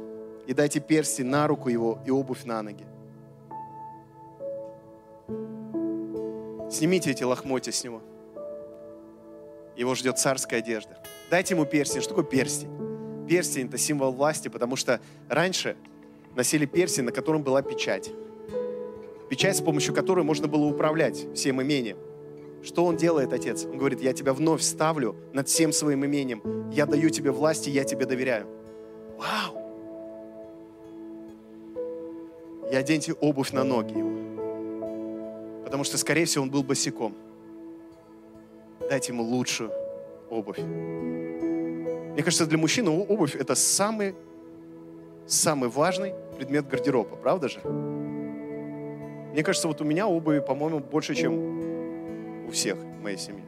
и 0.49 0.55
дайте 0.55 0.81
перстень 0.81 1.27
на 1.27 1.47
руку 1.47 1.69
его 1.69 2.01
и 2.05 2.11
обувь 2.11 2.43
на 2.43 2.63
ноги. 2.63 2.85
Снимите 6.71 7.11
эти 7.11 7.25
лохмотья 7.25 7.73
с 7.73 7.83
него. 7.85 8.03
Его 9.77 9.95
ждет 9.95 10.19
царская 10.19 10.61
одежда. 10.61 10.99
Дайте 11.31 11.55
ему 11.55 11.64
перстень. 11.64 12.01
Что 12.01 12.11
такое 12.11 12.25
перстень? 12.25 12.89
перстень– 13.29 13.66
это 13.69 13.79
символ 13.79 14.12
власти, 14.12 14.49
потому 14.49 14.75
что 14.75 15.01
раньше 15.29 15.77
носили 16.35 16.66
перстень, 16.66 17.05
на 17.05 17.12
котором 17.12 17.43
была 17.43 17.62
печать. 17.62 18.11
Печать, 19.29 19.59
с 19.59 19.61
помощью 19.61 19.95
которой 19.95 20.25
можно 20.25 20.49
было 20.49 20.64
управлять 20.64 21.27
всем 21.35 21.62
имением. 21.62 21.99
Что 22.62 22.85
он 22.85 22.97
делает, 22.97 23.33
отец? 23.33 23.64
Он 23.64 23.77
говорит, 23.79 24.01
я 24.01 24.12
тебя 24.12 24.33
вновь 24.33 24.62
ставлю 24.62 25.14
над 25.33 25.49
всем 25.49 25.73
своим 25.73 26.05
имением. 26.05 26.71
Я 26.73 26.87
даю 26.87 27.11
тебе 27.11 27.31
власть, 27.31 27.69
и 27.69 27.71
я 27.71 27.85
тебе 27.85 28.07
доверяю. 28.07 28.47
Вау! 29.19 29.55
И 32.73 32.75
оденьте 32.75 33.12
обувь 33.12 33.53
на 33.53 33.64
ноги 33.64 33.97
его. 33.97 34.28
Потому 35.69 35.85
что, 35.85 35.99
скорее 35.99 36.25
всего, 36.25 36.45
он 36.45 36.51
был 36.51 36.62
босиком. 36.62 37.14
Дайте 38.89 39.12
ему 39.12 39.23
лучшую 39.23 39.71
обувь. 40.31 40.57
Мне 40.61 42.23
кажется, 42.23 42.47
для 42.47 42.57
мужчины 42.57 42.91
обувь– 42.91 43.37
это 43.39 43.55
самый, 43.55 44.14
самый 45.27 45.69
важный 45.69 46.14
предмет 46.39 46.66
гардероба, 46.66 47.16
правда 47.16 47.51
же? 47.51 47.61
Мне 47.61 49.43
кажется, 49.43 49.69
вот 49.69 49.83
у 49.83 49.85
меня 49.85 50.09
обуви, 50.09 50.39
по-моему, 50.39 50.81
больше, 50.81 51.14
чем 51.14 52.47
у 52.49 52.51
всех 52.51 52.79
в 52.79 53.03
моей 53.03 53.19
семье. 53.19 53.45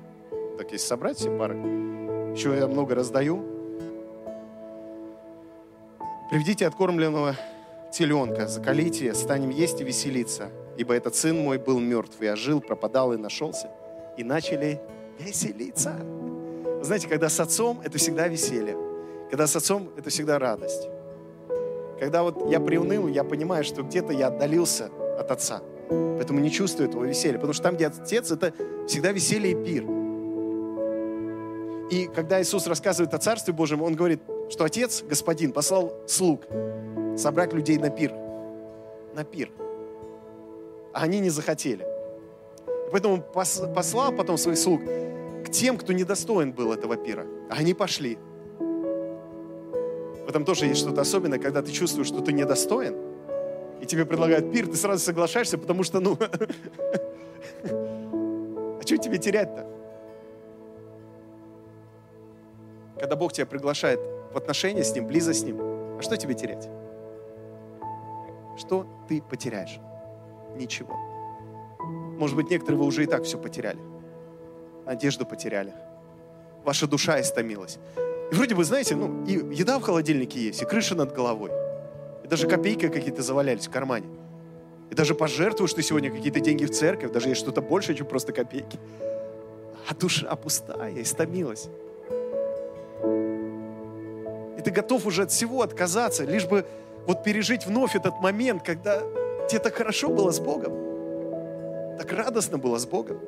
Так, 0.59 0.73
если 0.73 0.87
собрать 0.87 1.17
все 1.17 1.35
пары, 1.35 1.57
еще 2.35 2.55
я 2.55 2.67
много 2.67 2.95
раздаю. 2.95 3.43
Приведите 6.31 6.67
откормленного 6.67 7.35
теленка, 7.95 8.47
закалите, 8.47 9.15
станем 9.15 9.49
есть 9.49 9.81
и 9.81 9.85
веселиться. 9.85 10.51
Ибо 10.81 10.95
этот 10.95 11.15
сын 11.15 11.37
мой 11.37 11.59
был 11.59 11.79
мертв, 11.79 12.23
и 12.23 12.27
ожил, 12.27 12.63
пропадал 12.63 13.13
и 13.13 13.19
нашелся. 13.19 13.71
И 14.17 14.25
начали 14.25 14.81
веселиться. 15.19 15.95
Вы 16.01 16.83
знаете, 16.83 17.07
когда 17.07 17.29
с 17.29 17.39
отцом, 17.39 17.83
это 17.85 17.99
всегда 17.99 18.29
веселье. 18.29 18.79
Когда 19.29 19.47
с 19.47 19.55
отцом, 19.55 19.91
это 19.99 20.09
всегда 20.09 20.39
радость. 20.39 20.89
Когда 21.99 22.23
вот 22.23 22.51
я 22.51 22.61
приуныл, 22.61 23.09
я 23.09 23.25
понимаю, 23.25 23.63
что 23.63 23.83
где-то 23.83 24.15
я 24.15 24.29
отдалился 24.29 24.89
от 25.19 25.31
отца. 25.31 25.61
Поэтому 25.91 26.41
не 26.41 26.51
чувствую 26.51 26.89
этого 26.89 27.05
веселья. 27.05 27.35
Потому 27.35 27.53
что 27.53 27.65
там, 27.65 27.75
где 27.75 27.89
отец, 27.89 28.31
это 28.31 28.55
всегда 28.89 29.13
веселье 29.13 29.51
и 29.51 29.63
пир. 29.63 29.85
И 31.91 32.09
когда 32.15 32.41
Иисус 32.41 32.67
рассказывает 32.67 33.13
о 33.13 33.19
Царстве 33.19 33.53
Божьем, 33.53 33.83
Он 33.83 33.95
говорит, 33.95 34.23
что 34.49 34.65
Отец, 34.65 35.03
Господин, 35.03 35.53
послал 35.53 35.93
слуг 36.07 36.47
собрать 37.19 37.53
людей 37.53 37.77
на 37.77 37.91
пир. 37.91 38.15
На 39.15 39.25
пир. 39.25 39.51
А 40.93 41.03
они 41.03 41.21
не 41.21 41.31
захотели. 41.31 41.87
Поэтому 42.91 43.23
послал 43.23 44.13
потом 44.13 44.37
своих 44.37 44.59
слуг 44.59 44.81
к 45.45 45.51
тем, 45.51 45.79
кто 45.79 45.93
недостоин 45.93 46.53
был 46.53 46.73
этого 46.73 46.97
пира. 46.97 47.27
Они 47.49 47.75
пошли. 47.75 48.19
В 48.59 50.29
этом 50.29 50.45
тоже 50.45 50.67
есть 50.67 50.81
что-то 50.81 51.01
особенное, 51.01 51.39
когда 51.39 51.63
ты 51.63 51.71
чувствуешь, 51.73 52.09
что 52.09 52.21
ты 52.21 52.33
недостоин, 52.33 52.97
и 53.81 53.87
тебе 53.87 54.05
предлагают 54.05 54.53
пир, 54.53 54.67
ты 54.67 54.77
сразу 54.77 55.03
соглашаешься, 55.03 55.57
потому 55.59 55.83
что, 55.83 56.01
ну, 56.01 56.19
а 57.65 58.83
что 58.85 58.97
тебе 58.99 59.19
терять-то? 59.19 59.67
Когда 62.99 63.17
Бог 63.17 63.33
тебя 63.33 63.47
приглашает 63.47 63.99
в 64.33 64.37
отношения 64.37 64.85
с 64.85 64.95
Ним, 64.95 65.07
близость 65.07 65.41
с 65.41 65.45
Ним, 65.45 65.59
а 65.61 65.99
что 66.03 66.17
тебе 66.17 66.35
терять? 66.35 66.69
Что 68.59 68.87
ты 69.09 69.23
потеряешь? 69.23 69.81
Ничего. 70.57 70.97
Может 72.19 72.37
быть, 72.37 72.51
некоторые 72.51 72.79
вы 72.79 72.87
уже 72.87 73.05
и 73.05 73.07
так 73.07 73.25
все 73.25 73.39
потеряли 73.39 73.79
надежду 74.91 75.25
потеряли. 75.25 75.73
Ваша 76.65 76.87
душа 76.87 77.21
истомилась. 77.21 77.79
И 78.33 78.35
вроде 78.35 78.55
бы, 78.55 78.65
знаете, 78.65 78.97
ну, 78.97 79.25
и 79.25 79.33
еда 79.55 79.79
в 79.79 79.83
холодильнике 79.83 80.41
есть, 80.41 80.63
и 80.63 80.65
крыша 80.65 80.95
над 80.95 81.15
головой. 81.15 81.51
И 82.25 82.29
даже 82.29 82.49
копейки 82.49 82.89
какие-то 82.89 83.23
завалялись 83.23 83.69
в 83.69 83.71
кармане. 83.71 84.07
И 84.91 84.95
даже 84.95 85.15
пожертвуешь 85.15 85.73
ты 85.73 85.83
сегодня 85.83 86.11
какие-то 86.11 86.41
деньги 86.41 86.65
в 86.65 86.71
церковь, 86.71 87.13
даже 87.13 87.29
есть 87.29 87.41
что-то 87.41 87.63
больше, 87.63 87.95
чем 87.95 88.07
просто 88.07 88.33
копейки. 88.33 88.79
А 89.89 89.95
душа 89.95 90.35
пустая, 90.35 91.01
истомилась. 91.01 91.69
И 94.59 94.63
ты 94.63 94.71
готов 94.73 95.07
уже 95.07 95.23
от 95.23 95.31
всего 95.31 95.63
отказаться, 95.63 96.25
лишь 96.25 96.47
бы 96.47 96.67
вот 97.07 97.23
пережить 97.23 97.65
вновь 97.65 97.95
этот 97.95 98.21
момент, 98.21 98.65
когда 98.65 99.03
тебе 99.51 99.61
так 99.61 99.75
хорошо 99.75 100.09
было 100.09 100.31
с 100.31 100.41
Богом, 100.41 100.73
так 101.99 102.13
радостно 102.13 102.59
было 102.59 102.79
с 102.79 102.87
Богом. 102.87 103.19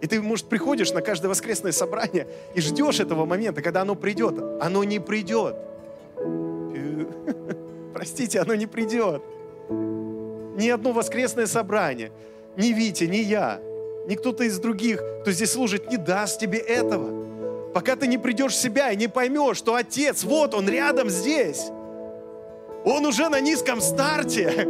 И 0.00 0.06
ты, 0.06 0.20
может, 0.20 0.46
приходишь 0.46 0.92
на 0.92 1.00
каждое 1.00 1.28
воскресное 1.28 1.72
собрание 1.72 2.26
и 2.54 2.60
ждешь 2.60 3.00
этого 3.00 3.24
момента, 3.24 3.62
когда 3.62 3.82
оно 3.82 3.94
придет. 3.94 4.34
Оно 4.60 4.84
не 4.84 4.98
придет. 4.98 5.56
Простите, 7.94 8.40
оно 8.40 8.54
не 8.54 8.66
придет. 8.66 9.22
ни 9.70 10.68
одно 10.68 10.92
воскресное 10.92 11.46
собрание, 11.46 12.12
ни 12.56 12.72
Витя, 12.72 13.04
ни 13.04 13.16
я, 13.16 13.60
ни 14.06 14.14
кто-то 14.16 14.44
из 14.44 14.58
других, 14.58 15.02
кто 15.22 15.30
здесь 15.30 15.52
служит, 15.52 15.90
не 15.90 15.96
даст 15.96 16.38
тебе 16.38 16.58
этого. 16.58 17.72
Пока 17.72 17.96
ты 17.96 18.06
не 18.06 18.18
придешь 18.18 18.52
в 18.52 18.60
себя 18.60 18.92
и 18.92 18.96
не 18.96 19.08
поймешь, 19.08 19.56
что 19.56 19.74
Отец, 19.74 20.22
вот 20.24 20.54
Он 20.54 20.68
рядом 20.68 21.08
здесь. 21.08 21.70
Он 22.84 23.06
уже 23.06 23.28
на 23.30 23.40
низком 23.40 23.80
старте. 23.80 24.68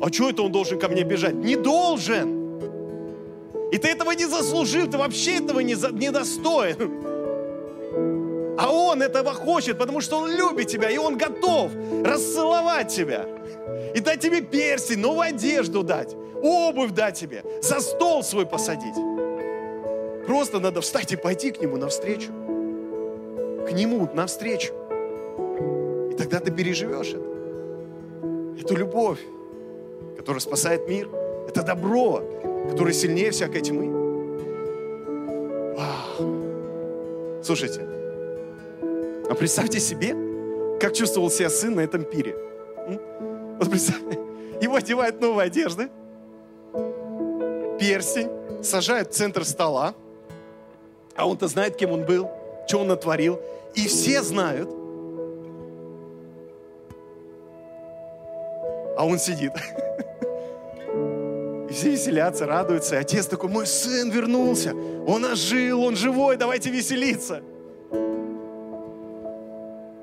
А 0.00 0.12
что 0.12 0.30
это 0.30 0.42
он 0.42 0.52
должен 0.52 0.78
ко 0.78 0.88
мне 0.88 1.02
бежать? 1.02 1.34
Не 1.34 1.56
должен. 1.56 2.38
И 3.72 3.78
ты 3.78 3.88
этого 3.88 4.12
не 4.12 4.26
заслужил, 4.26 4.88
ты 4.88 4.96
вообще 4.96 5.38
этого 5.38 5.60
не, 5.60 5.74
за, 5.74 5.90
не 5.90 6.10
достоин. 6.10 7.04
А 8.58 8.72
он 8.72 9.02
этого 9.02 9.32
хочет, 9.34 9.78
потому 9.78 10.00
что 10.00 10.18
он 10.18 10.30
любит 10.30 10.68
тебя, 10.68 10.90
и 10.90 10.98
он 10.98 11.16
готов 11.16 11.70
расцеловать 12.04 12.88
тебя. 12.88 13.26
И 13.94 14.00
дать 14.00 14.20
тебе 14.20 14.40
перстень, 14.40 14.98
новую 14.98 15.28
одежду 15.28 15.82
дать, 15.82 16.14
обувь 16.42 16.92
дать 16.92 17.14
тебе, 17.14 17.44
за 17.62 17.80
стол 17.80 18.22
свой 18.22 18.46
посадить. 18.46 18.96
Просто 20.26 20.60
надо 20.60 20.80
встать 20.80 21.12
и 21.12 21.16
пойти 21.16 21.50
к 21.50 21.60
нему 21.60 21.76
навстречу. 21.76 22.32
К 23.66 23.72
нему 23.72 24.08
навстречу. 24.12 24.72
И 26.10 26.14
тогда 26.14 26.40
ты 26.40 26.50
переживешь 26.50 27.08
это. 27.08 28.60
Эту 28.60 28.76
любовь, 28.76 29.20
которая 30.18 30.40
спасает 30.40 30.88
мир. 30.88 31.08
Это 31.48 31.62
добро, 31.62 32.22
которое 32.68 32.92
сильнее 32.92 33.30
всякой 33.30 33.62
тьмы. 33.62 33.86
Вау. 35.76 37.42
Слушайте, 37.42 37.82
а 39.30 39.34
представьте 39.38 39.78
себе, 39.78 40.14
как 40.80 40.92
чувствовал 40.92 41.30
себя 41.30 41.48
сын 41.48 41.76
на 41.76 41.80
этом 41.80 42.02
пире. 42.02 42.36
Вот 43.60 43.70
представьте, 43.70 44.18
его 44.60 44.74
одевают 44.74 45.20
новые 45.20 45.46
одежды, 45.46 45.88
перстень, 47.78 48.28
сажают 48.62 49.10
в 49.10 49.12
центр 49.12 49.44
стола, 49.44 49.94
а 51.14 51.28
он-то 51.28 51.46
знает, 51.46 51.76
кем 51.76 51.92
он 51.92 52.04
был, 52.04 52.28
что 52.66 52.80
он 52.80 52.88
натворил. 52.88 53.40
И 53.74 53.86
все 53.86 54.22
знают, 54.22 54.68
а 58.96 59.06
он 59.06 59.18
сидит. 59.20 59.52
И 61.68 61.72
все 61.72 61.90
веселятся, 61.90 62.46
радуются. 62.46 62.96
И 62.96 62.98
отец 62.98 63.26
такой, 63.26 63.50
мой 63.50 63.66
сын 63.66 64.10
вернулся, 64.10 64.74
он 65.06 65.24
ожил, 65.24 65.82
он 65.82 65.96
живой, 65.96 66.36
давайте 66.36 66.70
веселиться. 66.70 67.42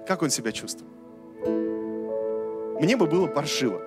Как 0.08 0.22
он 0.22 0.30
себя 0.30 0.52
чувствовал? 0.52 0.92
Мне 2.80 2.96
бы 2.96 3.08
было 3.08 3.26
паршиво, 3.26 3.82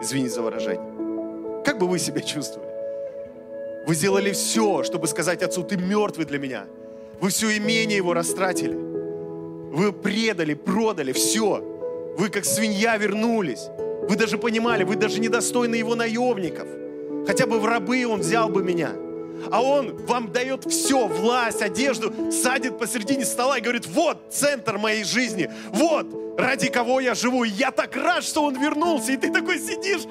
извините 0.00 0.34
за 0.34 0.42
выражение. 0.42 1.62
Как 1.64 1.78
бы 1.78 1.88
вы 1.88 1.98
себя 1.98 2.20
чувствовали? 2.20 2.70
Вы 3.86 3.94
сделали 3.94 4.30
все, 4.30 4.84
чтобы 4.84 5.08
сказать 5.08 5.42
отцу, 5.42 5.64
ты 5.64 5.76
мертвый 5.76 6.26
для 6.26 6.38
меня. 6.38 6.66
Вы 7.20 7.30
все 7.30 7.56
имение 7.56 7.96
его 7.96 8.14
растратили. 8.14 8.74
Вы 8.74 9.92
предали, 9.92 10.54
продали, 10.54 11.12
все. 11.12 11.60
Вы 12.16 12.28
как 12.28 12.44
свинья 12.44 12.96
вернулись. 12.96 13.68
Вы 14.08 14.14
даже 14.16 14.38
понимали, 14.38 14.84
вы 14.84 14.94
даже 14.94 15.18
недостойны 15.18 15.74
его 15.74 15.96
наемников– 15.96 16.68
Хотя 17.26 17.46
бы 17.46 17.58
в 17.58 17.64
рабы 17.64 18.06
он 18.06 18.20
взял 18.20 18.48
бы 18.48 18.62
меня. 18.62 18.92
А 19.50 19.62
он 19.62 19.96
вам 20.06 20.32
дает 20.32 20.64
все, 20.64 21.06
власть, 21.06 21.62
одежду, 21.62 22.12
садит 22.32 22.78
посередине 22.78 23.24
стола 23.24 23.58
и 23.58 23.60
говорит, 23.60 23.86
вот 23.86 24.32
центр 24.32 24.78
моей 24.78 25.04
жизни, 25.04 25.50
вот 25.70 26.06
ради 26.38 26.68
кого 26.68 27.00
я 27.00 27.14
живу. 27.14 27.44
И 27.44 27.50
я 27.50 27.70
так 27.70 27.94
рад, 27.96 28.24
что 28.24 28.44
он 28.44 28.60
вернулся. 28.60 29.12
И 29.12 29.16
ты 29.16 29.30
такой 29.30 29.58
сидишь. 29.58 30.06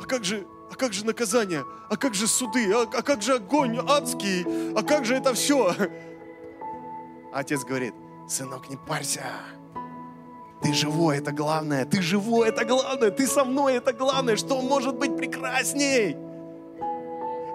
А 0.00 0.04
как 0.06 0.24
же, 0.24 0.46
а 0.70 0.74
как 0.74 0.92
же 0.92 1.04
наказание? 1.04 1.64
А 1.88 1.96
как 1.96 2.14
же 2.14 2.26
суды? 2.26 2.72
А, 2.72 2.82
а 2.82 3.02
как 3.02 3.22
же 3.22 3.34
огонь 3.34 3.78
адский? 3.88 4.44
А 4.76 4.82
как 4.82 5.04
же 5.04 5.14
это 5.14 5.34
все? 5.34 5.74
Отец 7.32 7.64
говорит, 7.64 7.94
сынок, 8.28 8.68
не 8.68 8.76
парься. 8.76 9.22
Ты 10.66 10.74
живой, 10.74 11.18
это 11.18 11.30
главное. 11.30 11.84
Ты 11.84 12.02
живой, 12.02 12.48
это 12.48 12.64
главное. 12.64 13.10
Ты 13.12 13.28
со 13.28 13.44
мной, 13.44 13.74
это 13.74 13.92
главное. 13.92 14.36
Что 14.36 14.60
может 14.60 14.96
быть 14.96 15.16
прекрасней? 15.16 16.16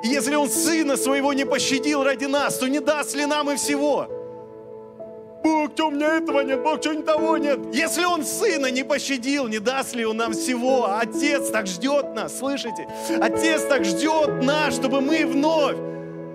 И 0.02 0.08
если 0.08 0.36
Он 0.36 0.50
Сына 0.50 0.96
Своего 0.96 1.34
не 1.34 1.46
пощадил 1.46 2.04
ради 2.04 2.24
нас, 2.26 2.58
то 2.58 2.68
не 2.70 2.80
даст 2.80 3.14
ли 3.14 3.26
нам 3.26 3.52
и 3.52 3.58
всего? 3.58 4.08
Бог, 5.44 5.72
что 5.74 5.88
у 5.88 5.92
меня 5.92 6.20
этого 6.20 6.40
нет, 6.42 6.64
Бог, 6.64 6.80
что 6.80 6.94
не 6.94 7.04
того 7.04 7.36
нет. 7.36 7.60
Если 7.74 8.06
Он 8.06 8.24
Сына 8.24 8.72
не 8.72 8.84
пощадил, 8.84 9.50
не 9.50 9.60
даст 9.60 9.94
ли 9.94 10.06
Он 10.06 10.16
нам 10.16 10.32
всего? 10.32 10.96
Отец 10.98 11.50
так 11.50 11.68
ждет 11.68 12.16
нас, 12.16 12.40
слышите? 12.40 12.88
Отец 13.20 13.64
так 13.68 13.84
ждет 13.84 14.42
нас, 14.42 14.76
чтобы 14.76 15.02
мы 15.02 15.26
вновь 15.26 15.76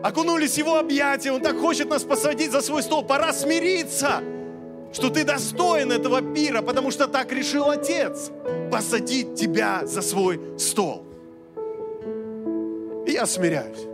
окунулись 0.05 0.53
в 0.53 0.59
Его 0.59 0.77
объятия. 0.77 1.33
Он 1.33 1.41
так 1.41 1.59
хочет 1.59 1.89
нас 1.89 2.05
посадить 2.05 2.53
за 2.53 2.61
свой 2.61 2.83
стол. 2.83 3.03
Пора 3.03 3.33
смириться 3.33 4.21
что 4.97 5.11
ты 5.11 5.25
достоин 5.25 5.93
этого 5.93 6.23
пира, 6.23 6.63
потому 6.63 6.91
что 6.91 7.07
так 7.07 7.31
решил 7.31 7.69
Отец 7.69 8.31
посадить 8.71 9.35
тебя 9.35 9.83
за 9.85 10.01
свой 10.01 10.41
стол. 10.59 11.05
И 13.07 13.11
я 13.13 13.27
смиряюсь. 13.27 13.87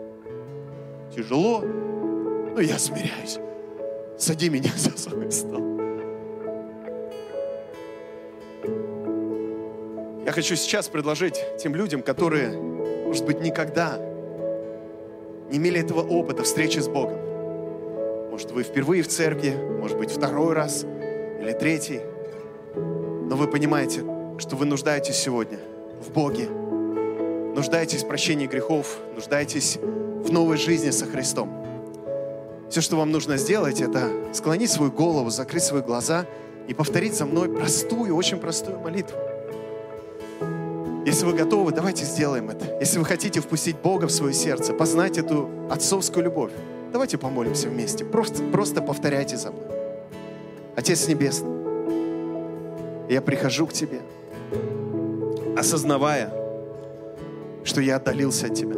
Тяжело, 1.15 1.61
но 1.61 2.61
я 2.61 2.79
смиряюсь. 2.79 3.39
Сади 4.17 4.49
меня 4.49 4.71
за 4.77 4.97
свой 4.97 5.33
стол. 5.33 5.61
Я 10.25 10.31
хочу 10.31 10.55
сейчас 10.55 10.87
предложить 10.87 11.45
тем 11.59 11.75
людям, 11.75 12.03
которые, 12.03 12.53
может 12.53 13.25
быть, 13.27 13.41
никогда 13.41 13.99
не 15.51 15.59
имели 15.59 15.81
этого 15.81 16.01
опыта 16.01 16.45
встречи 16.45 16.79
с 16.79 16.87
Богом, 16.87 17.19
может, 18.33 18.51
вы 18.51 18.63
впервые 18.63 19.03
в 19.03 19.09
церкви, 19.09 19.55
может 19.79 19.99
быть, 19.99 20.11
второй 20.11 20.55
раз 20.55 20.87
или 21.39 21.53
третий. 21.53 22.01
Но 22.75 23.37
вы 23.37 23.47
понимаете, 23.47 24.01
что 24.39 24.57
вы 24.57 24.65
нуждаетесь 24.65 25.17
сегодня 25.17 25.59
в 26.01 26.11
Боге. 26.13 26.49
Нуждаетесь 26.49 28.05
в 28.05 28.09
прощении 28.09 28.47
грехов, 28.47 28.97
нуждаетесь 29.15 29.77
в 29.77 30.33
новой 30.33 30.57
жизни 30.57 30.89
со 30.89 31.05
Христом. 31.05 31.51
Все, 32.71 32.81
что 32.81 32.97
вам 32.97 33.11
нужно 33.11 33.37
сделать, 33.37 33.83
это 33.83 34.09
склонить 34.33 34.71
свою 34.71 34.91
голову, 34.91 35.29
закрыть 35.29 35.65
свои 35.65 35.83
глаза 35.83 36.25
и 36.69 36.73
повторить 36.73 37.15
за 37.15 37.27
мной 37.27 37.55
простую, 37.55 38.17
очень 38.17 38.39
простую 38.39 38.79
молитву. 38.79 39.19
Если 41.05 41.27
вы 41.27 41.35
готовы, 41.35 41.73
давайте 41.73 42.07
сделаем 42.07 42.49
это. 42.49 42.79
Если 42.81 42.99
вы 42.99 43.05
хотите 43.05 43.41
впустить 43.41 43.77
Бога 43.77 44.07
в 44.07 44.11
свое 44.11 44.33
сердце, 44.33 44.73
познать 44.73 45.19
эту 45.19 45.51
отцовскую 45.69 46.25
любовь, 46.25 46.53
Давайте 46.93 47.17
помолимся 47.17 47.69
вместе. 47.71 48.05
Просто, 48.05 48.43
просто 48.45 48.83
повторяйте 48.83 49.39
за 49.39 49.51
мной. 49.51 49.65
Отец 50.77 51.09
Небесный, 51.09 51.51
я 53.09 53.23
прихожу 53.23 53.67
к 53.67 53.73
Тебе, 53.73 54.01
осознавая, 55.57 56.31
что 57.65 57.81
я 57.81 57.97
отдалился 57.97 58.47
от 58.47 58.55
Тебя. 58.55 58.77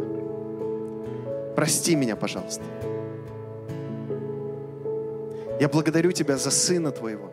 Прости 1.55 1.95
меня, 1.95 2.15
пожалуйста. 2.15 2.63
Я 5.59 5.67
благодарю 5.69 6.11
Тебя 6.11 6.37
за 6.37 6.51
Сына 6.51 6.91
Твоего, 6.91 7.31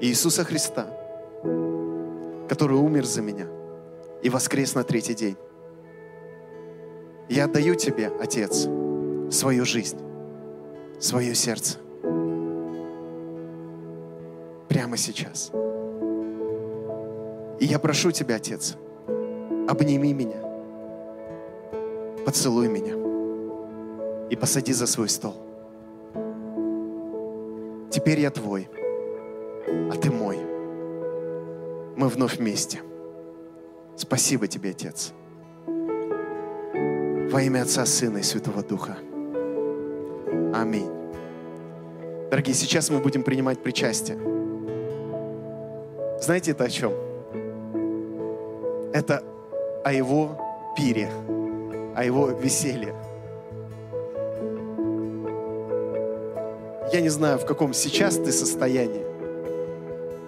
Иисуса 0.00 0.44
Христа, 0.44 0.86
который 2.48 2.76
умер 2.76 3.04
за 3.04 3.22
меня 3.22 3.46
и 4.22 4.30
воскрес 4.30 4.74
на 4.74 4.82
третий 4.82 5.14
день. 5.14 5.36
Я 7.28 7.44
отдаю 7.44 7.76
Тебе, 7.76 8.10
Отец, 8.20 8.68
свою 9.30 9.64
жизнь, 9.64 9.98
свое 10.98 11.34
сердце. 11.34 11.78
Прямо 14.68 14.96
сейчас. 14.96 15.50
И 17.60 17.66
я 17.66 17.78
прошу 17.78 18.10
Тебя, 18.10 18.36
Отец, 18.36 18.76
обними 19.68 20.12
меня, 20.12 20.42
поцелуй 22.24 22.68
меня 22.68 22.94
и 24.30 24.36
посади 24.36 24.72
за 24.72 24.86
свой 24.86 25.08
стол. 25.08 25.34
Теперь 27.90 28.20
я 28.20 28.30
Твой, 28.30 28.68
а 29.90 29.96
Ты 29.96 30.10
мой. 30.10 30.38
Мы 31.96 32.08
вновь 32.08 32.38
вместе. 32.38 32.80
Спасибо 33.96 34.46
Тебе, 34.46 34.70
Отец. 34.70 35.12
Во 37.30 37.42
имя 37.42 37.62
Отца, 37.62 37.84
Сына 37.84 38.18
и 38.18 38.22
Святого 38.22 38.62
Духа. 38.62 38.96
Аминь. 40.52 40.90
Дорогие, 42.30 42.54
сейчас 42.54 42.90
мы 42.90 42.98
будем 42.98 43.22
принимать 43.22 43.62
причастие. 43.62 44.18
Знаете 46.20 46.50
это 46.52 46.64
о 46.64 46.68
чем? 46.68 46.92
Это 48.92 49.22
о 49.84 49.92
его 49.92 50.38
пире, 50.76 51.10
о 51.94 52.04
его 52.04 52.28
веселье. 52.30 52.94
Я 56.92 57.00
не 57.00 57.08
знаю, 57.08 57.38
в 57.38 57.46
каком 57.46 57.72
сейчас 57.72 58.16
ты 58.16 58.32
состоянии, 58.32 59.04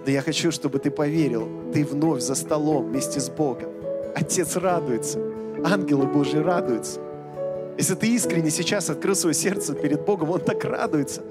Но 0.05 0.11
я 0.11 0.21
хочу, 0.21 0.51
чтобы 0.51 0.79
ты 0.79 0.89
поверил, 0.91 1.47
ты 1.73 1.83
вновь 1.85 2.21
за 2.21 2.35
столом 2.35 2.87
вместе 2.87 3.19
с 3.19 3.29
Богом. 3.29 3.69
Отец 4.15 4.55
радуется, 4.55 5.19
ангелы 5.65 6.07
Божьи 6.07 6.37
радуются. 6.37 7.01
Если 7.77 7.95
ты 7.95 8.07
искренне 8.07 8.51
сейчас 8.51 8.89
открыл 8.89 9.15
свое 9.15 9.33
сердце 9.33 9.73
перед 9.73 10.05
Богом, 10.05 10.29
Он 10.29 10.39
так 10.39 10.63
радуется. 10.63 11.21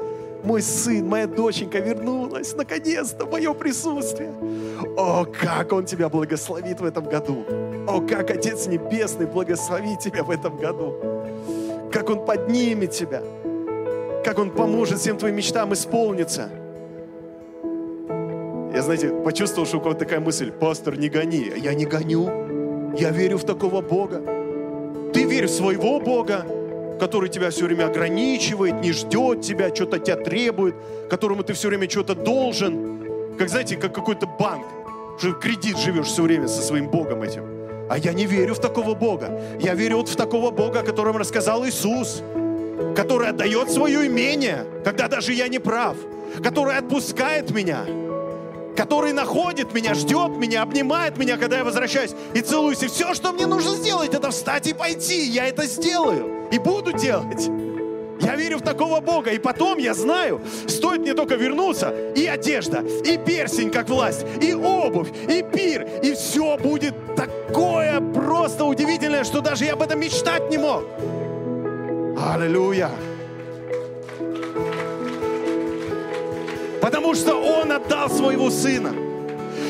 Мой 0.43 0.61
сын, 0.61 1.07
моя 1.07 1.28
доченька 1.28 1.78
вернулась, 1.78 2.55
наконец-то, 2.57 3.26
мое 3.26 3.55
присутствие. 3.55 4.32
О, 4.97 5.24
как 5.24 5.72
Он 5.72 5.84
тебя 5.84 6.09
благословит 6.09 6.80
в 6.80 6.84
этом 6.84 7.05
году. 7.05 7.45
О, 7.86 8.01
как 8.01 8.30
Отец 8.30 8.66
Небесный 8.66 9.26
благословит 9.26 10.01
тебя 10.01 10.24
в 10.24 10.30
этом 10.30 10.57
году. 10.57 10.97
Как 11.93 12.11
Он 12.11 12.24
поднимет 12.24 12.90
тебя. 12.90 13.22
Как 14.24 14.38
Он 14.38 14.51
поможет 14.51 14.99
всем 14.99 15.16
твоим 15.18 15.36
мечтам 15.36 15.72
исполниться. 15.74 16.51
Я, 18.74 18.82
знаете, 18.82 19.11
почувствовал, 19.11 19.66
что 19.66 19.76
у 19.76 19.80
кого-то 19.80 20.01
такая 20.01 20.18
мысль, 20.18 20.51
пастор, 20.51 20.99
не 20.99 21.09
гони. 21.09 21.53
Я 21.57 21.74
не 21.74 21.84
гоню. 21.84 22.95
Я 22.99 23.11
верю 23.11 23.38
в 23.38 23.45
такого 23.45 23.80
Бога. 23.80 24.41
Ты 25.12 25.24
верь 25.24 25.46
в 25.46 25.50
своего 25.50 26.00
Бога, 26.00 26.46
который 26.98 27.28
тебя 27.28 27.50
все 27.50 27.64
время 27.66 27.86
ограничивает, 27.86 28.80
не 28.80 28.92
ждет 28.92 29.42
тебя, 29.42 29.74
что-то 29.74 29.98
тебя 29.98 30.16
требует, 30.16 30.74
которому 31.10 31.42
ты 31.42 31.52
все 31.52 31.68
время 31.68 31.88
что-то 31.88 32.14
должен. 32.14 33.36
Как, 33.38 33.48
знаете, 33.48 33.76
как 33.76 33.94
какой-то 33.94 34.26
банк, 34.26 34.64
что 35.18 35.32
кредит 35.32 35.76
живешь 35.78 36.06
все 36.06 36.22
время 36.22 36.48
со 36.48 36.62
своим 36.62 36.88
Богом 36.88 37.22
этим. 37.22 37.44
А 37.90 37.98
я 37.98 38.12
не 38.12 38.24
верю 38.24 38.54
в 38.54 38.60
такого 38.60 38.94
Бога. 38.94 39.38
Я 39.60 39.74
верю 39.74 39.98
вот 39.98 40.08
в 40.08 40.16
такого 40.16 40.50
Бога, 40.50 40.80
о 40.80 40.82
котором 40.82 41.16
рассказал 41.16 41.66
Иисус, 41.66 42.22
который 42.96 43.28
отдает 43.28 43.70
свое 43.70 44.06
имение, 44.06 44.64
когда 44.84 45.08
даже 45.08 45.32
я 45.32 45.48
не 45.48 45.58
прав, 45.58 45.96
который 46.42 46.76
отпускает 46.76 47.50
меня, 47.50 47.84
который 48.76 49.12
находит 49.12 49.74
меня, 49.74 49.94
ждет 49.94 50.30
меня, 50.36 50.62
обнимает 50.62 51.18
меня, 51.18 51.36
когда 51.36 51.58
я 51.58 51.64
возвращаюсь 51.64 52.12
и 52.34 52.40
целуюсь. 52.40 52.82
И 52.82 52.88
все, 52.88 53.14
что 53.14 53.32
мне 53.32 53.46
нужно 53.46 53.72
сделать, 53.72 54.14
это 54.14 54.30
встать 54.30 54.66
и 54.66 54.74
пойти. 54.74 55.26
Я 55.26 55.48
это 55.48 55.66
сделаю 55.66 56.48
и 56.50 56.58
буду 56.58 56.92
делать. 56.92 57.50
Я 58.20 58.36
верю 58.36 58.58
в 58.58 58.62
такого 58.62 59.00
Бога. 59.00 59.30
И 59.30 59.38
потом 59.38 59.78
я 59.78 59.94
знаю, 59.94 60.40
стоит 60.68 61.00
мне 61.00 61.14
только 61.14 61.34
вернуться, 61.34 61.92
и 62.14 62.26
одежда, 62.26 62.84
и 63.04 63.18
персень 63.18 63.70
как 63.70 63.88
власть, 63.88 64.24
и 64.40 64.54
обувь, 64.54 65.08
и 65.28 65.42
пир, 65.42 65.86
и 66.02 66.14
все 66.14 66.56
будет 66.56 66.94
такое 67.16 68.00
просто 68.00 68.64
удивительное, 68.64 69.24
что 69.24 69.40
даже 69.40 69.64
я 69.64 69.72
об 69.72 69.82
этом 69.82 69.98
мечтать 69.98 70.50
не 70.50 70.58
мог. 70.58 70.84
Аллилуйя. 72.16 72.90
Потому 76.83 77.14
что 77.14 77.37
Он 77.37 77.70
отдал 77.70 78.11
своего 78.11 78.51
Сына. 78.51 78.93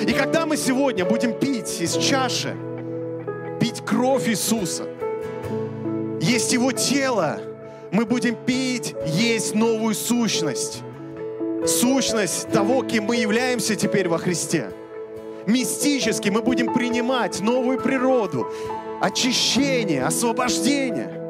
И 0.08 0.12
когда 0.14 0.46
мы 0.46 0.56
сегодня 0.56 1.04
будем 1.04 1.38
пить 1.38 1.80
из 1.82 1.94
чаши, 1.98 2.56
пить 3.60 3.82
кровь 3.84 4.28
Иисуса, 4.30 4.86
есть 6.22 6.54
Его 6.54 6.72
тело, 6.72 7.38
мы 7.90 8.06
будем 8.06 8.34
пить, 8.34 8.94
есть 9.06 9.54
новую 9.54 9.94
сущность. 9.94 10.80
Сущность 11.66 12.48
того, 12.48 12.82
кем 12.82 13.04
мы 13.04 13.16
являемся 13.16 13.76
теперь 13.76 14.08
во 14.08 14.16
Христе. 14.16 14.70
Мистически 15.46 16.30
мы 16.30 16.40
будем 16.40 16.72
принимать 16.72 17.40
новую 17.40 17.78
природу, 17.78 18.50
очищение, 19.02 20.04
освобождение. 20.06 21.20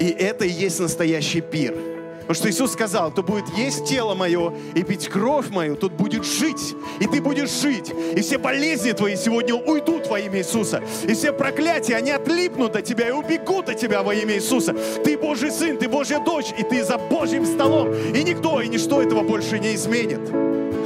И 0.00 0.10
это 0.10 0.44
и 0.44 0.50
есть 0.50 0.80
настоящий 0.80 1.40
пир– 1.40 1.76
Потому 2.22 2.34
что 2.34 2.50
Иисус 2.50 2.72
сказал, 2.72 3.10
кто 3.10 3.22
будет 3.22 3.48
есть 3.56 3.84
тело 3.84 4.14
мое 4.14 4.52
и 4.74 4.82
пить 4.82 5.08
кровь 5.08 5.50
мою, 5.50 5.76
тот 5.76 5.92
будет 5.92 6.24
жить. 6.24 6.74
И 7.00 7.06
ты 7.06 7.20
будешь 7.20 7.50
жить. 7.50 7.92
И 8.14 8.20
все 8.20 8.38
болезни 8.38 8.92
твои 8.92 9.16
сегодня 9.16 9.54
уйдут 9.54 10.08
во 10.08 10.18
имя 10.18 10.38
Иисуса. 10.38 10.82
И 11.06 11.14
все 11.14 11.32
проклятия, 11.32 11.96
они 11.96 12.10
отлипнут 12.10 12.76
от 12.76 12.84
тебя 12.84 13.08
и 13.08 13.12
убегут 13.12 13.68
от 13.68 13.78
тебя 13.78 14.02
во 14.02 14.14
имя 14.14 14.36
Иисуса. 14.36 14.74
Ты 15.04 15.18
Божий 15.18 15.50
сын, 15.50 15.76
ты 15.76 15.88
Божья 15.88 16.20
дочь, 16.20 16.52
и 16.58 16.62
ты 16.62 16.84
за 16.84 16.98
Божьим 16.98 17.44
столом. 17.44 17.92
И 17.92 18.22
никто 18.22 18.60
и 18.60 18.68
ничто 18.68 19.02
этого 19.02 19.22
больше 19.22 19.58
не 19.58 19.74
изменит. 19.74 20.20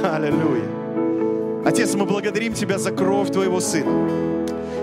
Аллилуйя. 0.03 0.77
Отец, 1.65 1.93
мы 1.95 2.05
благодарим 2.05 2.53
Тебя 2.53 2.77
за 2.77 2.91
кровь 2.91 3.31
Твоего 3.31 3.59
Сына. 3.59 3.91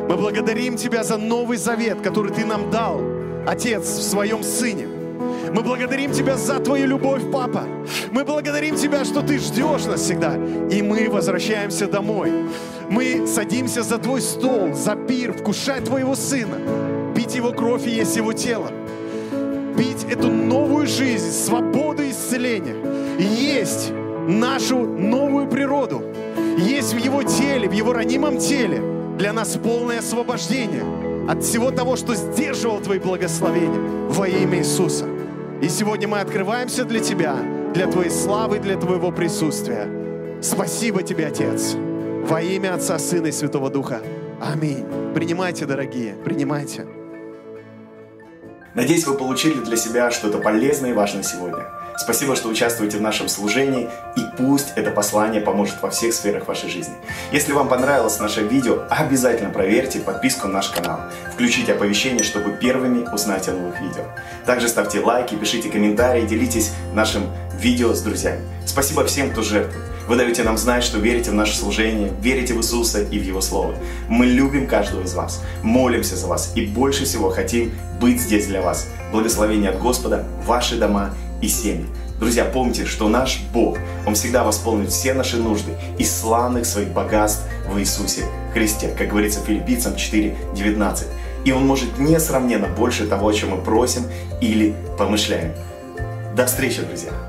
Мы 0.08 0.16
благодарим 0.16 0.76
Тебя 0.76 1.02
за 1.02 1.16
Новый 1.16 1.56
Завет, 1.56 2.00
который 2.02 2.30
Ты 2.32 2.44
нам 2.44 2.70
дал, 2.70 3.00
Отец, 3.46 3.84
в 3.84 4.02
Своем 4.02 4.42
Сыне. 4.42 4.93
Мы 5.54 5.62
благодарим 5.62 6.10
Тебя 6.10 6.36
за 6.36 6.58
Твою 6.58 6.88
любовь, 6.88 7.22
Папа. 7.30 7.62
Мы 8.10 8.24
благодарим 8.24 8.74
Тебя, 8.74 9.04
что 9.04 9.22
Ты 9.22 9.38
ждешь 9.38 9.84
нас 9.84 10.00
всегда. 10.00 10.34
И 10.68 10.82
мы 10.82 11.08
возвращаемся 11.08 11.86
домой. 11.86 12.32
Мы 12.90 13.24
садимся 13.28 13.84
за 13.84 13.98
Твой 13.98 14.20
стол, 14.20 14.74
за 14.74 14.96
пир, 14.96 15.32
вкушать 15.32 15.84
Твоего 15.84 16.16
Сына, 16.16 16.58
пить 17.14 17.36
Его 17.36 17.52
кровь 17.52 17.86
и 17.86 17.90
есть 17.90 18.16
Его 18.16 18.32
тело. 18.32 18.66
Пить 19.78 20.04
эту 20.10 20.28
новую 20.28 20.88
жизнь, 20.88 21.30
свободу 21.30 22.02
и 22.02 22.10
исцеление. 22.10 22.74
Есть 23.20 23.92
нашу 24.26 24.78
новую 24.78 25.46
природу. 25.46 26.02
Есть 26.58 26.94
в 26.94 26.98
Его 26.98 27.22
теле, 27.22 27.68
в 27.68 27.72
Его 27.72 27.92
ранимом 27.92 28.38
теле 28.38 28.82
для 29.16 29.32
нас 29.32 29.56
полное 29.62 30.00
освобождение 30.00 30.82
от 31.28 31.44
всего 31.44 31.70
того, 31.70 31.94
что 31.94 32.16
сдерживал 32.16 32.80
Твои 32.80 32.98
благословения 32.98 34.08
во 34.08 34.26
имя 34.26 34.58
Иисуса. 34.58 35.13
И 35.64 35.68
сегодня 35.70 36.06
мы 36.06 36.20
открываемся 36.20 36.84
для 36.84 37.00
Тебя, 37.00 37.38
для 37.72 37.86
Твоей 37.86 38.10
славы, 38.10 38.58
для 38.58 38.76
Твоего 38.76 39.10
присутствия. 39.10 39.88
Спасибо 40.42 41.02
Тебе, 41.02 41.28
Отец, 41.28 41.74
во 41.74 42.42
имя 42.42 42.74
Отца, 42.74 42.98
Сына 42.98 43.28
и 43.28 43.32
Святого 43.32 43.70
Духа. 43.70 44.02
Аминь. 44.42 44.84
Принимайте, 45.14 45.64
дорогие, 45.64 46.16
принимайте. 46.22 46.84
Надеюсь, 48.74 49.06
вы 49.06 49.14
получили 49.14 49.60
для 49.60 49.76
себя 49.76 50.10
что-то 50.10 50.38
полезное 50.38 50.90
и 50.90 50.94
важное 50.94 51.22
сегодня. 51.22 51.64
Спасибо, 51.96 52.34
что 52.34 52.48
участвуете 52.48 52.98
в 52.98 53.02
нашем 53.02 53.28
служении, 53.28 53.88
и 54.16 54.20
пусть 54.36 54.72
это 54.74 54.90
послание 54.90 55.40
поможет 55.40 55.80
во 55.80 55.90
всех 55.90 56.12
сферах 56.12 56.48
вашей 56.48 56.68
жизни. 56.68 56.94
Если 57.30 57.52
вам 57.52 57.68
понравилось 57.68 58.18
наше 58.18 58.42
видео, 58.42 58.82
обязательно 58.90 59.50
проверьте 59.50 60.00
подписку 60.00 60.48
на 60.48 60.54
наш 60.54 60.70
канал. 60.70 61.00
Включите 61.32 61.72
оповещение, 61.72 62.24
чтобы 62.24 62.50
первыми 62.50 63.06
узнать 63.12 63.48
о 63.48 63.52
новых 63.52 63.80
видео. 63.80 64.02
Также 64.44 64.68
ставьте 64.68 64.98
лайки, 64.98 65.36
пишите 65.36 65.70
комментарии, 65.70 66.26
делитесь 66.26 66.72
нашим 66.94 67.30
видео 67.56 67.94
с 67.94 68.02
друзьями. 68.02 68.40
Спасибо 68.66 69.04
всем, 69.04 69.30
кто 69.30 69.42
жертвует. 69.42 69.93
Вы 70.06 70.16
даете 70.16 70.42
нам 70.42 70.58
знать, 70.58 70.84
что 70.84 70.98
верите 70.98 71.30
в 71.30 71.34
наше 71.34 71.56
служение, 71.56 72.12
верите 72.20 72.52
в 72.52 72.58
Иисуса 72.58 73.02
и 73.02 73.18
в 73.18 73.22
Его 73.22 73.40
Слово. 73.40 73.74
Мы 74.08 74.26
любим 74.26 74.66
каждого 74.66 75.02
из 75.02 75.14
вас, 75.14 75.42
молимся 75.62 76.14
за 76.16 76.26
вас 76.26 76.52
и 76.54 76.66
больше 76.66 77.04
всего 77.04 77.30
хотим 77.30 77.72
быть 78.00 78.20
здесь 78.20 78.46
для 78.46 78.60
вас. 78.60 78.86
Благословение 79.12 79.70
от 79.70 79.80
Господа, 79.80 80.26
ваши 80.44 80.76
дома 80.76 81.14
и 81.40 81.48
семьи. 81.48 81.86
Друзья, 82.20 82.44
помните, 82.44 82.84
что 82.84 83.08
наш 83.08 83.40
Бог, 83.52 83.78
Он 84.06 84.14
всегда 84.14 84.44
восполнит 84.44 84.90
все 84.90 85.14
наши 85.14 85.38
нужды 85.38 85.72
из 85.98 86.14
славных 86.14 86.66
своих 86.66 86.88
богатств 86.88 87.42
в 87.66 87.78
Иисусе 87.78 88.24
Христе, 88.52 88.94
как 88.96 89.08
говорится 89.08 89.40
в 89.40 89.46
Филиппийцам 89.46 89.94
4.19. 89.94 91.06
И 91.46 91.52
Он 91.52 91.66
может 91.66 91.98
несравненно 91.98 92.68
больше 92.68 93.06
того, 93.06 93.28
о 93.28 93.32
чем 93.32 93.50
мы 93.50 93.56
просим 93.56 94.04
или 94.40 94.74
помышляем. 94.98 95.52
До 96.36 96.46
встречи, 96.46 96.82
друзья! 96.82 97.23